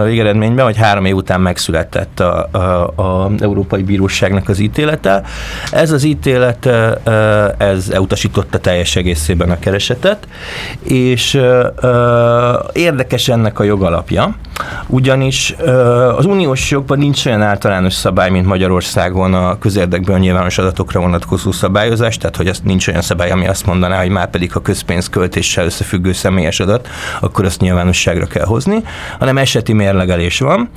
végeredményben, 0.04 0.64
hogy 0.64 0.76
három 0.76 1.04
év 1.04 1.14
után 1.14 1.40
megszületett 1.40 2.20
a, 2.20 2.48
a, 2.50 3.02
a 3.02 3.30
Európai 3.38 3.82
Bíróságnak 3.82 4.48
az 4.48 4.58
ítélete. 4.58 5.22
Ez 5.70 5.90
az 5.90 6.04
ítélet, 6.04 6.66
ez 7.58 7.88
elutasította 7.88 8.58
teljes 8.58 8.96
egészében 8.96 9.50
a 9.50 9.58
keresetet, 9.58 10.28
és 10.82 11.13
és 11.14 11.34
ö, 11.34 11.68
érdekes 12.72 13.28
ennek 13.28 13.58
a 13.58 13.62
jogalapja, 13.62 14.34
ugyanis 14.86 15.54
ö, 15.58 15.70
az 16.16 16.24
uniós 16.24 16.70
jogban 16.70 16.98
nincs 16.98 17.26
olyan 17.26 17.42
általános 17.42 17.92
szabály, 17.92 18.30
mint 18.30 18.46
Magyarországon 18.46 19.34
a 19.34 19.58
közérdekből 19.58 20.18
nyilvános 20.18 20.58
adatokra 20.58 21.00
vonatkozó 21.00 21.52
szabályozás, 21.52 22.16
tehát 22.16 22.36
hogy 22.36 22.46
azt 22.46 22.64
nincs 22.64 22.88
olyan 22.88 23.02
szabály, 23.02 23.30
ami 23.30 23.46
azt 23.46 23.66
mondaná, 23.66 24.00
hogy 24.00 24.08
már 24.08 24.30
pedig 24.30 24.52
ha 24.52 24.60
közpénzköltéssel 24.60 25.64
összefüggő 25.64 26.12
személyes 26.12 26.60
adat, 26.60 26.88
akkor 27.20 27.44
azt 27.44 27.60
nyilvánosságra 27.60 28.26
kell 28.26 28.46
hozni, 28.46 28.82
hanem 29.18 29.38
eseti 29.38 29.72
mérlegelés 29.72 30.38
van, 30.38 30.68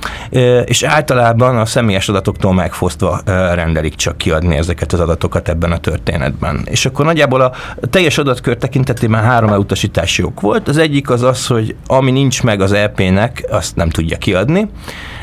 és 0.64 0.82
általában 0.82 1.58
a 1.58 1.66
személyes 1.66 2.08
adatoktól 2.08 2.54
megfosztva 2.54 3.20
rendelik 3.54 3.94
csak 3.94 4.18
kiadni 4.18 4.56
ezeket 4.56 4.92
az 4.92 5.00
adatokat 5.00 5.48
ebben 5.48 5.72
a 5.72 5.78
történetben. 5.78 6.60
És 6.64 6.86
akkor 6.86 7.04
nagyjából 7.04 7.40
a 7.40 7.52
teljes 7.90 8.18
adatkör 8.18 8.56
tekintetében 8.56 9.22
három 9.22 9.50
elutasítási 9.50 10.22
ok 10.28 10.40
volt. 10.40 10.68
Az 10.68 10.76
egyik 10.76 11.10
az 11.10 11.22
az, 11.22 11.46
hogy 11.46 11.74
ami 11.86 12.10
nincs 12.10 12.42
meg 12.42 12.60
az 12.60 12.72
EP-nek, 12.72 13.44
azt 13.50 13.76
nem 13.76 13.88
tudja 13.88 14.18
kiadni. 14.18 14.68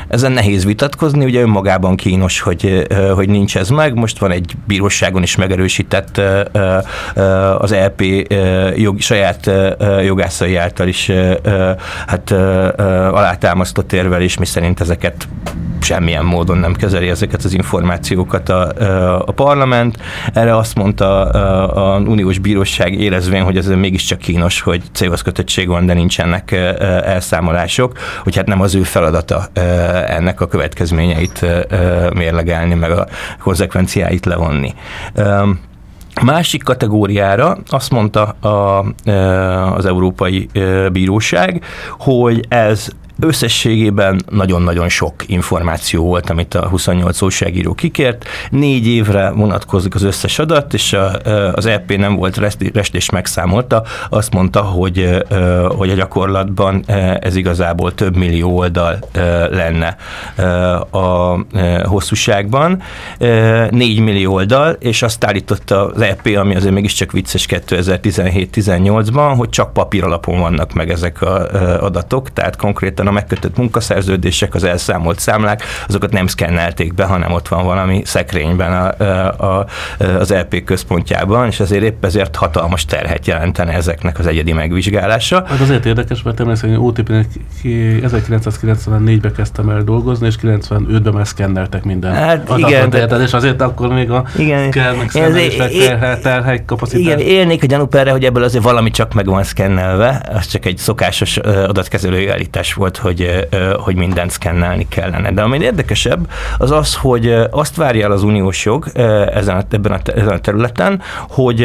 Ezen 0.08 0.32
nehéz 0.32 0.64
vitatkozni, 0.64 1.24
ugye 1.24 1.40
önmagában 1.40 1.96
kínos, 1.96 2.40
hogy, 2.40 2.86
hogy 3.14 3.28
nincs 3.28 3.56
ez 3.56 3.68
meg. 3.68 3.94
Most 3.94 4.18
van 4.18 4.30
egy 4.30 4.52
bíróságon 4.66 5.22
is 5.22 5.36
megerősített 5.36 6.20
az 7.58 7.72
EP 7.72 8.02
jog, 8.74 9.00
saját 9.00 9.50
jogászai 10.04 10.56
által 10.56 10.88
is 10.88 11.10
hát 12.06 12.30
alátámasztott 13.10 13.92
érvelés, 13.92 14.38
mi 14.38 14.46
szerint 14.46 14.80
ezeket 14.80 15.28
semmilyen 15.80 16.24
módon 16.24 16.58
nem 16.58 16.74
kezeli 16.74 17.08
ezeket 17.08 17.44
az 17.44 17.54
információkat 17.54 18.48
a, 18.48 18.72
a 19.18 19.32
parlament. 19.32 19.96
Erre 20.32 20.56
azt 20.56 20.74
mondta 20.74 21.22
a, 21.24 21.98
uniós 21.98 22.38
bíróság 22.38 22.92
érezvén, 23.00 23.42
hogy 23.42 23.56
ez 23.56 23.66
mégiscsak 23.66 24.18
kínos, 24.18 24.60
hogy 24.60 24.82
célhoz 24.92 25.22
kötöttség 25.22 25.68
van, 25.68 25.86
de 25.86 25.92
nincsenek 25.92 26.52
elszámolások, 27.04 27.98
hogy 28.22 28.36
hát 28.36 28.46
nem 28.46 28.60
az 28.60 28.74
ő 28.74 28.82
feladata 28.82 29.46
ennek 30.08 30.40
a 30.40 30.46
következményeit 30.46 31.46
mérlegelni, 32.14 32.74
meg 32.74 32.90
a 32.90 33.06
konzekvenciáit 33.38 34.26
levonni. 34.26 34.74
Másik 36.22 36.62
kategóriára 36.62 37.58
azt 37.68 37.90
mondta 37.90 38.22
a, 38.22 38.84
az 39.76 39.86
Európai 39.86 40.48
Bíróság, 40.92 41.64
hogy 41.98 42.44
ez 42.48 42.88
Összességében 43.20 44.20
nagyon-nagyon 44.30 44.88
sok 44.88 45.14
információ 45.26 46.04
volt, 46.04 46.30
amit 46.30 46.54
a 46.54 46.68
28 46.68 47.22
újságíró 47.22 47.74
kikért. 47.74 48.28
Négy 48.50 48.86
évre 48.86 49.30
vonatkozik 49.30 49.94
az 49.94 50.02
összes 50.02 50.38
adat, 50.38 50.74
és 50.74 50.92
a, 50.92 51.12
az 51.54 51.66
EP 51.66 51.96
nem 51.96 52.14
volt 52.16 52.36
rest 52.72 52.94
és 52.94 53.10
megszámolta. 53.10 53.82
Azt 54.08 54.32
mondta, 54.32 54.60
hogy, 54.60 55.24
hogy 55.68 55.90
a 55.90 55.94
gyakorlatban 55.94 56.84
ez 57.20 57.36
igazából 57.36 57.94
több 57.94 58.16
millió 58.16 58.56
oldal 58.56 58.98
lenne 59.50 59.96
a 60.90 61.36
hosszúságban. 61.88 62.82
Négy 63.70 64.00
millió 64.00 64.32
oldal, 64.32 64.76
és 64.78 65.02
azt 65.02 65.24
állította 65.24 65.86
az 65.86 66.00
EP, 66.00 66.26
ami 66.36 66.54
azért 66.54 66.74
mégiscsak 66.74 67.12
vicces 67.12 67.46
2017-18-ban, 67.50 69.34
hogy 69.36 69.48
csak 69.48 69.72
papír 69.72 70.04
alapon 70.04 70.40
vannak 70.40 70.72
meg 70.72 70.90
ezek 70.90 71.22
az 71.22 71.44
adatok, 71.80 72.32
tehát 72.32 72.56
konkrétan 72.56 73.05
a 73.06 73.10
megkötött 73.10 73.56
munkaszerződések, 73.56 74.54
az 74.54 74.64
elszámolt 74.64 75.18
számlák, 75.18 75.62
azokat 75.88 76.12
nem 76.12 76.26
szkennelték 76.26 76.94
be, 76.94 77.04
hanem 77.04 77.32
ott 77.32 77.48
van 77.48 77.64
valami 77.64 78.02
szekrényben 78.04 78.72
a, 78.72 79.04
a, 79.04 79.58
a, 79.58 79.66
az 80.18 80.30
LP 80.30 80.64
központjában, 80.64 81.46
és 81.46 81.60
azért 81.60 81.82
épp 81.82 82.04
ezért 82.04 82.36
hatalmas 82.36 82.84
terhet 82.84 83.26
jelentene 83.26 83.72
ezeknek 83.72 84.18
az 84.18 84.26
egyedi 84.26 84.52
megvizsgálása. 84.52 85.44
Hát 85.46 85.60
azért 85.60 85.86
érdekes, 85.86 86.22
mert 86.22 86.36
természetesen 86.36 86.78
OTP-nek 86.78 87.26
1994-ben 87.62 89.32
kezdtem 89.32 89.68
el 89.68 89.82
dolgozni, 89.82 90.26
és 90.26 90.34
95-ben 90.42 91.12
már 91.12 91.26
szkenneltek 91.26 91.84
minden 91.84 92.14
hát 92.14 92.52
igen, 92.56 92.90
de, 92.90 93.04
és 93.04 93.32
azért 93.32 93.60
akkor 93.60 93.88
még 93.88 94.10
a 94.10 94.24
igen, 94.38 94.70
szkennek 94.70 96.20
terhely 96.20 96.62
kapacitás. 96.66 97.02
Igen, 97.02 97.18
élnék 97.18 97.62
a 97.62 97.66
gyanúp 97.66 97.94
erre, 97.94 98.10
hogy 98.10 98.24
ebből 98.24 98.42
azért 98.42 98.64
valami 98.64 98.90
csak 98.90 99.14
meg 99.14 99.26
van 99.26 99.42
szkennelve, 99.42 100.22
az 100.34 100.46
csak 100.46 100.64
egy 100.64 100.78
szokásos 100.78 101.36
adatkezelői 101.36 102.28
állítás 102.28 102.74
volt, 102.74 102.95
hogy, 102.96 103.48
hogy 103.76 103.96
mindent 103.96 104.30
szkennelni 104.30 104.86
kellene. 104.88 105.32
De 105.32 105.42
ami 105.42 105.58
érdekesebb, 105.58 106.30
az 106.58 106.70
az, 106.70 106.94
hogy 106.94 107.32
azt 107.50 107.76
várja 107.76 108.04
el 108.04 108.12
az 108.12 108.22
uniós 108.22 108.64
jog 108.64 108.86
ezen 109.34 109.56
a, 109.56 109.62
ebben 109.70 109.92
a, 109.92 109.98
ezen 110.04 110.32
a 110.32 110.38
területen, 110.38 111.02
hogy 111.28 111.64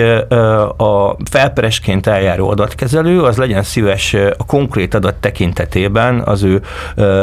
a 0.77 1.15
felperesként 1.29 2.07
eljáró 2.07 2.49
adatkezelő 2.49 3.21
az 3.21 3.38
legyen 3.38 3.63
szíves 3.63 4.13
a 4.13 4.45
konkrét 4.45 4.93
adat 4.93 5.15
tekintetében 5.15 6.19
az 6.19 6.43
ő 6.43 6.61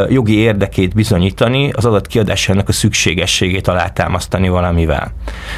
jogi 0.09 0.37
érdekét 0.37 0.95
bizonyítani, 0.95 1.71
az 1.73 1.85
adat 1.85 2.07
kiadásának 2.07 2.69
a 2.69 2.73
szükségességét 2.73 3.69
alátámasztani 3.69 4.49
valamivel. 4.49 5.13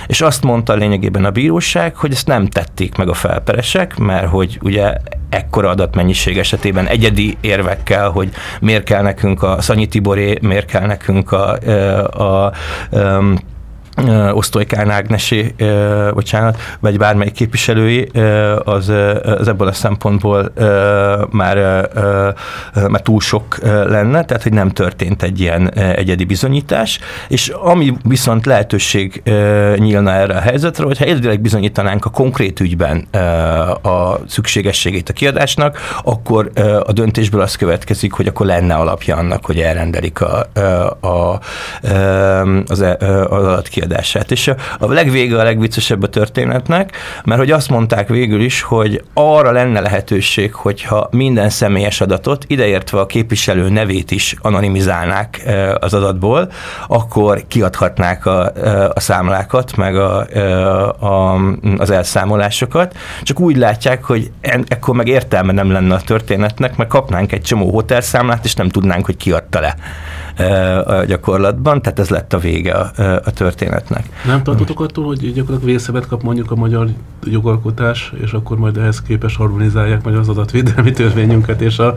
És 0.07 0.21
azt 0.21 0.43
mondta 0.43 0.75
lényegében 0.75 1.25
a 1.25 1.31
bíróság, 1.31 1.97
hogy 1.97 2.13
ezt 2.13 2.27
nem 2.27 2.47
tették 2.47 2.97
meg 2.97 3.09
a 3.09 3.15
felperesek, 3.15 3.97
mert 3.97 4.29
hogy 4.29 4.59
ugye 4.63 4.93
ekkora 5.29 5.69
adatmennyiség 5.69 6.39
esetében 6.39 6.87
egyedi 6.87 7.37
érvekkel, 7.41 8.11
hogy 8.11 8.31
miért 8.61 8.85
kell 8.85 9.03
nekünk 9.03 9.43
a 9.43 9.61
Szanyi 9.61 9.87
Tiboré, 9.87 10.39
miért 10.43 10.67
kell 10.67 10.87
nekünk 10.87 11.33
a, 11.33 11.59
a, 12.13 12.25
a, 12.25 12.53
Osztolykán 14.33 14.91
Ágnesi, 14.91 15.55
bocsánat, 16.15 16.59
vagy 16.81 16.99
bármelyik 16.99 17.33
képviselői, 17.33 18.11
az, 18.65 18.93
az 19.23 19.49
ebből 19.49 19.69
a 19.69 19.73
szempontból 19.73 20.53
már, 21.31 21.57
már 22.89 23.03
túl 23.03 23.21
sok 23.21 23.59
lenne, 23.63 24.25
tehát 24.25 24.43
hogy 24.43 24.53
nem 24.53 24.69
történt 24.69 25.23
egy 25.23 25.41
ilyen 25.41 25.71
egyedi 25.75 26.25
bizonyítás, 26.25 26.99
és 27.29 27.49
ami 27.49 27.97
viszont 28.05 28.47
lehetőség 28.47 29.23
nyílna 29.77 30.13
erre 30.13 30.37
a 30.37 30.41
helyzetre, 30.41 30.85
hogyha 30.85 31.05
egyedileg 31.05 31.41
bizonyítanánk 31.41 32.05
a 32.05 32.11
konkrét 32.11 32.61
ügyben 32.61 33.09
a 33.83 34.19
szükségességét 34.27 35.09
a 35.09 35.13
kiadásnak, 35.13 35.79
akkor 36.05 36.51
a 36.85 36.93
döntésből 36.93 37.41
az 37.41 37.57
következik, 37.57 38.13
hogy 38.13 38.27
akkor 38.27 38.47
lenne 38.47 38.75
alapja 38.75 39.17
annak, 39.17 39.47
hogy 39.47 39.59
elrendelik 39.59 40.21
a, 40.21 40.47
a, 41.01 41.07
a, 41.07 41.41
az, 42.67 42.81
az 43.29 43.45
adatkiadást 43.45 43.90
kiadását. 43.91 44.31
És 44.31 44.49
a, 44.49 44.57
a 44.79 44.93
legvége 44.93 45.39
a 45.41 45.43
legviccesebb 45.43 46.03
a 46.03 46.09
történetnek, 46.09 46.97
mert 47.25 47.41
hogy 47.41 47.51
azt 47.51 47.71
mondták 47.71 48.09
végül 48.09 48.41
is, 48.41 48.63
hogy 48.63 49.03
arra 49.15 49.53
lenne 49.53 49.81
lehetőség, 49.81 50.55
hogyha 50.55 51.09
minden 51.11 51.51
személyes 51.51 52.01
adatot, 52.01 52.45
ideértve 52.47 53.01
a 53.01 53.07
képviselő 53.07 53.69
nevét 53.69 54.11
is 54.11 54.37
anonimizálnák 54.41 55.43
az 55.81 55.95
adatból, 55.95 56.51
akkor 56.89 57.45
kiadhatnák 57.49 58.27
a, 58.27 58.53
a 58.95 59.01
számlákat, 59.01 59.77
meg 59.77 59.97
a, 59.97 60.27
a, 61.01 61.41
az 61.79 61.91
elszámolásosokat. 61.91 62.97
Csak 63.23 63.41
úgy 63.41 63.57
látják, 63.57 64.05
hogy 64.05 64.31
en, 64.41 64.65
ekkor 64.69 64.95
meg 64.95 65.09
értelme 65.09 65.53
nem 65.53 65.71
lenne 65.71 65.95
a 65.95 66.01
történetnek, 66.01 66.77
mert 66.77 66.91
kapnánk 66.91 67.33
egy 67.33 67.43
csomó 67.43 67.71
hotelszámlát, 67.71 68.45
és 68.45 68.55
nem 68.55 68.69
tudnánk, 68.69 69.07
hogy 69.07 69.17
kiadta 69.17 69.61
le 69.61 69.77
a 70.87 71.05
gyakorlatban, 71.05 71.83
tehát 71.83 71.99
ez 71.99 72.09
lett 72.09 72.33
a 72.33 72.39
vége 72.39 72.73
a, 72.73 72.91
a 73.25 73.31
történetnek. 73.81 74.25
Nem 74.27 74.43
tartotok 74.43 74.81
attól, 74.81 75.05
hogy 75.05 75.33
gyakorlatilag 75.33 75.63
vészebet 75.63 76.07
kap 76.07 76.23
mondjuk 76.23 76.51
a 76.51 76.55
magyar 76.55 76.89
jogalkotás, 77.25 78.13
és 78.23 78.33
akkor 78.33 78.59
majd 78.59 78.77
ehhez 78.77 79.03
képes 79.03 79.37
harmonizálják 79.37 80.05
majd 80.05 80.17
az 80.17 80.29
adatvédelmi 80.29 80.91
törvényünket, 80.91 81.61
és 81.61 81.79
a 81.79 81.95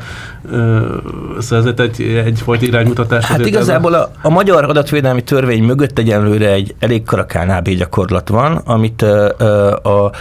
szerzet 1.39 1.79
egy, 1.79 2.01
egyfajta 2.01 2.65
iránymutatás. 2.65 3.25
Hát 3.25 3.45
igazából 3.45 3.93
a, 3.93 4.11
a 4.21 4.29
magyar 4.29 4.63
adatvédelmi 4.63 5.23
törvény 5.23 5.63
mögött 5.63 5.99
egyenlőre 5.99 6.51
egy 6.51 6.75
elég 6.79 7.03
karakán 7.03 7.49
AB 7.49 7.69
gyakorlat 7.69 8.29
van, 8.29 8.55
amit 8.55 9.01
a, 9.01 10.05
a, 10.05 10.11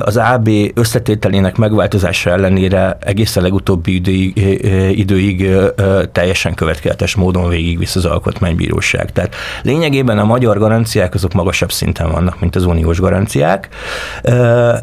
az 0.00 0.16
AB 0.16 0.48
összetételének 0.74 1.56
megváltozása 1.56 2.30
ellenére 2.30 2.98
egészen 3.00 3.42
legutóbbi 3.42 3.94
időig, 3.94 4.36
időig 4.98 5.50
teljesen 6.12 6.54
következetes 6.54 7.14
módon 7.14 7.48
végigvisz 7.48 7.96
az 7.96 8.04
alkotmánybíróság. 8.04 9.12
Tehát 9.12 9.34
lényegében 9.62 10.18
a 10.18 10.24
magyar 10.24 10.58
garanciák 10.58 11.14
azok 11.14 11.32
magasabb 11.32 11.72
szinten 11.72 12.10
vannak, 12.10 12.40
mint 12.40 12.56
az 12.56 12.64
uniós 12.64 13.00
garanciák. 13.00 13.68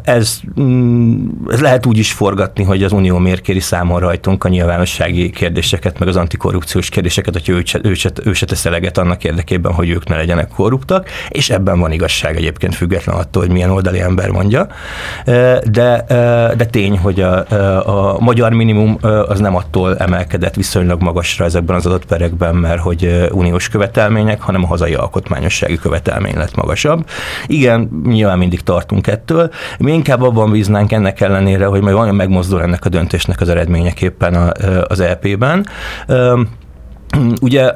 Ez, 0.04 0.40
mm, 0.60 1.26
ez 1.48 1.60
lehet 1.60 1.86
úgy 1.86 1.98
is 1.98 2.12
forgatni, 2.12 2.64
hogy 2.64 2.82
az 2.82 2.92
unió 2.92 3.18
miért 3.18 3.40
kéri 3.40 3.60
számon 3.60 4.00
rajtunk 4.00 4.44
a 4.44 4.48
nyilvánossági 4.48 5.30
kérdéseket, 5.30 5.98
meg 5.98 6.08
az 6.08 6.16
antikorrupciós 6.16 6.88
kérdéseket, 6.88 7.32
hogy 7.32 7.48
ő 7.48 7.62
se, 7.64 7.80
ő, 7.82 7.94
ő 8.24 8.32
se 8.32 8.46
tesz 8.46 8.64
eleget 8.64 8.98
annak 8.98 9.24
érdekében, 9.24 9.72
hogy 9.72 9.88
ők 9.88 10.08
ne 10.08 10.16
legyenek 10.16 10.48
korruptak, 10.48 11.08
és 11.28 11.50
ebben 11.50 11.78
van 11.78 11.92
igazság 11.92 12.36
egyébként 12.36 12.74
független 12.74 13.16
attól, 13.16 13.42
hogy 13.42 13.52
milyen 13.52 13.70
oldali 13.70 14.00
ember 14.00 14.30
mondja. 14.30 14.66
De, 15.64 16.04
de 16.56 16.66
tény, 16.70 16.98
hogy 16.98 17.20
a, 17.20 18.14
a 18.14 18.18
magyar 18.20 18.52
minimum 18.52 18.98
az 19.26 19.40
nem 19.40 19.56
attól 19.56 19.96
emelkedett 19.96 20.54
viszonylag 20.54 21.02
magasra 21.02 21.44
ezekben 21.44 21.76
az 21.76 21.86
adott 21.86 22.04
perekben, 22.04 22.54
mert 22.54 22.80
hogy 22.80 23.28
uniós 23.30 23.68
követelmények, 23.68 24.40
hanem 24.40 24.64
a 24.64 24.66
hazai 24.66 24.94
alkotmányossági 24.94 25.76
követelmény 25.76 26.36
lett 26.36 26.54
magasabb. 26.54 27.06
Igen, 27.46 28.02
nyilván 28.06 28.38
mindig 28.38 28.60
tartunk 28.60 29.06
ettől. 29.06 29.50
Mi 29.78 29.92
inkább 29.92 30.22
abban 30.22 30.50
bíznánk 30.50 30.92
ennek 30.92 31.20
ellenére, 31.20 31.66
hogy 31.66 31.80
majd 31.80 31.94
vajon 31.96 32.14
megmozdul 32.14 32.62
ennek 32.62 32.84
a 32.84 32.88
döntésnek 32.88 33.40
az 33.40 33.48
eredményeképpen 33.48 34.52
az 34.86 35.00
EP-ben. 35.00 35.66
Ugye 37.40 37.72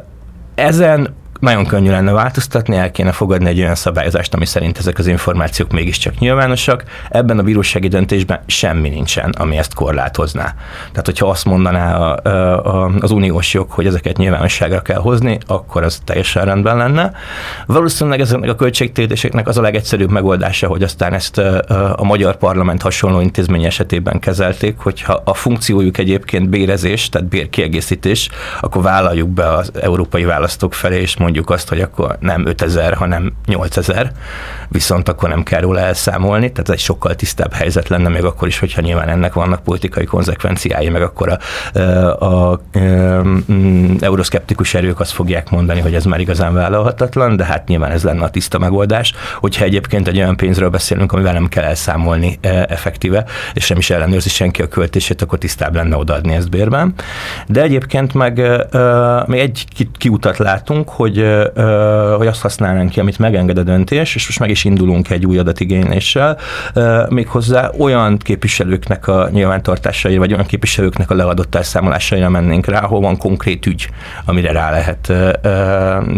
ezen 0.54 1.14
nagyon 1.40 1.66
könnyű 1.66 1.90
lenne 1.90 2.12
változtatni, 2.12 2.76
el 2.76 2.90
kéne 2.90 3.12
fogadni 3.12 3.48
egy 3.48 3.60
olyan 3.60 3.74
szabályozást, 3.74 4.34
ami 4.34 4.46
szerint 4.46 4.78
ezek 4.78 4.98
az 4.98 5.06
információk 5.06 5.72
mégiscsak 5.72 6.18
nyilvánosak. 6.18 6.84
Ebben 7.10 7.38
a 7.38 7.42
bírósági 7.42 7.88
döntésben 7.88 8.40
semmi 8.46 8.88
nincsen, 8.88 9.30
ami 9.38 9.56
ezt 9.56 9.74
korlátozná. 9.74 10.54
Tehát, 10.90 11.06
hogyha 11.06 11.28
azt 11.28 11.44
mondaná 11.44 11.96
a, 11.96 12.16
a, 12.84 12.90
az 13.00 13.10
uniós 13.10 13.54
jog, 13.54 13.70
hogy 13.70 13.86
ezeket 13.86 14.16
nyilvánosságra 14.16 14.82
kell 14.82 15.00
hozni, 15.00 15.38
akkor 15.46 15.82
az 15.82 16.00
teljesen 16.04 16.44
rendben 16.44 16.76
lenne. 16.76 17.12
Valószínűleg 17.66 18.20
ezeknek 18.20 18.50
a 18.50 18.54
költségtérdéseknek 18.54 19.48
az 19.48 19.58
a 19.58 19.62
legegyszerűbb 19.62 20.10
megoldása, 20.10 20.66
hogy 20.66 20.82
aztán 20.82 21.12
ezt 21.12 21.38
a 21.96 22.04
magyar 22.04 22.36
parlament 22.36 22.82
hasonló 22.82 23.20
intézmény 23.20 23.64
esetében 23.64 24.18
kezelték, 24.18 24.78
hogyha 24.78 25.20
a 25.24 25.34
funkciójuk 25.34 25.98
egyébként 25.98 26.48
bérezés, 26.48 27.08
tehát 27.08 27.28
bérkiegészítés, 27.28 28.28
akkor 28.60 28.82
vállaljuk 28.82 29.28
be 29.28 29.52
az 29.52 29.70
európai 29.80 30.24
választók 30.24 30.74
felé, 30.74 31.00
és 31.00 31.16
mondjuk 31.16 31.27
azt, 31.44 31.68
hogy 31.68 31.80
akkor 31.80 32.16
nem 32.20 32.46
5000, 32.46 32.94
hanem 32.94 33.32
8000, 33.46 34.12
viszont 34.68 35.08
akkor 35.08 35.28
nem 35.28 35.42
kell 35.42 35.60
róla 35.60 35.80
elszámolni, 35.80 36.52
tehát 36.52 36.70
egy 36.70 36.78
sokkal 36.78 37.14
tisztább 37.14 37.52
helyzet 37.52 37.88
lenne 37.88 38.08
még 38.08 38.24
akkor 38.24 38.48
is, 38.48 38.58
hogyha 38.58 38.80
nyilván 38.80 39.08
ennek 39.08 39.32
vannak 39.32 39.62
politikai 39.62 40.04
konzekvenciái, 40.04 40.88
meg 40.88 41.02
akkor 41.02 41.28
a, 41.28 41.78
a, 41.78 42.52
a, 42.52 42.60
mm, 42.78 43.94
a 44.00 44.04
euroszkeptikus 44.04 44.74
erők 44.74 45.00
azt 45.00 45.12
fogják 45.12 45.50
mondani, 45.50 45.80
hogy 45.80 45.94
ez 45.94 46.04
már 46.04 46.20
igazán 46.20 46.54
vállalhatatlan, 46.54 47.36
de 47.36 47.44
hát 47.44 47.68
nyilván 47.68 47.90
ez 47.90 48.02
lenne 48.02 48.24
a 48.24 48.30
tiszta 48.30 48.58
megoldás, 48.58 49.12
hogyha 49.34 49.64
egyébként 49.64 50.08
egy 50.08 50.16
olyan 50.16 50.36
pénzről 50.36 50.68
beszélünk, 50.68 51.12
amivel 51.12 51.32
nem 51.32 51.48
kell 51.48 51.64
elszámolni 51.64 52.38
effektíve, 52.68 53.24
és 53.54 53.68
nem 53.68 53.78
is 53.78 53.90
ellenőrzi 53.90 54.28
senki 54.28 54.62
a 54.62 54.68
költését, 54.68 55.22
akkor 55.22 55.38
tisztább 55.38 55.74
lenne 55.74 55.96
odaadni 55.96 56.34
ezt 56.34 56.50
bérben. 56.50 56.94
De 57.46 57.62
egyébként 57.62 58.14
meg 58.14 58.42
még 59.26 59.40
egy 59.40 59.64
kiutat 59.98 60.38
látunk, 60.38 60.88
hogy 60.88 61.17
hogy 62.16 62.26
azt 62.26 62.40
használnánk 62.40 62.90
ki, 62.90 63.00
amit 63.00 63.18
megenged 63.18 63.58
a 63.58 63.62
döntés, 63.62 64.14
és 64.14 64.26
most 64.26 64.38
meg 64.38 64.50
is 64.50 64.64
indulunk 64.64 65.10
egy 65.10 65.26
új 65.26 65.38
adatigényléssel, 65.38 66.38
méghozzá 67.08 67.70
olyan 67.78 68.16
képviselőknek 68.16 69.08
a 69.08 69.28
nyilvántartásaira, 69.32 70.18
vagy 70.18 70.32
olyan 70.32 70.46
képviselőknek 70.46 71.10
a 71.10 71.14
leadott 71.14 71.54
elszámolásaira 71.54 72.28
mennénk 72.28 72.66
rá, 72.66 72.80
ahol 72.80 73.00
van 73.00 73.16
konkrét 73.16 73.66
ügy, 73.66 73.88
amire 74.24 74.52
rá 74.52 74.70
lehet 74.70 75.12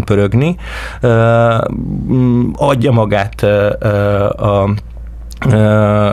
pörögni. 0.05 0.57
Adja 2.53 2.91
magát 2.91 3.43
a 3.43 4.75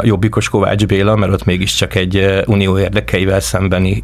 jobbikos 0.01 0.49
Kovács 0.49 0.85
Béla, 0.85 1.15
mert 1.15 1.31
ott 1.31 1.45
mégiscsak 1.45 1.95
egy 1.95 2.43
unió 2.45 2.79
érdekeivel 2.79 3.39
szembeni 3.39 4.03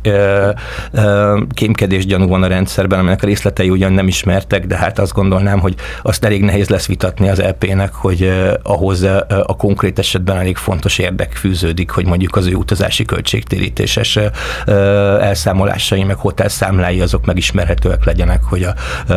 kémkedés 1.53 2.05
gyanú 2.05 2.27
van 2.27 2.43
a 2.43 2.47
rendszerben, 2.47 2.99
aminek 2.99 3.23
a 3.23 3.25
részletei 3.25 3.69
ugyan 3.69 3.93
nem 3.93 4.07
ismertek, 4.07 4.65
de 4.65 4.77
hát 4.77 4.99
azt 4.99 5.13
gondolnám, 5.13 5.59
hogy 5.59 5.75
azt 6.01 6.25
elég 6.25 6.43
nehéz 6.43 6.69
lesz 6.69 6.85
vitatni 6.85 7.29
az 7.29 7.39
EP-nek, 7.39 7.93
hogy 7.93 8.31
ahhoz 8.63 9.03
a 9.43 9.55
konkrét 9.57 9.99
esetben 9.99 10.37
elég 10.37 10.57
fontos 10.57 10.97
érdek 10.97 11.33
fűződik, 11.33 11.89
hogy 11.89 12.05
mondjuk 12.05 12.35
az 12.35 12.47
ő 12.47 12.53
utazási 12.53 13.05
költségtérítéses 13.05 14.19
elszámolásai, 15.19 16.03
meg 16.03 16.15
hotelszámlái 16.15 17.01
azok 17.01 17.25
megismerhetőek 17.25 18.05
legyenek, 18.05 18.43
hogy 18.43 18.63
a, 18.63 18.73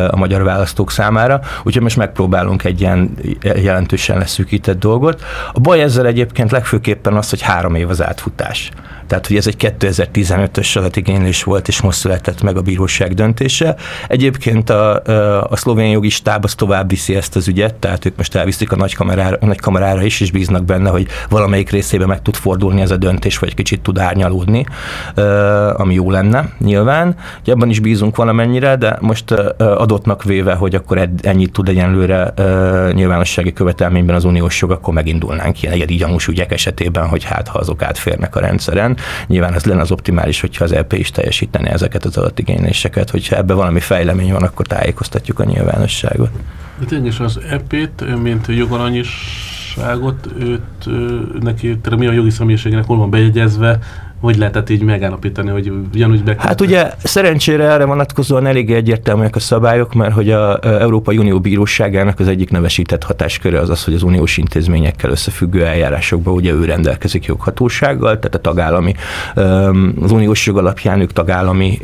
a 0.09 0.15
magyar 0.15 0.43
választók 0.43 0.91
számára. 0.91 1.39
Úgyhogy 1.63 1.81
most 1.83 1.97
megpróbálunk 1.97 2.63
egy 2.63 2.81
ilyen 2.81 3.17
jelentősen 3.41 4.17
leszűkített 4.17 4.79
dolgot. 4.79 5.21
A 5.53 5.59
baj 5.59 5.81
ez 5.81 5.96
ezzel 5.97 6.09
egyébként 6.09 6.51
legfőképpen 6.51 7.13
az, 7.13 7.29
hogy 7.29 7.41
három 7.41 7.75
év 7.75 7.89
az 7.89 8.01
átfutás. 8.01 8.71
Tehát, 9.07 9.27
hogy 9.27 9.35
ez 9.35 9.47
egy 9.47 9.55
2015-ös 9.79 10.77
adatigénylés 10.77 11.43
volt, 11.43 11.67
és 11.67 11.81
most 11.81 11.97
született 11.97 12.41
meg 12.41 12.57
a 12.57 12.61
bíróság 12.61 13.13
döntése. 13.13 13.75
Egyébként 14.07 14.69
a, 14.69 15.01
a 15.41 15.55
szlovén 15.55 15.89
jogi 15.89 16.09
stáb 16.09 16.43
az 16.43 16.55
tovább 16.55 16.89
viszi 16.89 17.15
ezt 17.15 17.35
az 17.35 17.47
ügyet, 17.47 17.75
tehát 17.75 18.05
ők 18.05 18.17
most 18.17 18.35
elviszik 18.35 18.71
a 18.71 18.75
nagykamerára, 18.75 19.37
a 19.41 19.45
nagykamerára 19.45 20.03
is, 20.03 20.19
és 20.19 20.31
bíznak 20.31 20.63
benne, 20.63 20.89
hogy 20.89 21.07
valamelyik 21.29 21.69
részébe 21.69 22.05
meg 22.05 22.21
tud 22.21 22.35
fordulni 22.35 22.81
ez 22.81 22.91
a 22.91 22.97
döntés, 22.97 23.39
vagy 23.39 23.53
kicsit 23.53 23.81
tud 23.81 23.97
árnyalódni, 23.97 24.65
ami 25.73 25.93
jó 25.93 26.11
lenne 26.11 26.49
nyilván. 26.59 27.15
Ugye 27.41 27.51
ebben 27.51 27.69
is 27.69 27.79
bízunk 27.79 28.15
valamennyire, 28.15 28.75
de 28.75 28.97
most 29.01 29.31
adottnak 29.57 30.23
véve, 30.23 30.53
hogy 30.53 30.75
akkor 30.75 31.09
ennyit 31.21 31.51
tud 31.51 31.69
egyenlőre 31.69 32.33
nyilvánossági 32.93 33.53
követelményben 33.53 34.15
az 34.15 34.23
uniós 34.23 34.61
jog, 34.61 34.71
akkor 34.71 34.93
megindulnánk 34.93 35.61
ilyen 35.61 35.73
egyedi 35.73 35.95
gyanús 35.95 36.27
ügyek 36.27 36.51
esetében, 36.51 37.07
hogy 37.07 37.23
hát 37.23 37.47
ha 37.47 37.59
azok 37.59 37.81
átférnek 37.81 38.35
a 38.35 38.39
rendszeren. 38.39 38.96
Nyilván 39.27 39.53
ez 39.53 39.65
lenne 39.65 39.81
az 39.81 39.91
optimális, 39.91 40.41
hogyha 40.41 40.63
az 40.63 40.71
EP 40.71 40.93
is 40.93 41.11
teljesíteni 41.11 41.69
ezeket 41.69 42.05
az 42.05 42.17
adatigényléseket, 42.17 43.09
hogyha 43.09 43.35
ebbe 43.35 43.53
valami 43.53 43.79
fejlemény 43.79 44.31
van, 44.31 44.43
akkor 44.43 44.67
tájékoztatjuk 44.67 45.39
a 45.39 45.43
nyilvánosságot. 45.43 46.29
De 46.79 46.85
tényleg 46.85 47.13
az 47.19 47.39
EP-t, 47.49 48.21
mint 48.21 48.47
jogalanyiságot, 48.47 50.29
őt, 50.39 50.89
neki, 51.41 51.77
tehát 51.77 51.99
mi 51.99 52.07
a 52.07 52.11
jogi 52.11 52.29
személyiségnek 52.29 52.85
hol 52.85 52.97
van 52.97 53.09
bejegyezve, 53.09 53.79
hogy 54.19 54.37
lehetett 54.37 54.69
így 54.69 54.81
megállapítani, 54.81 55.49
hogy 55.49 55.71
ugyanúgy 55.93 56.23
be... 56.23 56.35
Hát 56.37 56.61
ugye 56.61 56.91
szerencsére 57.03 57.63
erre 57.63 57.85
vonatkozóan 57.85 58.45
elég 58.45 58.71
egyértelműek 58.71 59.35
a 59.35 59.39
szabályok, 59.39 59.93
mert 59.93 60.13
hogy 60.13 60.31
a 60.31 60.59
Európai 60.63 61.17
Unió 61.17 61.39
Bíróságának 61.39 62.19
az 62.19 62.27
egyik 62.27 62.49
nevesített 62.49 63.03
hatásköre 63.03 63.59
az 63.59 63.69
az, 63.69 63.83
hogy 63.83 63.93
az 63.93 64.03
uniós 64.03 64.37
intézményekkel 64.37 65.09
összefüggő 65.09 65.65
eljárásokban 65.65 66.33
ugye 66.33 66.53
ő 66.53 66.65
rendelkezik 66.65 67.25
joghatósággal, 67.25 68.19
tehát 68.19 68.35
a 68.35 68.39
tagállami, 68.39 68.93
az 70.01 70.11
uniós 70.11 70.45
jog 70.45 70.57
alapján 70.57 71.01
ők 71.01 71.13
tagállami 71.13 71.79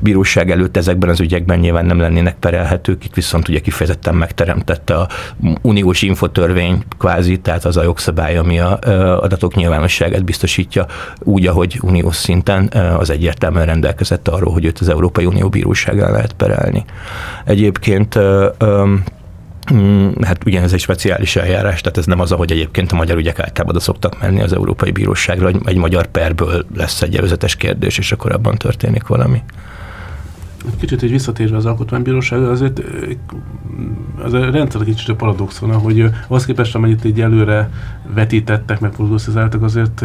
bíróság 0.00 0.50
előtt 0.50 0.76
ezekben 0.76 1.10
az 1.10 1.20
ügyekben 1.20 1.58
nyilván 1.58 1.86
nem 1.86 1.98
lennének 1.98 2.36
perelhetők, 2.38 3.04
itt 3.04 3.14
viszont 3.14 3.48
ugye 3.48 3.60
kifejezetten 3.60 4.14
megteremtette 4.14 4.94
a 4.94 5.08
uniós 5.62 6.02
infotörvény 6.02 6.82
kvázi, 6.98 7.38
tehát 7.38 7.64
az 7.64 7.76
a 7.76 7.82
jogszabály, 7.82 8.36
ami 8.36 8.58
a 8.60 8.78
adatok 9.20 9.54
nyilvánosságát 9.54 10.24
biztosítja 10.24 10.85
úgy, 11.18 11.46
ahogy 11.46 11.78
uniós 11.82 12.16
szinten 12.16 12.72
az 12.98 13.10
egyértelműen 13.10 13.66
rendelkezett 13.66 14.28
arról, 14.28 14.52
hogy 14.52 14.64
őt 14.64 14.78
az 14.78 14.88
Európai 14.88 15.26
Unió 15.26 15.48
bíróságán 15.48 16.12
lehet 16.12 16.32
perelni. 16.32 16.84
Egyébként 17.44 18.18
mm, 19.74 20.10
Hát 20.20 20.44
ugye 20.46 20.60
ez 20.60 20.72
egy 20.72 20.80
speciális 20.80 21.36
eljárás, 21.36 21.80
tehát 21.80 21.98
ez 21.98 22.06
nem 22.06 22.20
az, 22.20 22.32
ahogy 22.32 22.52
egyébként 22.52 22.92
a 22.92 22.96
magyar 22.96 23.16
ügyek 23.16 23.38
általában 23.38 23.74
oda 23.74 23.80
szoktak 23.84 24.20
menni 24.20 24.42
az 24.42 24.52
Európai 24.52 24.90
Bíróságra, 24.90 25.44
hogy 25.44 25.60
egy 25.64 25.76
magyar 25.76 26.06
perből 26.06 26.66
lesz 26.76 27.02
egy 27.02 27.16
előzetes 27.16 27.56
kérdés, 27.56 27.98
és 27.98 28.12
akkor 28.12 28.32
abban 28.32 28.56
történik 28.56 29.06
valami. 29.06 29.42
Kicsit 30.78 31.02
egy 31.02 31.10
visszatérve 31.10 31.56
az 31.56 31.66
alkotmánybíróságra, 31.66 32.50
azért 32.50 32.82
az 34.22 34.32
a 34.32 34.50
rendszer 34.50 34.84
kicsit 34.84 35.08
a 35.08 35.14
paradoxon, 35.14 35.72
hogy 35.72 36.10
az 36.28 36.46
képest, 36.46 36.74
amennyit 36.74 37.04
így 37.04 37.20
előre 37.20 37.70
vetítettek, 38.14 38.80
meg 38.80 38.90
prognosztizáltak, 38.90 39.62
azért 39.62 40.04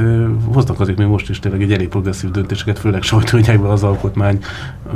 hoznak 0.53 0.79
azért 0.79 0.97
még 0.97 1.07
most 1.07 1.29
is 1.29 1.39
tényleg 1.39 1.61
egy 1.61 1.73
elég 1.73 1.87
progresszív 1.87 2.31
döntéseket, 2.31 2.79
főleg 2.79 3.01
sajtóügyekben 3.01 3.71
az 3.71 3.83
alkotmány, 3.83 4.39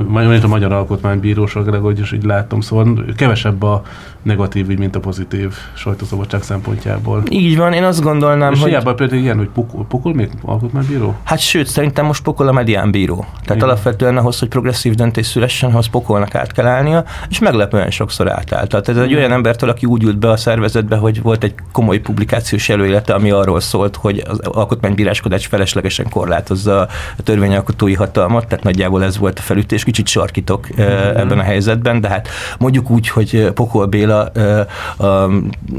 majd 0.08 0.44
a 0.44 0.48
Magyar 0.48 0.72
Alkotmánybíróság, 0.72 1.74
hogy 1.74 2.00
is 2.00 2.12
így 2.12 2.24
láttam, 2.24 2.62
szóval 2.62 3.06
kevesebb 3.16 3.64
a 3.64 3.82
negatív 4.22 4.70
ügy, 4.70 4.80
mint 4.80 4.96
a 4.96 5.00
pozitív 5.00 5.54
sajtószabadság 5.74 6.44
szempontjából. 6.44 7.24
Így 7.30 7.58
van, 7.58 7.74
én 7.74 7.84
azt 7.84 8.02
gondolnám, 8.02 8.54
És 8.54 8.60
hogy... 8.60 8.70
hiába 8.70 8.94
például 8.94 9.22
ilyen, 9.22 9.38
hogy 9.38 9.50
pokol, 9.50 9.86
pokol 9.86 10.14
még 10.14 10.30
alkotmánybíró? 10.42 11.16
Hát 11.24 11.40
sőt, 11.40 11.68
szerintem 11.68 12.06
most 12.06 12.24
pokol 12.24 12.48
a 12.48 12.52
mediánbíró. 12.52 13.16
Tehát 13.16 13.56
Igen. 13.56 13.62
alapvetően 13.62 14.18
ahhoz, 14.18 14.40
hogy 14.40 14.48
progresszív 14.48 14.94
döntés 14.94 15.26
szülessen, 15.48 15.70
ahhoz 15.70 15.88
pokolnak 15.88 16.36
át 16.36 16.52
kell 16.52 16.66
állnia, 16.66 17.04
és 17.30 17.40
meglepően 17.40 17.92
sokszor 17.92 18.32
átállt. 18.32 18.70
Tehát 18.70 18.88
ez 18.88 18.98
egy 18.98 19.16
olyan 19.16 19.32
embertől, 19.32 19.70
aki 19.70 19.86
úgy 19.86 20.04
ült 20.04 20.18
be 20.18 20.30
a 20.30 20.38
szervezetbe, 20.38 20.96
hogy 20.96 21.22
volt 21.22 21.44
egy 21.44 21.54
komoly 21.72 21.98
publikációs 21.98 22.70
előélete, 22.70 23.14
ami 23.14 23.32
arról 23.32 23.60
szólt, 23.60 23.96
hogy 23.96 24.24
az 24.28 24.40
alkotmánybíráskodás 24.40 25.46
feleslegesen 25.46 26.10
korlátozza 26.10 26.80
a 27.18 27.24
törvényalkotói 27.24 27.94
hatalmat, 27.94 28.48
tehát 28.48 28.64
nagyjából 28.64 29.04
ez 29.04 29.18
volt 29.18 29.40
a 29.40 29.42
felütés. 29.42 29.84
Kicsit 29.84 30.08
sarkítok 30.08 30.68
mm. 30.74 30.84
ebben 31.16 31.40
a 31.40 31.44
helyzetben, 31.44 32.02
de 32.02 32.08
hát 32.08 32.28
mondjuk 32.60 32.90
úgy, 32.90 33.08
hogy 33.08 33.52
Pokol 33.54 33.86
Béla 33.86 34.32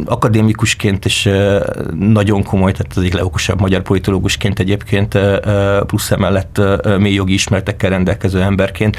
akadémikusként 0.04 1.04
és 1.04 1.30
nagyon 1.98 2.42
komoly, 2.42 2.72
tehát 2.72 2.90
az 2.90 2.98
egyik 2.98 3.14
leokosabb 3.14 3.60
magyar 3.60 3.82
politológusként 3.82 4.58
egyébként 4.58 5.18
plusz 5.86 6.10
emellett 6.10 6.60
mély 6.98 7.14
jogi 7.14 7.32
ismertekkel 7.32 7.90
rendelkező 7.90 8.42
emberként 8.42 8.96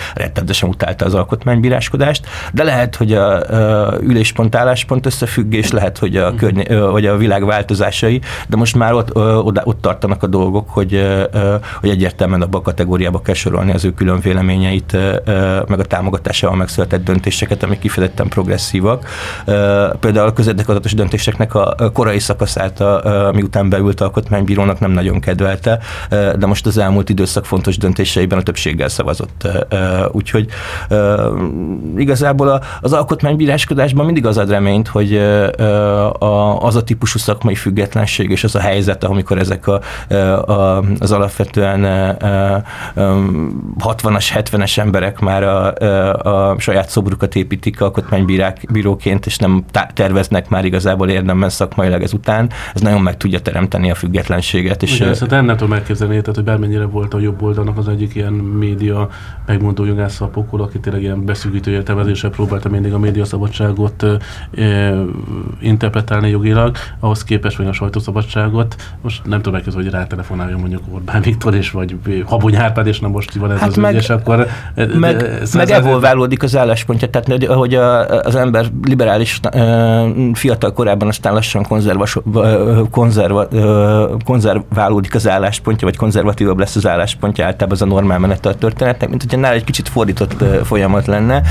rettenetesen 0.57 0.69
utálta 0.69 1.05
az 1.05 1.13
alkotmánybíráskodást, 1.13 2.25
de 2.53 2.63
lehet, 2.63 2.95
hogy 2.95 3.13
a, 3.13 3.41
üléspont 4.01 4.55
álláspont 4.55 5.05
összefüggés, 5.05 5.71
lehet, 5.71 5.97
hogy 5.97 6.17
a, 6.17 6.35
körny- 6.35 6.73
vagy 6.91 7.05
a 7.05 7.17
világ 7.17 7.45
változásai, 7.45 8.21
de 8.47 8.55
most 8.55 8.75
már 8.75 8.93
ott, 8.93 9.15
ott, 9.15 9.65
ott 9.65 9.81
tartanak 9.81 10.23
a 10.23 10.27
dolgok, 10.27 10.69
hogy, 10.69 11.07
hogy 11.79 11.89
egyértelműen 11.89 12.41
abba 12.41 12.57
a 12.57 12.61
kategóriába 12.61 13.21
kell 13.21 13.33
sorolni 13.33 13.71
az 13.71 13.85
ő 13.85 13.93
külön 13.93 14.19
véleményeit, 14.19 14.97
meg 15.67 15.79
a 15.79 15.83
támogatásával 15.83 16.57
megszületett 16.57 17.03
döntéseket, 17.03 17.63
amik 17.63 17.79
kifejezetten 17.79 18.27
progresszívak. 18.27 19.05
Például 19.99 20.27
a 20.27 20.33
közérdekadatos 20.33 20.93
döntéseknek 20.93 21.55
a 21.55 21.91
korai 21.93 22.19
szakaszát, 22.19 22.79
a, 22.79 23.31
miután 23.33 23.69
beült 23.69 24.01
alkotmánybírónak 24.01 24.79
nem 24.79 24.91
nagyon 24.91 25.19
kedvelte, 25.19 25.79
de 26.09 26.45
most 26.45 26.65
az 26.65 26.77
elmúlt 26.77 27.09
időszak 27.09 27.45
fontos 27.45 27.77
döntéseiben 27.77 28.39
a 28.39 28.41
többséggel 28.41 28.87
szavazott. 28.89 29.47
Úgyhogy 30.11 30.46
igazából 31.97 32.63
az 32.81 32.93
alkotmánybíráskodásban 32.93 34.05
mindig 34.05 34.25
az 34.25 34.37
ad 34.37 34.49
reményt, 34.49 34.87
hogy 34.87 35.17
az 36.59 36.75
a 36.75 36.83
típusú 36.83 37.19
szakmai 37.19 37.55
függetlenség 37.55 38.29
és 38.29 38.43
az 38.43 38.55
a 38.55 38.59
helyzet, 38.59 39.03
amikor 39.03 39.37
ezek 39.37 39.67
a, 39.67 39.81
a, 40.51 40.83
az 40.99 41.11
alapvetően 41.11 41.81
60-as, 43.79 44.25
70-es 44.33 44.77
emberek 44.77 45.19
már 45.19 45.43
a, 45.43 45.73
a 46.51 46.59
saját 46.59 46.89
szobrukat 46.89 47.35
építik 47.35 47.81
alkotmánybíróként, 47.81 49.25
és 49.25 49.37
nem 49.37 49.65
terveznek 49.93 50.49
már 50.49 50.65
igazából 50.65 51.09
érdemben 51.09 51.49
szakmailag 51.49 52.01
ezután, 52.01 52.49
ez 52.73 52.81
nagyon 52.81 53.01
meg 53.01 53.17
tudja 53.17 53.39
teremteni 53.39 53.91
a 53.91 53.95
függetlenséget. 53.95 54.83
És 54.83 54.99
Ugye, 54.99 55.09
ezt 55.09 55.19
hát 55.19 55.29
nem 55.29 55.57
tudom 55.57 55.73
elképzelni, 55.73 56.19
tehát, 56.19 56.35
hogy 56.35 56.43
bármennyire 56.43 56.85
volt 56.85 57.13
a 57.13 57.19
jobb 57.19 57.41
oldalnak 57.41 57.77
az 57.77 57.87
egyik 57.87 58.15
ilyen 58.15 58.33
média 58.33 59.09
megmondó 59.45 59.85
jogász 59.85 60.21
a 60.21 60.27
pokol, 60.37 60.61
aki 60.61 60.79
tényleg 60.79 61.01
ilyen 61.01 61.25
beszűkítő 61.25 61.71
értelmezéssel 61.71 62.29
próbálta 62.29 62.69
mindig 62.69 62.93
a 62.93 62.99
médiaszabadságot 62.99 64.03
e, 64.03 64.93
interpretálni 65.61 66.29
jogilag, 66.29 66.75
ahhoz 66.99 67.23
képest 67.23 67.57
vagy 67.57 67.67
a 67.67 67.71
sajtószabadságot. 67.71 68.75
Most 69.01 69.21
nem 69.25 69.37
tudom 69.41 69.55
elképzelni, 69.55 69.87
hogy 69.87 69.95
rátelefonáljon 69.95 70.59
mondjuk 70.59 70.81
Orbán 70.91 71.21
Viktor 71.21 71.55
és 71.55 71.71
vagy 71.71 71.95
Habony 72.25 72.55
Árpád, 72.55 72.87
és 72.87 72.99
nem 72.99 73.11
most 73.11 73.33
van 73.33 73.51
ez 73.51 73.59
hát 73.59 73.69
az 73.69 73.75
meg, 73.75 73.93
ügy, 73.93 73.99
és 73.99 74.09
akkor... 74.09 74.47
Meg, 74.75 75.17
de, 75.17 75.39
meg 75.53 75.69
evolválódik 75.69 76.43
az 76.43 76.55
álláspontja, 76.55 77.09
tehát 77.09 77.45
hogy 77.45 77.75
a, 77.75 78.07
az 78.07 78.35
ember 78.35 78.65
liberális 78.83 79.39
fiatal 80.33 80.73
korában 80.73 81.07
aztán 81.07 81.33
lassan 81.33 81.63
konzerva, 81.63 82.05
konzerva, 82.91 83.47
konzerválódik 84.25 85.15
az 85.15 85.27
álláspontja, 85.27 85.87
vagy 85.87 85.97
konzervatívabb 85.97 86.59
lesz 86.59 86.75
az 86.75 86.87
álláspontja, 86.87 87.45
általában 87.45 87.75
az 87.75 87.81
a 87.81 87.85
normál 87.85 88.19
menete 88.19 88.49
a 88.49 88.55
történetnek, 88.55 89.09
mint 89.09 89.21
hogyha 89.21 89.37
nál 89.37 89.53
egy 89.53 89.63
kicsit 89.63 89.89
fordított 89.89 90.26
folyamatot, 90.27 90.65
folyamat 90.67 91.05
lenne. 91.05 91.41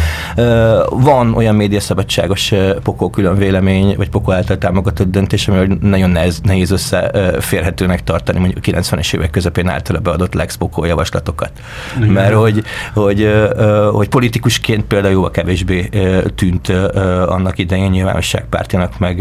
Van 0.89 1.35
olyan 1.35 1.55
médiaszabadságos 1.55 2.53
pokol 2.83 3.11
külön 3.11 3.37
vélemény, 3.37 3.95
vagy 3.97 4.09
pokol 4.09 4.35
által 4.35 4.59
támogatott 4.59 5.11
döntés, 5.11 5.49
ami 5.49 5.79
nagyon 5.81 6.11
nehéz, 6.11 6.41
nehéz 6.43 6.71
összeférhetőnek 6.71 8.05
tartani 8.05 8.39
mondjuk 8.39 8.65
a 8.67 8.81
90-es 8.81 9.15
évek 9.15 9.31
közepén 9.31 9.69
általa 9.69 9.99
beadott 9.99 10.35
Lex 10.35 10.55
Pokol 10.55 10.87
javaslatokat. 10.87 11.51
Igen. 11.97 12.09
Mert 12.09 12.35
hogy, 12.35 12.65
hogy, 12.95 13.31
hogy 13.93 14.09
politikusként 14.09 14.85
például 14.85 15.13
jóval 15.13 15.31
kevésbé 15.31 15.89
tűnt 16.35 16.69
annak 17.27 17.59
idején 17.59 17.91
nyilvánosságpártinak, 17.91 18.99
meg, 18.99 19.19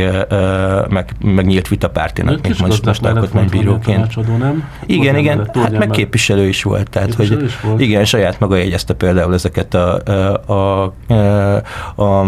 meg, 0.90 1.10
meg 1.20 1.46
nyílt 1.46 1.68
vitapártinak, 1.68 2.42
mint 2.42 2.60
most, 2.60 2.86
most 2.86 3.06
alkotmánybíróként. 3.06 4.38
Nem? 4.38 4.70
Igen, 4.86 5.16
igen, 5.16 5.50
hát 5.54 5.78
meg 5.78 5.90
képviselő 5.90 6.48
is 6.48 6.64
volt. 6.64 6.90
Tehát, 6.90 7.14
hogy 7.14 7.44
is 7.44 7.60
volt. 7.60 7.82
igen, 7.82 8.06
saját 8.06 8.40
maga 8.40 8.56
jegyezte 8.56 8.94
például 8.94 9.34
ezeket 9.46 9.74
a, 9.74 10.02
a, 10.46 10.94
a, 11.14 12.04
a 12.04 12.26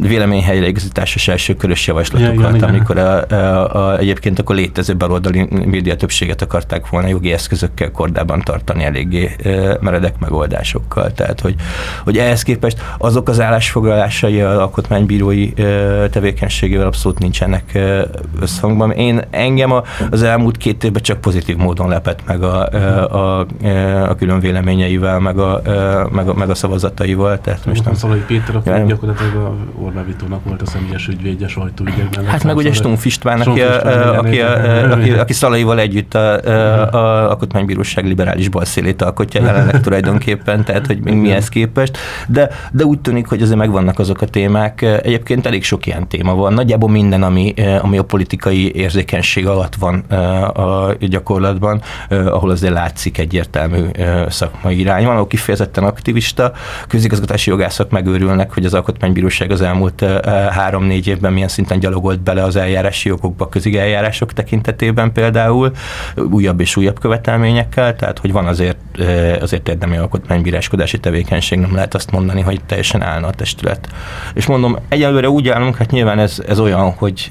véleményhelyreigazításos 0.00 1.28
első 1.28 1.54
körös 1.54 1.86
javaslatokat, 1.86 2.34
ja, 2.34 2.56
igen, 2.56 2.68
amikor 2.68 2.98
a, 2.98 3.24
a, 3.30 3.74
a, 3.74 3.98
egyébként 3.98 4.38
akkor 4.38 4.56
létező 4.56 4.96
baloldali 4.96 5.48
média 5.64 5.96
többséget 5.96 6.42
akarták 6.42 6.88
volna 6.88 7.08
jogi 7.08 7.32
eszközökkel 7.32 7.90
kordában 7.90 8.40
tartani 8.40 8.84
eléggé 8.84 9.36
meredek 9.80 10.18
megoldásokkal. 10.18 11.12
Tehát, 11.12 11.40
hogy, 11.40 11.54
hogy 12.04 12.18
ehhez 12.18 12.42
képest 12.42 12.80
azok 12.98 13.28
az 13.28 13.40
állásfoglalásai 13.40 14.40
az 14.40 14.56
alkotmánybírói 14.56 15.52
tevékenységével 16.10 16.86
abszolút 16.86 17.18
nincsenek 17.18 17.78
összhangban. 18.40 18.90
Én 18.90 19.20
engem 19.30 19.72
az 20.10 20.22
elmúlt 20.22 20.56
két 20.56 20.84
évben 20.84 21.02
csak 21.02 21.20
pozitív 21.20 21.56
módon 21.56 21.88
lepett 21.88 22.20
meg 22.26 22.42
a, 22.42 22.68
a, 22.68 23.16
a, 23.16 23.46
a 24.08 24.14
külön 24.14 24.40
véleményeivel, 24.40 25.20
meg 25.20 25.38
a, 25.38 25.62
meg 26.10 26.28
a, 26.28 26.31
meg 26.36 26.50
a 26.50 26.54
szavazataival. 26.54 27.40
Tehát 27.40 27.66
most 27.66 27.84
nem 27.84 27.94
Szalai 27.94 28.22
Péter, 28.26 28.56
aki 28.56 28.68
ja, 28.68 28.84
gyakorlatilag 28.84 29.34
a 29.34 29.54
Orbán 29.82 30.06
Vitónak 30.06 30.44
volt 30.44 30.62
a 30.62 30.66
személyes 30.66 31.08
ügyvédje 31.08 31.48
sajtóügyekben. 31.48 32.24
Hát 32.24 32.44
meg 32.44 32.56
ugye 32.56 32.72
Stumpf 32.72 33.04
István, 33.04 33.40
aki, 33.40 33.60
aki, 33.60 34.40
aki, 34.90 35.10
aki 35.10 35.32
Szalaival 35.32 35.78
együtt 35.78 36.14
a, 36.14 36.32
a 36.94 37.28
Alkotmánybíróság 37.28 38.06
liberális 38.06 38.48
balszélét 38.48 39.02
alkotja 39.02 39.42
jelenleg 39.46 39.80
tulajdonképpen, 39.80 40.64
tehát 40.64 40.86
hogy 40.86 41.00
még 41.00 41.14
mihez 41.14 41.48
képest. 41.48 41.98
De, 42.28 42.50
de 42.72 42.84
úgy 42.84 43.00
tűnik, 43.00 43.26
hogy 43.26 43.42
azért 43.42 43.58
megvannak 43.58 43.98
azok 43.98 44.20
a 44.20 44.26
témák. 44.26 44.82
Egyébként 44.82 45.46
elég 45.46 45.64
sok 45.64 45.86
ilyen 45.86 46.08
téma 46.08 46.34
van. 46.34 46.52
Nagyjából 46.52 46.90
minden, 46.90 47.22
ami, 47.22 47.54
ami 47.80 47.98
a 47.98 48.02
politikai 48.02 48.74
érzékenység 48.74 49.46
alatt 49.46 49.74
van 49.74 49.98
a 49.98 50.94
gyakorlatban, 51.00 51.82
ahol 52.08 52.50
azért 52.50 52.72
látszik 52.72 53.18
egyértelmű 53.18 53.82
szakmai 54.28 54.78
irány 54.78 55.04
van, 55.04 55.14
ahol 55.14 55.26
kifejezetten 55.26 55.84
aktivista, 55.84 56.21
közigazgatási 56.88 57.50
jogászok 57.50 57.90
megőrülnek, 57.90 58.52
hogy 58.52 58.64
az 58.64 58.74
Alkotmánybíróság 58.74 59.50
az 59.50 59.60
elmúlt 59.60 60.04
három-négy 60.50 61.06
évben 61.06 61.32
milyen 61.32 61.48
szinten 61.48 61.78
gyalogolt 61.78 62.20
bele 62.20 62.42
az 62.42 62.56
eljárási 62.56 63.08
jogokba, 63.08 63.48
közigeljárások 63.48 64.32
tekintetében 64.32 65.12
például, 65.12 65.72
újabb 66.30 66.60
és 66.60 66.76
újabb 66.76 66.98
követelményekkel, 66.98 67.96
tehát 67.96 68.18
hogy 68.18 68.32
van 68.32 68.46
azért, 68.46 68.78
azért 69.40 69.68
érdemi 69.68 69.96
alkotmánybíráskodási 69.96 70.98
tevékenység, 70.98 71.58
nem 71.58 71.74
lehet 71.74 71.94
azt 71.94 72.10
mondani, 72.10 72.40
hogy 72.40 72.60
teljesen 72.66 73.02
állna 73.02 73.26
a 73.26 73.30
testület. 73.30 73.88
És 74.34 74.46
mondom, 74.46 74.76
egyelőre 74.88 75.28
úgy 75.28 75.48
állunk, 75.48 75.76
hát 75.76 75.90
nyilván 75.90 76.18
ez, 76.18 76.42
ez 76.48 76.60
olyan, 76.60 76.90
hogy 76.90 77.30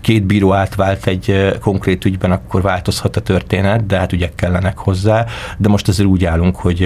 két 0.00 0.22
bíró 0.22 0.52
átvált 0.52 1.06
egy 1.06 1.56
konkrét 1.60 2.04
ügyben, 2.04 2.30
akkor 2.30 2.62
változhat 2.62 3.16
a 3.16 3.20
történet, 3.20 3.86
de 3.86 3.98
hát 3.98 4.12
ügyek 4.12 4.34
kellenek 4.34 4.78
hozzá, 4.78 5.24
de 5.56 5.68
most 5.68 5.88
azért 5.88 6.08
úgy 6.08 6.24
állunk, 6.24 6.56
hogy 6.56 6.82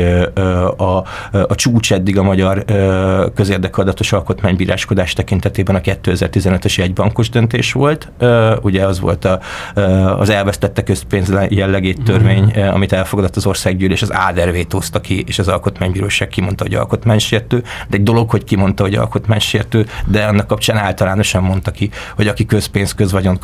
a, 0.77 1.03
a 1.33 1.55
csúcs 1.55 1.93
eddig 1.93 2.19
a 2.19 2.23
magyar 2.23 2.65
közérdekadatos 3.35 4.13
alkotmánybíráskodás 4.13 5.13
tekintetében 5.13 5.75
a 5.75 5.81
2015-ös 5.81 6.79
egybankos 6.79 7.31
döntés 7.31 7.73
volt. 7.73 8.09
Ugye 8.63 8.87
az 8.87 9.01
volt 9.01 9.25
a, 9.25 9.41
az 10.19 10.31
elvesztette 10.31 10.83
közpénz 10.83 11.33
jellegét 11.49 12.03
törvény, 12.03 12.53
mm. 12.59 12.63
amit 12.63 12.93
elfogadott 12.93 13.37
az 13.37 13.47
országgyűlés, 13.47 14.03
az 14.03 14.13
Áder 14.13 14.53
vétózta 14.53 15.01
ki, 15.01 15.25
és 15.27 15.39
az 15.39 15.49
alkotmánybíróság 15.49 16.29
kimondta, 16.29 16.65
hogy 16.65 16.75
alkotmánysértő. 16.75 17.63
De 17.89 17.97
egy 17.97 18.03
dolog, 18.03 18.31
hogy 18.31 18.45
kimondta, 18.45 18.83
hogy 18.83 18.95
alkotmánysértő, 18.95 19.87
de 20.07 20.25
annak 20.25 20.47
kapcsán 20.47 20.77
általánosan 20.77 21.43
mondta 21.43 21.71
ki, 21.71 21.91
hogy 22.17 22.29
aki 22.29 22.47
közpénz, 22.47 22.95
közvagyon 22.95 23.39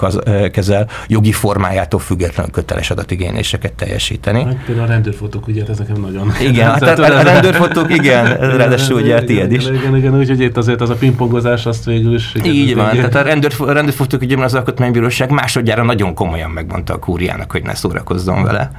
kezel, 0.52 0.88
jogi 1.06 1.32
formájától 1.32 2.00
függetlenül 2.00 2.52
köteles 2.52 2.90
adatigényléseket 2.90 3.72
teljesíteni. 3.72 4.42
Hát 4.44 4.64
például 4.66 4.86
a 4.86 4.90
rendőrfotók, 4.90 5.46
ugye, 5.46 5.64
ez 5.68 5.78
nekem 5.78 6.00
nagyon... 6.00 6.32
Igen, 6.40 6.70
hát 6.74 6.98
a, 6.98 7.18
a 7.18 7.22
rendőrfotók, 7.22 7.63
igen, 7.88 8.36
ráadásul 8.56 9.00
ugye 9.00 9.16
a 9.16 9.24
tiéd 9.24 9.52
is. 9.52 9.64
Igen, 9.64 9.74
igen, 9.74 9.96
igen, 9.96 10.18
úgyhogy 10.18 10.40
itt 10.40 10.56
azért 10.56 10.80
az 10.80 10.90
a 10.90 10.94
pingpongozás 10.94 11.66
azt 11.66 11.84
végül 11.84 12.14
is... 12.14 12.34
Igen, 12.34 12.52
Így 12.52 12.74
van, 12.74 12.90
tehát 12.90 13.14
a 13.14 13.22
rendőr, 13.22 13.52
a 13.58 13.72
rendőrfotók 13.72 14.20
ugye 14.20 14.36
az 14.36 14.54
alkotmánybíróság 14.54 15.30
másodjára 15.30 15.82
nagyon 15.82 16.14
komolyan 16.14 16.50
megmondta 16.50 16.94
a 16.94 16.98
kúriának, 16.98 17.50
hogy 17.50 17.62
ne 17.62 17.74
szórakozzon 17.74 18.42
vele. 18.42 18.70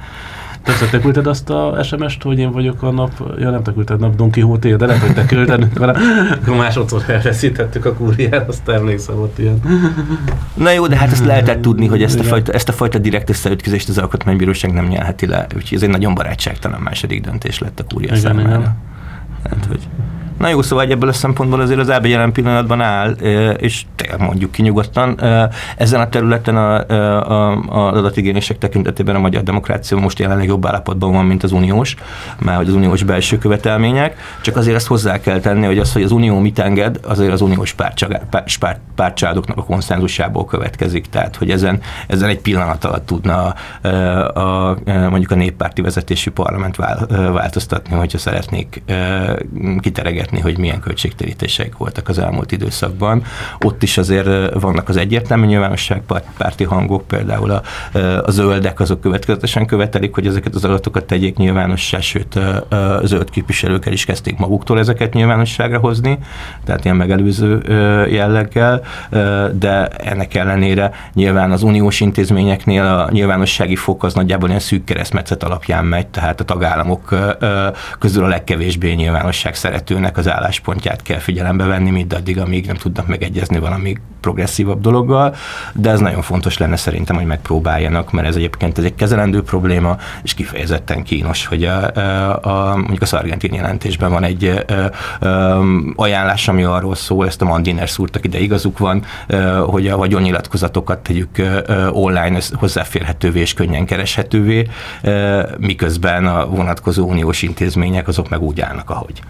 Többször 0.66 0.88
te 0.88 0.98
küldted 0.98 1.26
azt 1.26 1.50
a 1.50 1.78
SMS-t, 1.82 2.22
hogy 2.22 2.38
én 2.38 2.50
vagyok 2.50 2.82
a 2.82 2.90
nap, 2.90 3.10
ja 3.38 3.50
nem 3.50 3.62
te 3.62 3.72
küldted 3.72 4.00
nap 4.00 4.14
Don 4.14 4.30
Quixote, 4.30 4.76
de 4.76 4.86
lehet, 4.86 5.02
hogy 5.02 5.14
te 5.14 5.24
küldted, 5.24 5.78
mert 5.78 5.98
akkor 6.30 6.56
másodszor 6.56 7.04
elveszítettük 7.06 7.84
a 7.84 7.94
kúriát, 7.94 8.48
azt 8.48 8.68
emlékszem 8.68 9.18
ott 9.18 9.38
ilyen. 9.38 9.60
Na 10.54 10.70
jó, 10.70 10.86
de 10.86 10.96
hát 10.96 11.12
ezt 11.12 11.24
lehetett 11.24 11.62
tudni, 11.62 11.86
hogy 11.86 12.02
ezt 12.02 12.18
a 12.18 12.22
fajta, 12.22 12.52
ezt 12.52 12.68
a 12.68 12.72
fajta 12.72 12.98
direkt 12.98 13.30
összeütközést 13.30 13.88
az 13.88 13.98
alkotmánybíróság 13.98 14.72
nem 14.72 14.86
nyelheti 14.86 15.26
le, 15.26 15.46
úgyhogy 15.56 15.76
ez 15.76 15.82
egy 15.82 15.90
nagyon 15.90 16.14
barátságtalan 16.14 16.80
második 16.80 17.20
döntés 17.20 17.58
lett 17.58 17.80
a 17.80 17.84
kúria 17.84 18.08
igen, 18.08 18.20
számára. 18.20 18.48
Igen. 18.48 18.76
Hát, 19.50 19.66
hogy 19.68 19.88
Na 20.38 20.48
jó, 20.48 20.62
szóval 20.62 20.90
ebből 20.90 21.08
a 21.08 21.12
szempontból 21.12 21.60
azért 21.60 21.80
az 21.80 21.88
EB 21.88 22.06
jelen 22.06 22.32
pillanatban 22.32 22.80
áll, 22.80 23.10
és 23.56 23.82
mondjuk 24.18 24.50
ki 24.50 24.62
nyugodtan. 24.62 25.20
Ezen 25.76 26.00
a 26.00 26.08
területen 26.08 26.56
a, 26.56 26.88
a, 26.88 27.52
a 27.68 27.92
adatigényések 27.92 28.58
tekintetében 28.58 29.14
a 29.14 29.18
magyar 29.18 29.42
demokrácia 29.42 29.98
most 29.98 30.18
jelenleg 30.18 30.46
jobb 30.46 30.66
állapotban 30.66 31.12
van, 31.12 31.24
mint 31.24 31.42
az 31.42 31.52
uniós, 31.52 31.94
mert 32.38 32.68
az 32.68 32.74
uniós 32.74 33.02
belső 33.02 33.38
követelmények. 33.38 34.16
Csak 34.42 34.56
azért 34.56 34.76
ezt 34.76 34.86
hozzá 34.86 35.20
kell 35.20 35.40
tenni, 35.40 35.66
hogy 35.66 35.78
az, 35.78 35.92
hogy 35.92 36.02
az 36.02 36.12
unió 36.12 36.38
mit 36.38 36.58
enged, 36.58 37.00
azért 37.02 37.32
az 37.32 37.40
uniós 37.40 37.74
pártcsádoknak 38.94 39.56
a 39.56 39.64
konszenzusából 39.64 40.44
következik. 40.44 41.06
Tehát, 41.06 41.36
hogy 41.36 41.50
ezen, 41.50 41.80
ezen 42.06 42.28
egy 42.28 42.40
pillanat 42.40 42.84
alatt 42.84 43.06
tudna 43.06 43.54
a, 43.82 44.40
a, 44.40 44.76
mondjuk 44.84 45.30
a 45.30 45.34
néppárti 45.34 45.82
vezetésű 45.82 46.30
parlament 46.30 46.76
változtatni, 47.32 47.96
hogyha 47.96 48.18
szeretnék 48.18 48.82
kiteregetni 49.80 50.25
emlegetni, 50.26 50.40
hogy 50.40 50.58
milyen 50.58 50.80
költségtérítések 50.80 51.76
voltak 51.76 52.08
az 52.08 52.18
elmúlt 52.18 52.52
időszakban. 52.52 53.22
Ott 53.60 53.82
is 53.82 53.98
azért 53.98 54.54
vannak 54.60 54.88
az 54.88 54.96
egyértelmű 54.96 55.46
nyilvánosságpárti 55.46 56.64
hangok, 56.64 57.06
például 57.06 57.50
a, 57.50 57.62
a 58.24 58.30
zöldek 58.30 58.80
azok 58.80 59.00
következetesen 59.00 59.66
követelik, 59.66 60.14
hogy 60.14 60.26
ezeket 60.26 60.54
az 60.54 60.64
adatokat 60.64 61.04
tegyék 61.04 61.36
nyilvánossá, 61.36 62.00
sőt 62.00 62.34
a 62.34 63.00
zöld 63.04 63.30
képviselők 63.30 63.86
el 63.86 63.92
is 63.92 64.04
kezdték 64.04 64.38
maguktól 64.38 64.78
ezeket 64.78 65.12
nyilvánosságra 65.12 65.78
hozni, 65.78 66.18
tehát 66.64 66.84
ilyen 66.84 66.96
megelőző 66.96 67.62
jelleggel, 68.10 68.82
de 69.52 69.86
ennek 69.88 70.34
ellenére 70.34 70.90
nyilván 71.14 71.50
az 71.50 71.62
uniós 71.62 72.00
intézményeknél 72.00 72.82
a 72.82 73.08
nyilvánossági 73.10 73.76
fok 73.76 74.04
az 74.04 74.14
nagyjából 74.14 74.48
ilyen 74.48 74.60
szűk 74.60 74.84
keresztmetszet 74.84 75.42
alapján 75.42 75.84
megy, 75.84 76.06
tehát 76.06 76.40
a 76.40 76.44
tagállamok 76.44 77.14
közül 77.98 78.24
a 78.24 78.28
legkevésbé 78.28 78.92
nyilvánosság 78.92 79.54
szeretőnek 79.54 80.15
az 80.16 80.28
álláspontját 80.28 81.02
kell 81.02 81.18
figyelembe 81.18 81.64
venni, 81.64 81.90
mindaddig, 81.90 82.38
amíg 82.38 82.66
nem 82.66 82.76
tudnak 82.76 83.06
megegyezni 83.06 83.58
valami 83.58 83.96
progresszívabb 84.20 84.80
dologgal, 84.80 85.34
de 85.74 85.90
ez 85.90 86.00
nagyon 86.00 86.22
fontos 86.22 86.58
lenne 86.58 86.76
szerintem, 86.76 87.16
hogy 87.16 87.26
megpróbáljanak, 87.26 88.12
mert 88.12 88.26
ez 88.26 88.36
egyébként 88.36 88.78
ez 88.78 88.84
egy 88.84 88.94
kezelendő 88.94 89.42
probléma, 89.42 89.96
és 90.22 90.34
kifejezetten 90.34 91.02
kínos, 91.02 91.46
hogy 91.46 91.64
a, 91.64 91.94
a, 91.94 92.70
a 92.70 92.76
mondjuk 92.76 93.02
a 93.02 93.06
szargentin 93.06 93.54
jelentésben 93.54 94.10
van 94.10 94.24
egy 94.24 94.64
a, 95.20 95.26
a, 95.26 95.64
ajánlás, 95.96 96.48
ami 96.48 96.64
arról 96.64 96.94
szól, 96.94 97.26
ezt 97.26 97.42
a 97.42 97.44
Mandiner 97.44 97.88
szúrtak 97.88 98.24
ide 98.24 98.38
igazuk 98.38 98.78
van, 98.78 99.02
hogy 99.66 99.88
a 99.88 99.96
vagyonnyilatkozatokat 99.96 100.98
tegyük 100.98 101.42
online 101.90 102.38
hozzáférhetővé 102.52 103.40
és 103.40 103.54
könnyen 103.54 103.86
kereshetővé, 103.86 104.68
miközben 105.58 106.26
a 106.26 106.46
vonatkozó 106.46 107.08
uniós 107.08 107.42
intézmények 107.42 108.08
azok 108.08 108.28
meg 108.28 108.42
úgy 108.42 108.60
állnak, 108.60 108.90
ahogy. 108.90 109.20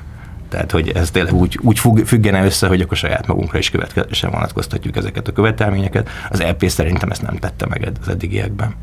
Tehát, 0.57 0.71
hogy 0.71 0.89
ez 0.89 1.11
tényleg 1.11 1.35
úgy, 1.35 1.59
úgy 1.63 1.81
függene 2.05 2.45
össze, 2.45 2.67
hogy 2.67 2.81
akkor 2.81 2.97
saját 2.97 3.27
magunkra 3.27 3.59
is 3.59 3.71
következően 3.71 4.33
vonatkoztatjuk 4.33 4.97
ezeket 4.97 5.29
a 5.29 5.33
követelményeket. 5.33 6.09
Az 6.31 6.43
LP 6.43 6.69
szerintem 6.69 7.11
ezt 7.11 7.23
nem 7.23 7.37
tette 7.37 7.67
meg 7.67 7.93
az 8.01 8.09
eddigiekben. 8.09 8.75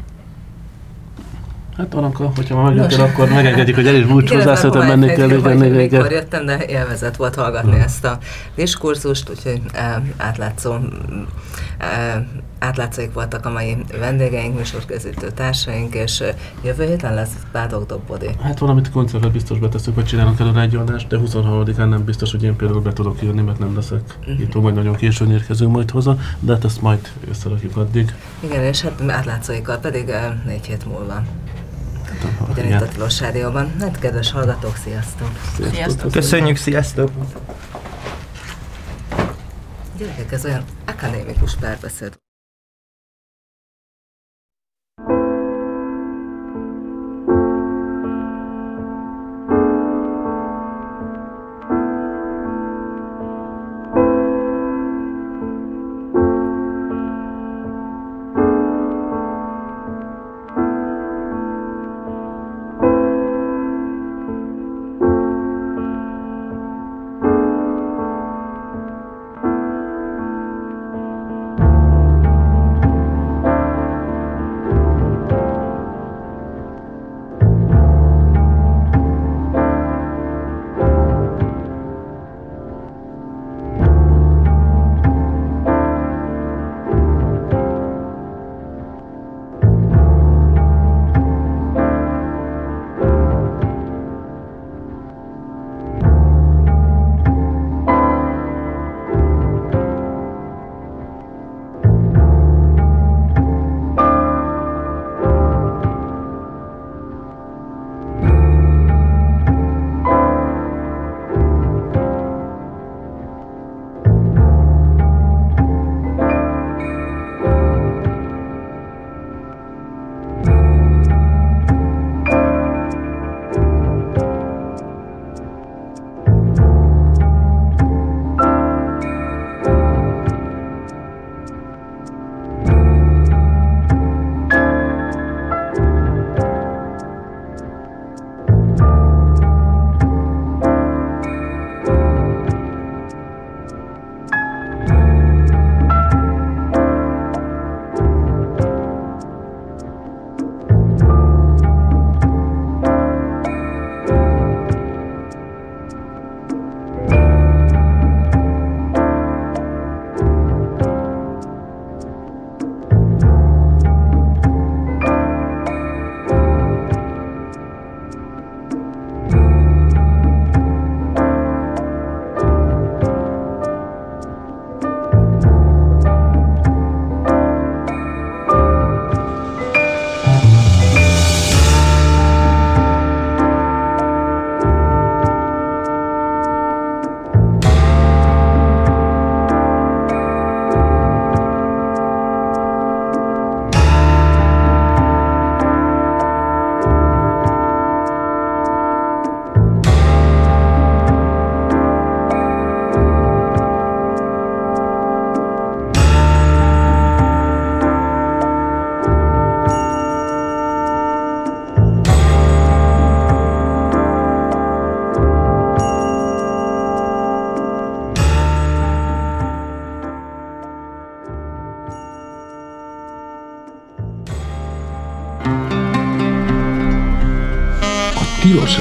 Hát 1.78 1.94
Aranka, 1.94 2.32
hogyha 2.36 2.56
már 2.56 2.74
megjöttél, 2.74 3.02
akkor 3.02 3.30
megengedjük, 3.30 3.76
hogy 3.76 3.88
el 3.88 3.96
is 3.96 4.06
búcsúzzál, 4.06 4.56
szerintem 4.56 4.88
menni 4.88 5.14
kell. 5.14 5.30
Igen, 5.30 5.58
mikor 5.58 6.12
jöttem, 6.12 6.46
de 6.46 6.66
élvezett 6.66 7.16
volt 7.16 7.36
hallgatni 7.36 7.80
ezt 7.80 8.06
a 8.06 8.18
diskurzust, 8.56 9.30
úgyhogy 9.30 9.62
átlátszó 10.18 10.76
átlátszóik 12.60 13.14
voltak 13.14 13.46
a 13.46 13.50
mai 13.50 13.78
vendégeink, 14.00 14.58
műsorkészítő 14.58 15.32
társaink, 15.32 15.94
és 15.94 16.24
jövő 16.64 16.86
héten 16.86 17.14
lesz 17.14 17.32
Bádog 17.52 17.86
Dobbodi. 17.86 18.30
Hát 18.42 18.60
valamit 18.60 18.92
koncertet 18.92 19.32
biztos 19.32 19.60
beteszünk, 19.60 19.96
hogy 19.96 20.06
csinálunk 20.06 20.40
előre 20.40 20.62
egy 20.62 20.76
adást, 20.76 21.08
de 21.08 21.18
23-án 21.26 21.90
nem 21.90 22.04
biztos, 22.04 22.32
hogy 22.32 22.44
én 22.44 22.56
például 22.56 22.82
be 22.82 22.94
tudok 22.94 23.22
jönni, 23.22 23.42
mert 23.42 23.60
nem 23.60 23.76
leszek 23.76 24.02
uh-huh. 24.20 24.40
itt, 24.40 24.54
majd 24.54 24.76
nagyon 24.76 24.96
későn 24.96 25.32
érkezünk 25.32 25.72
majd 25.72 25.92
hozzá, 25.92 26.16
de 26.40 26.54
hát 26.54 26.64
ezt 26.64 26.82
majd 26.82 27.12
összerakjuk 27.30 27.78
addig. 27.78 28.14
Igen, 28.40 28.64
és 28.64 28.82
hát 28.82 29.02
átlátszóikkal 29.08 29.78
pedig 29.78 30.12
négy 30.46 30.66
hét 30.66 30.86
múlva. 30.86 31.24
Ugyanitt 32.50 32.82
a 32.82 32.88
Tilos 32.88 33.20
Rádióban. 33.20 33.74
Hát 33.80 34.00
kedves 34.00 34.32
hallgatók, 34.32 34.76
sziasztok! 34.84 35.30
Sziasztok! 35.72 36.12
Köszönjük, 36.12 36.58
sziasztok! 36.58 37.12
Gyerekek, 39.98 40.32
ez 40.32 40.46
olyan 40.46 40.64
akadémikus 40.86 41.56
párbeszéd. 41.56 42.23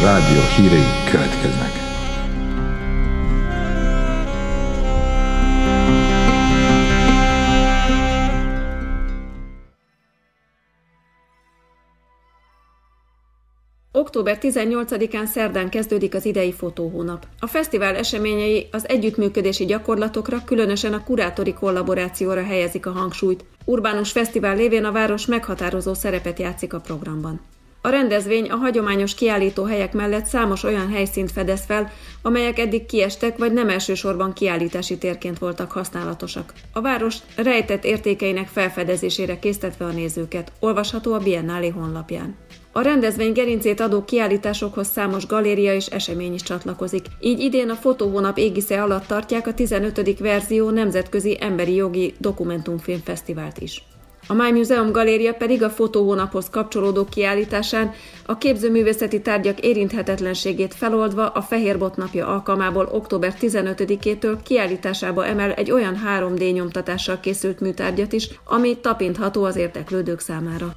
Rádió 0.02 0.40
hírei 0.56 0.84
következnek. 1.10 1.70
Október 13.92 14.38
18-án 14.40 15.24
szerdán 15.24 15.68
kezdődik 15.68 16.14
az 16.14 16.24
idei 16.24 16.52
fotóhónap. 16.52 17.26
A 17.40 17.46
fesztivál 17.46 17.96
eseményei 17.96 18.68
az 18.72 18.88
együttműködési 18.88 19.64
gyakorlatokra, 19.64 20.44
különösen 20.44 20.92
a 20.92 21.04
kurátori 21.04 21.52
kollaborációra 21.52 22.44
helyezik 22.44 22.86
a 22.86 22.90
hangsúlyt. 22.92 23.44
Urbánus 23.64 24.12
fesztivál 24.12 24.56
lévén 24.56 24.84
a 24.84 24.92
város 24.92 25.26
meghatározó 25.26 25.94
szerepet 25.94 26.38
játszik 26.38 26.72
a 26.72 26.80
programban. 26.80 27.40
A 27.84 27.88
rendezvény 27.88 28.50
a 28.50 28.56
hagyományos 28.56 29.14
kiállító 29.14 29.64
helyek 29.64 29.92
mellett 29.92 30.24
számos 30.24 30.62
olyan 30.62 30.90
helyszínt 30.90 31.32
fedez 31.32 31.64
fel, 31.64 31.90
amelyek 32.22 32.58
eddig 32.58 32.86
kiestek 32.86 33.38
vagy 33.38 33.52
nem 33.52 33.68
elsősorban 33.68 34.32
kiállítási 34.32 34.98
térként 34.98 35.38
voltak 35.38 35.70
használatosak. 35.70 36.52
A 36.72 36.80
város 36.80 37.16
rejtett 37.36 37.84
értékeinek 37.84 38.48
felfedezésére 38.48 39.38
késztetve 39.38 39.84
a 39.84 39.90
nézőket, 39.90 40.52
olvasható 40.60 41.12
a 41.12 41.18
Biennálé 41.18 41.68
honlapján. 41.68 42.36
A 42.72 42.80
rendezvény 42.80 43.32
gerincét 43.32 43.80
adó 43.80 44.04
kiállításokhoz 44.04 44.86
számos 44.86 45.26
galéria 45.26 45.74
és 45.74 45.86
esemény 45.86 46.34
is 46.34 46.42
csatlakozik, 46.42 47.06
így 47.20 47.40
idén 47.40 47.70
a 47.70 47.74
fotóhónap 47.74 48.38
égisze 48.38 48.82
alatt 48.82 49.06
tartják 49.06 49.46
a 49.46 49.54
15. 49.54 50.18
verzió 50.18 50.70
Nemzetközi 50.70 51.38
Emberi 51.40 51.74
Jogi 51.74 52.14
Dokumentumfilmfesztivált 52.18 53.58
is. 53.58 53.82
A 54.26 54.34
My 54.34 54.50
Museum 54.52 54.92
Galéria 54.92 55.34
pedig 55.34 55.62
a 55.62 55.70
fotóhónaphoz 55.70 56.50
kapcsolódó 56.50 57.04
kiállításán 57.04 57.92
a 58.26 58.38
képzőművészeti 58.38 59.20
tárgyak 59.20 59.60
érinthetetlenségét 59.60 60.74
feloldva 60.74 61.28
a 61.28 61.42
Fehérbot 61.42 61.96
napja 61.96 62.26
alkalmából 62.26 62.88
október 62.92 63.34
15-től 63.40 64.38
kiállításába 64.42 65.26
emel 65.26 65.52
egy 65.52 65.70
olyan 65.70 66.00
3D 66.06 66.52
nyomtatással 66.52 67.20
készült 67.20 67.60
műtárgyat 67.60 68.12
is, 68.12 68.28
ami 68.44 68.78
tapintható 68.80 69.44
az 69.44 69.56
érteklődők 69.56 70.20
számára. 70.20 70.70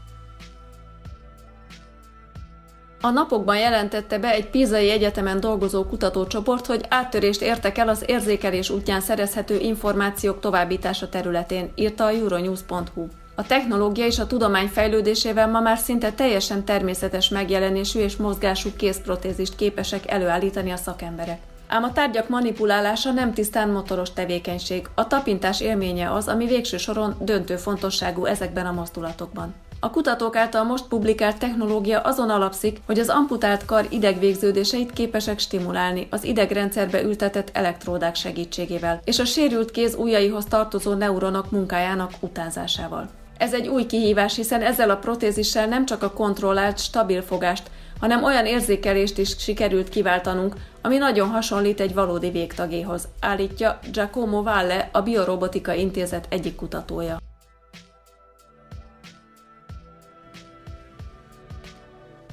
A 3.02 3.10
napokban 3.10 3.58
jelentette 3.58 4.20
be 4.20 4.32
egy 4.32 4.50
Pízai 4.50 4.90
Egyetemen 4.90 5.40
dolgozó 5.40 5.86
kutatócsoport, 5.86 6.66
hogy 6.66 6.86
áttörést 6.90 7.42
értek 7.42 7.78
el 7.78 7.90
az 7.90 8.04
érzékelés 8.08 8.70
útján 8.70 9.02
szerezhető 9.02 9.58
információk 9.58 10.40
továbbítása 10.40 11.10
területén, 11.10 11.72
írta 11.76 12.06
a 12.06 12.10
euronews.hu. 12.10 13.08
A 13.38 13.46
technológia 13.46 14.06
és 14.06 14.20
a 14.20 14.28
tudomány 14.28 14.68
fejlődésével 14.68 15.48
ma 15.48 15.60
már 15.60 15.78
szinte 15.78 16.12
teljesen 16.12 16.64
természetes 16.64 17.30
megjelenésű 17.30 18.00
és 18.00 18.16
mozgású 18.16 18.70
kézprotézist 18.78 19.56
képesek 19.56 20.12
előállítani 20.12 20.72
a 20.72 20.76
szakemberek. 20.76 21.40
Ám 21.68 21.84
a 21.84 21.92
tárgyak 21.92 22.30
manipulálása 22.30 23.12
nem 23.12 23.34
tisztán 23.34 23.70
motoros 23.70 24.14
tevékenység, 24.14 24.90
a 24.96 25.08
tapintás 25.08 25.62
élménye 25.62 26.12
az, 26.12 26.28
ami 26.28 26.46
végső 26.46 26.78
soron 26.78 27.16
döntő 27.20 27.56
fontosságú 27.56 28.26
ezekben 28.26 28.66
a 28.66 28.72
mozdulatokban. 28.72 29.54
A 29.80 29.90
kutatók 29.90 30.36
által 30.36 30.64
most 30.64 30.86
publikált 30.86 31.38
technológia 31.38 32.00
azon 32.00 32.30
alapszik, 32.30 32.82
hogy 32.86 33.00
az 33.00 33.10
amputált 33.10 33.66
kar 33.66 33.88
idegvégződéseit 33.90 34.92
képesek 34.94 35.40
stimulálni 35.40 36.08
az 36.10 36.24
idegrendszerbe 36.24 37.04
ültetett 37.04 37.50
elektródák 37.54 38.16
segítségével, 38.16 39.02
és 39.04 39.20
a 39.20 39.26
sérült 39.26 39.72
kéz 39.72 39.96
ujjaihoz 39.96 40.46
tartozó 40.46 40.94
neuronok 40.94 41.52
munkájának 41.52 42.12
utánzásával. 42.20 43.10
Ez 43.38 43.54
egy 43.54 43.68
új 43.68 43.86
kihívás, 43.86 44.36
hiszen 44.36 44.62
ezzel 44.62 44.90
a 44.90 44.98
protézissel 44.98 45.68
nem 45.68 45.86
csak 45.86 46.04
a 46.04 46.12
kontrollált, 46.12 46.80
stabil 46.80 47.22
fogást, 47.22 47.72
hanem 48.00 48.24
olyan 48.24 48.46
érzékelést 48.46 49.18
is 49.18 49.36
sikerült 49.38 49.90
kiváltanunk, 49.90 50.56
ami 50.82 50.98
nagyon 50.98 51.30
hasonlít 51.30 51.80
egy 51.80 51.94
valódi 51.94 52.30
végtagéhoz, 52.30 53.08
állítja 53.20 53.80
Giacomo 53.92 54.44
Valle, 54.44 54.90
a 54.92 55.02
Biorobotika 55.02 55.74
Intézet 55.74 56.26
egyik 56.30 56.56
kutatója. 56.56 57.18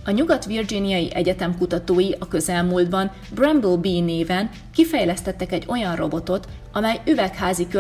A 0.05 0.11
Nyugat-Virginiai 0.11 1.15
Egyetem 1.15 1.59
kutatói 1.59 2.11
a 2.19 2.29
közelmúltban 2.29 3.11
Bramble 3.35 3.77
Bee 3.77 4.01
néven 4.01 4.51
kifejlesztettek 4.75 5.53
egy 5.53 5.65
olyan 5.69 5.97
robotot, 5.97 6.49
amely 6.73 7.01
üvegházi 7.07 7.67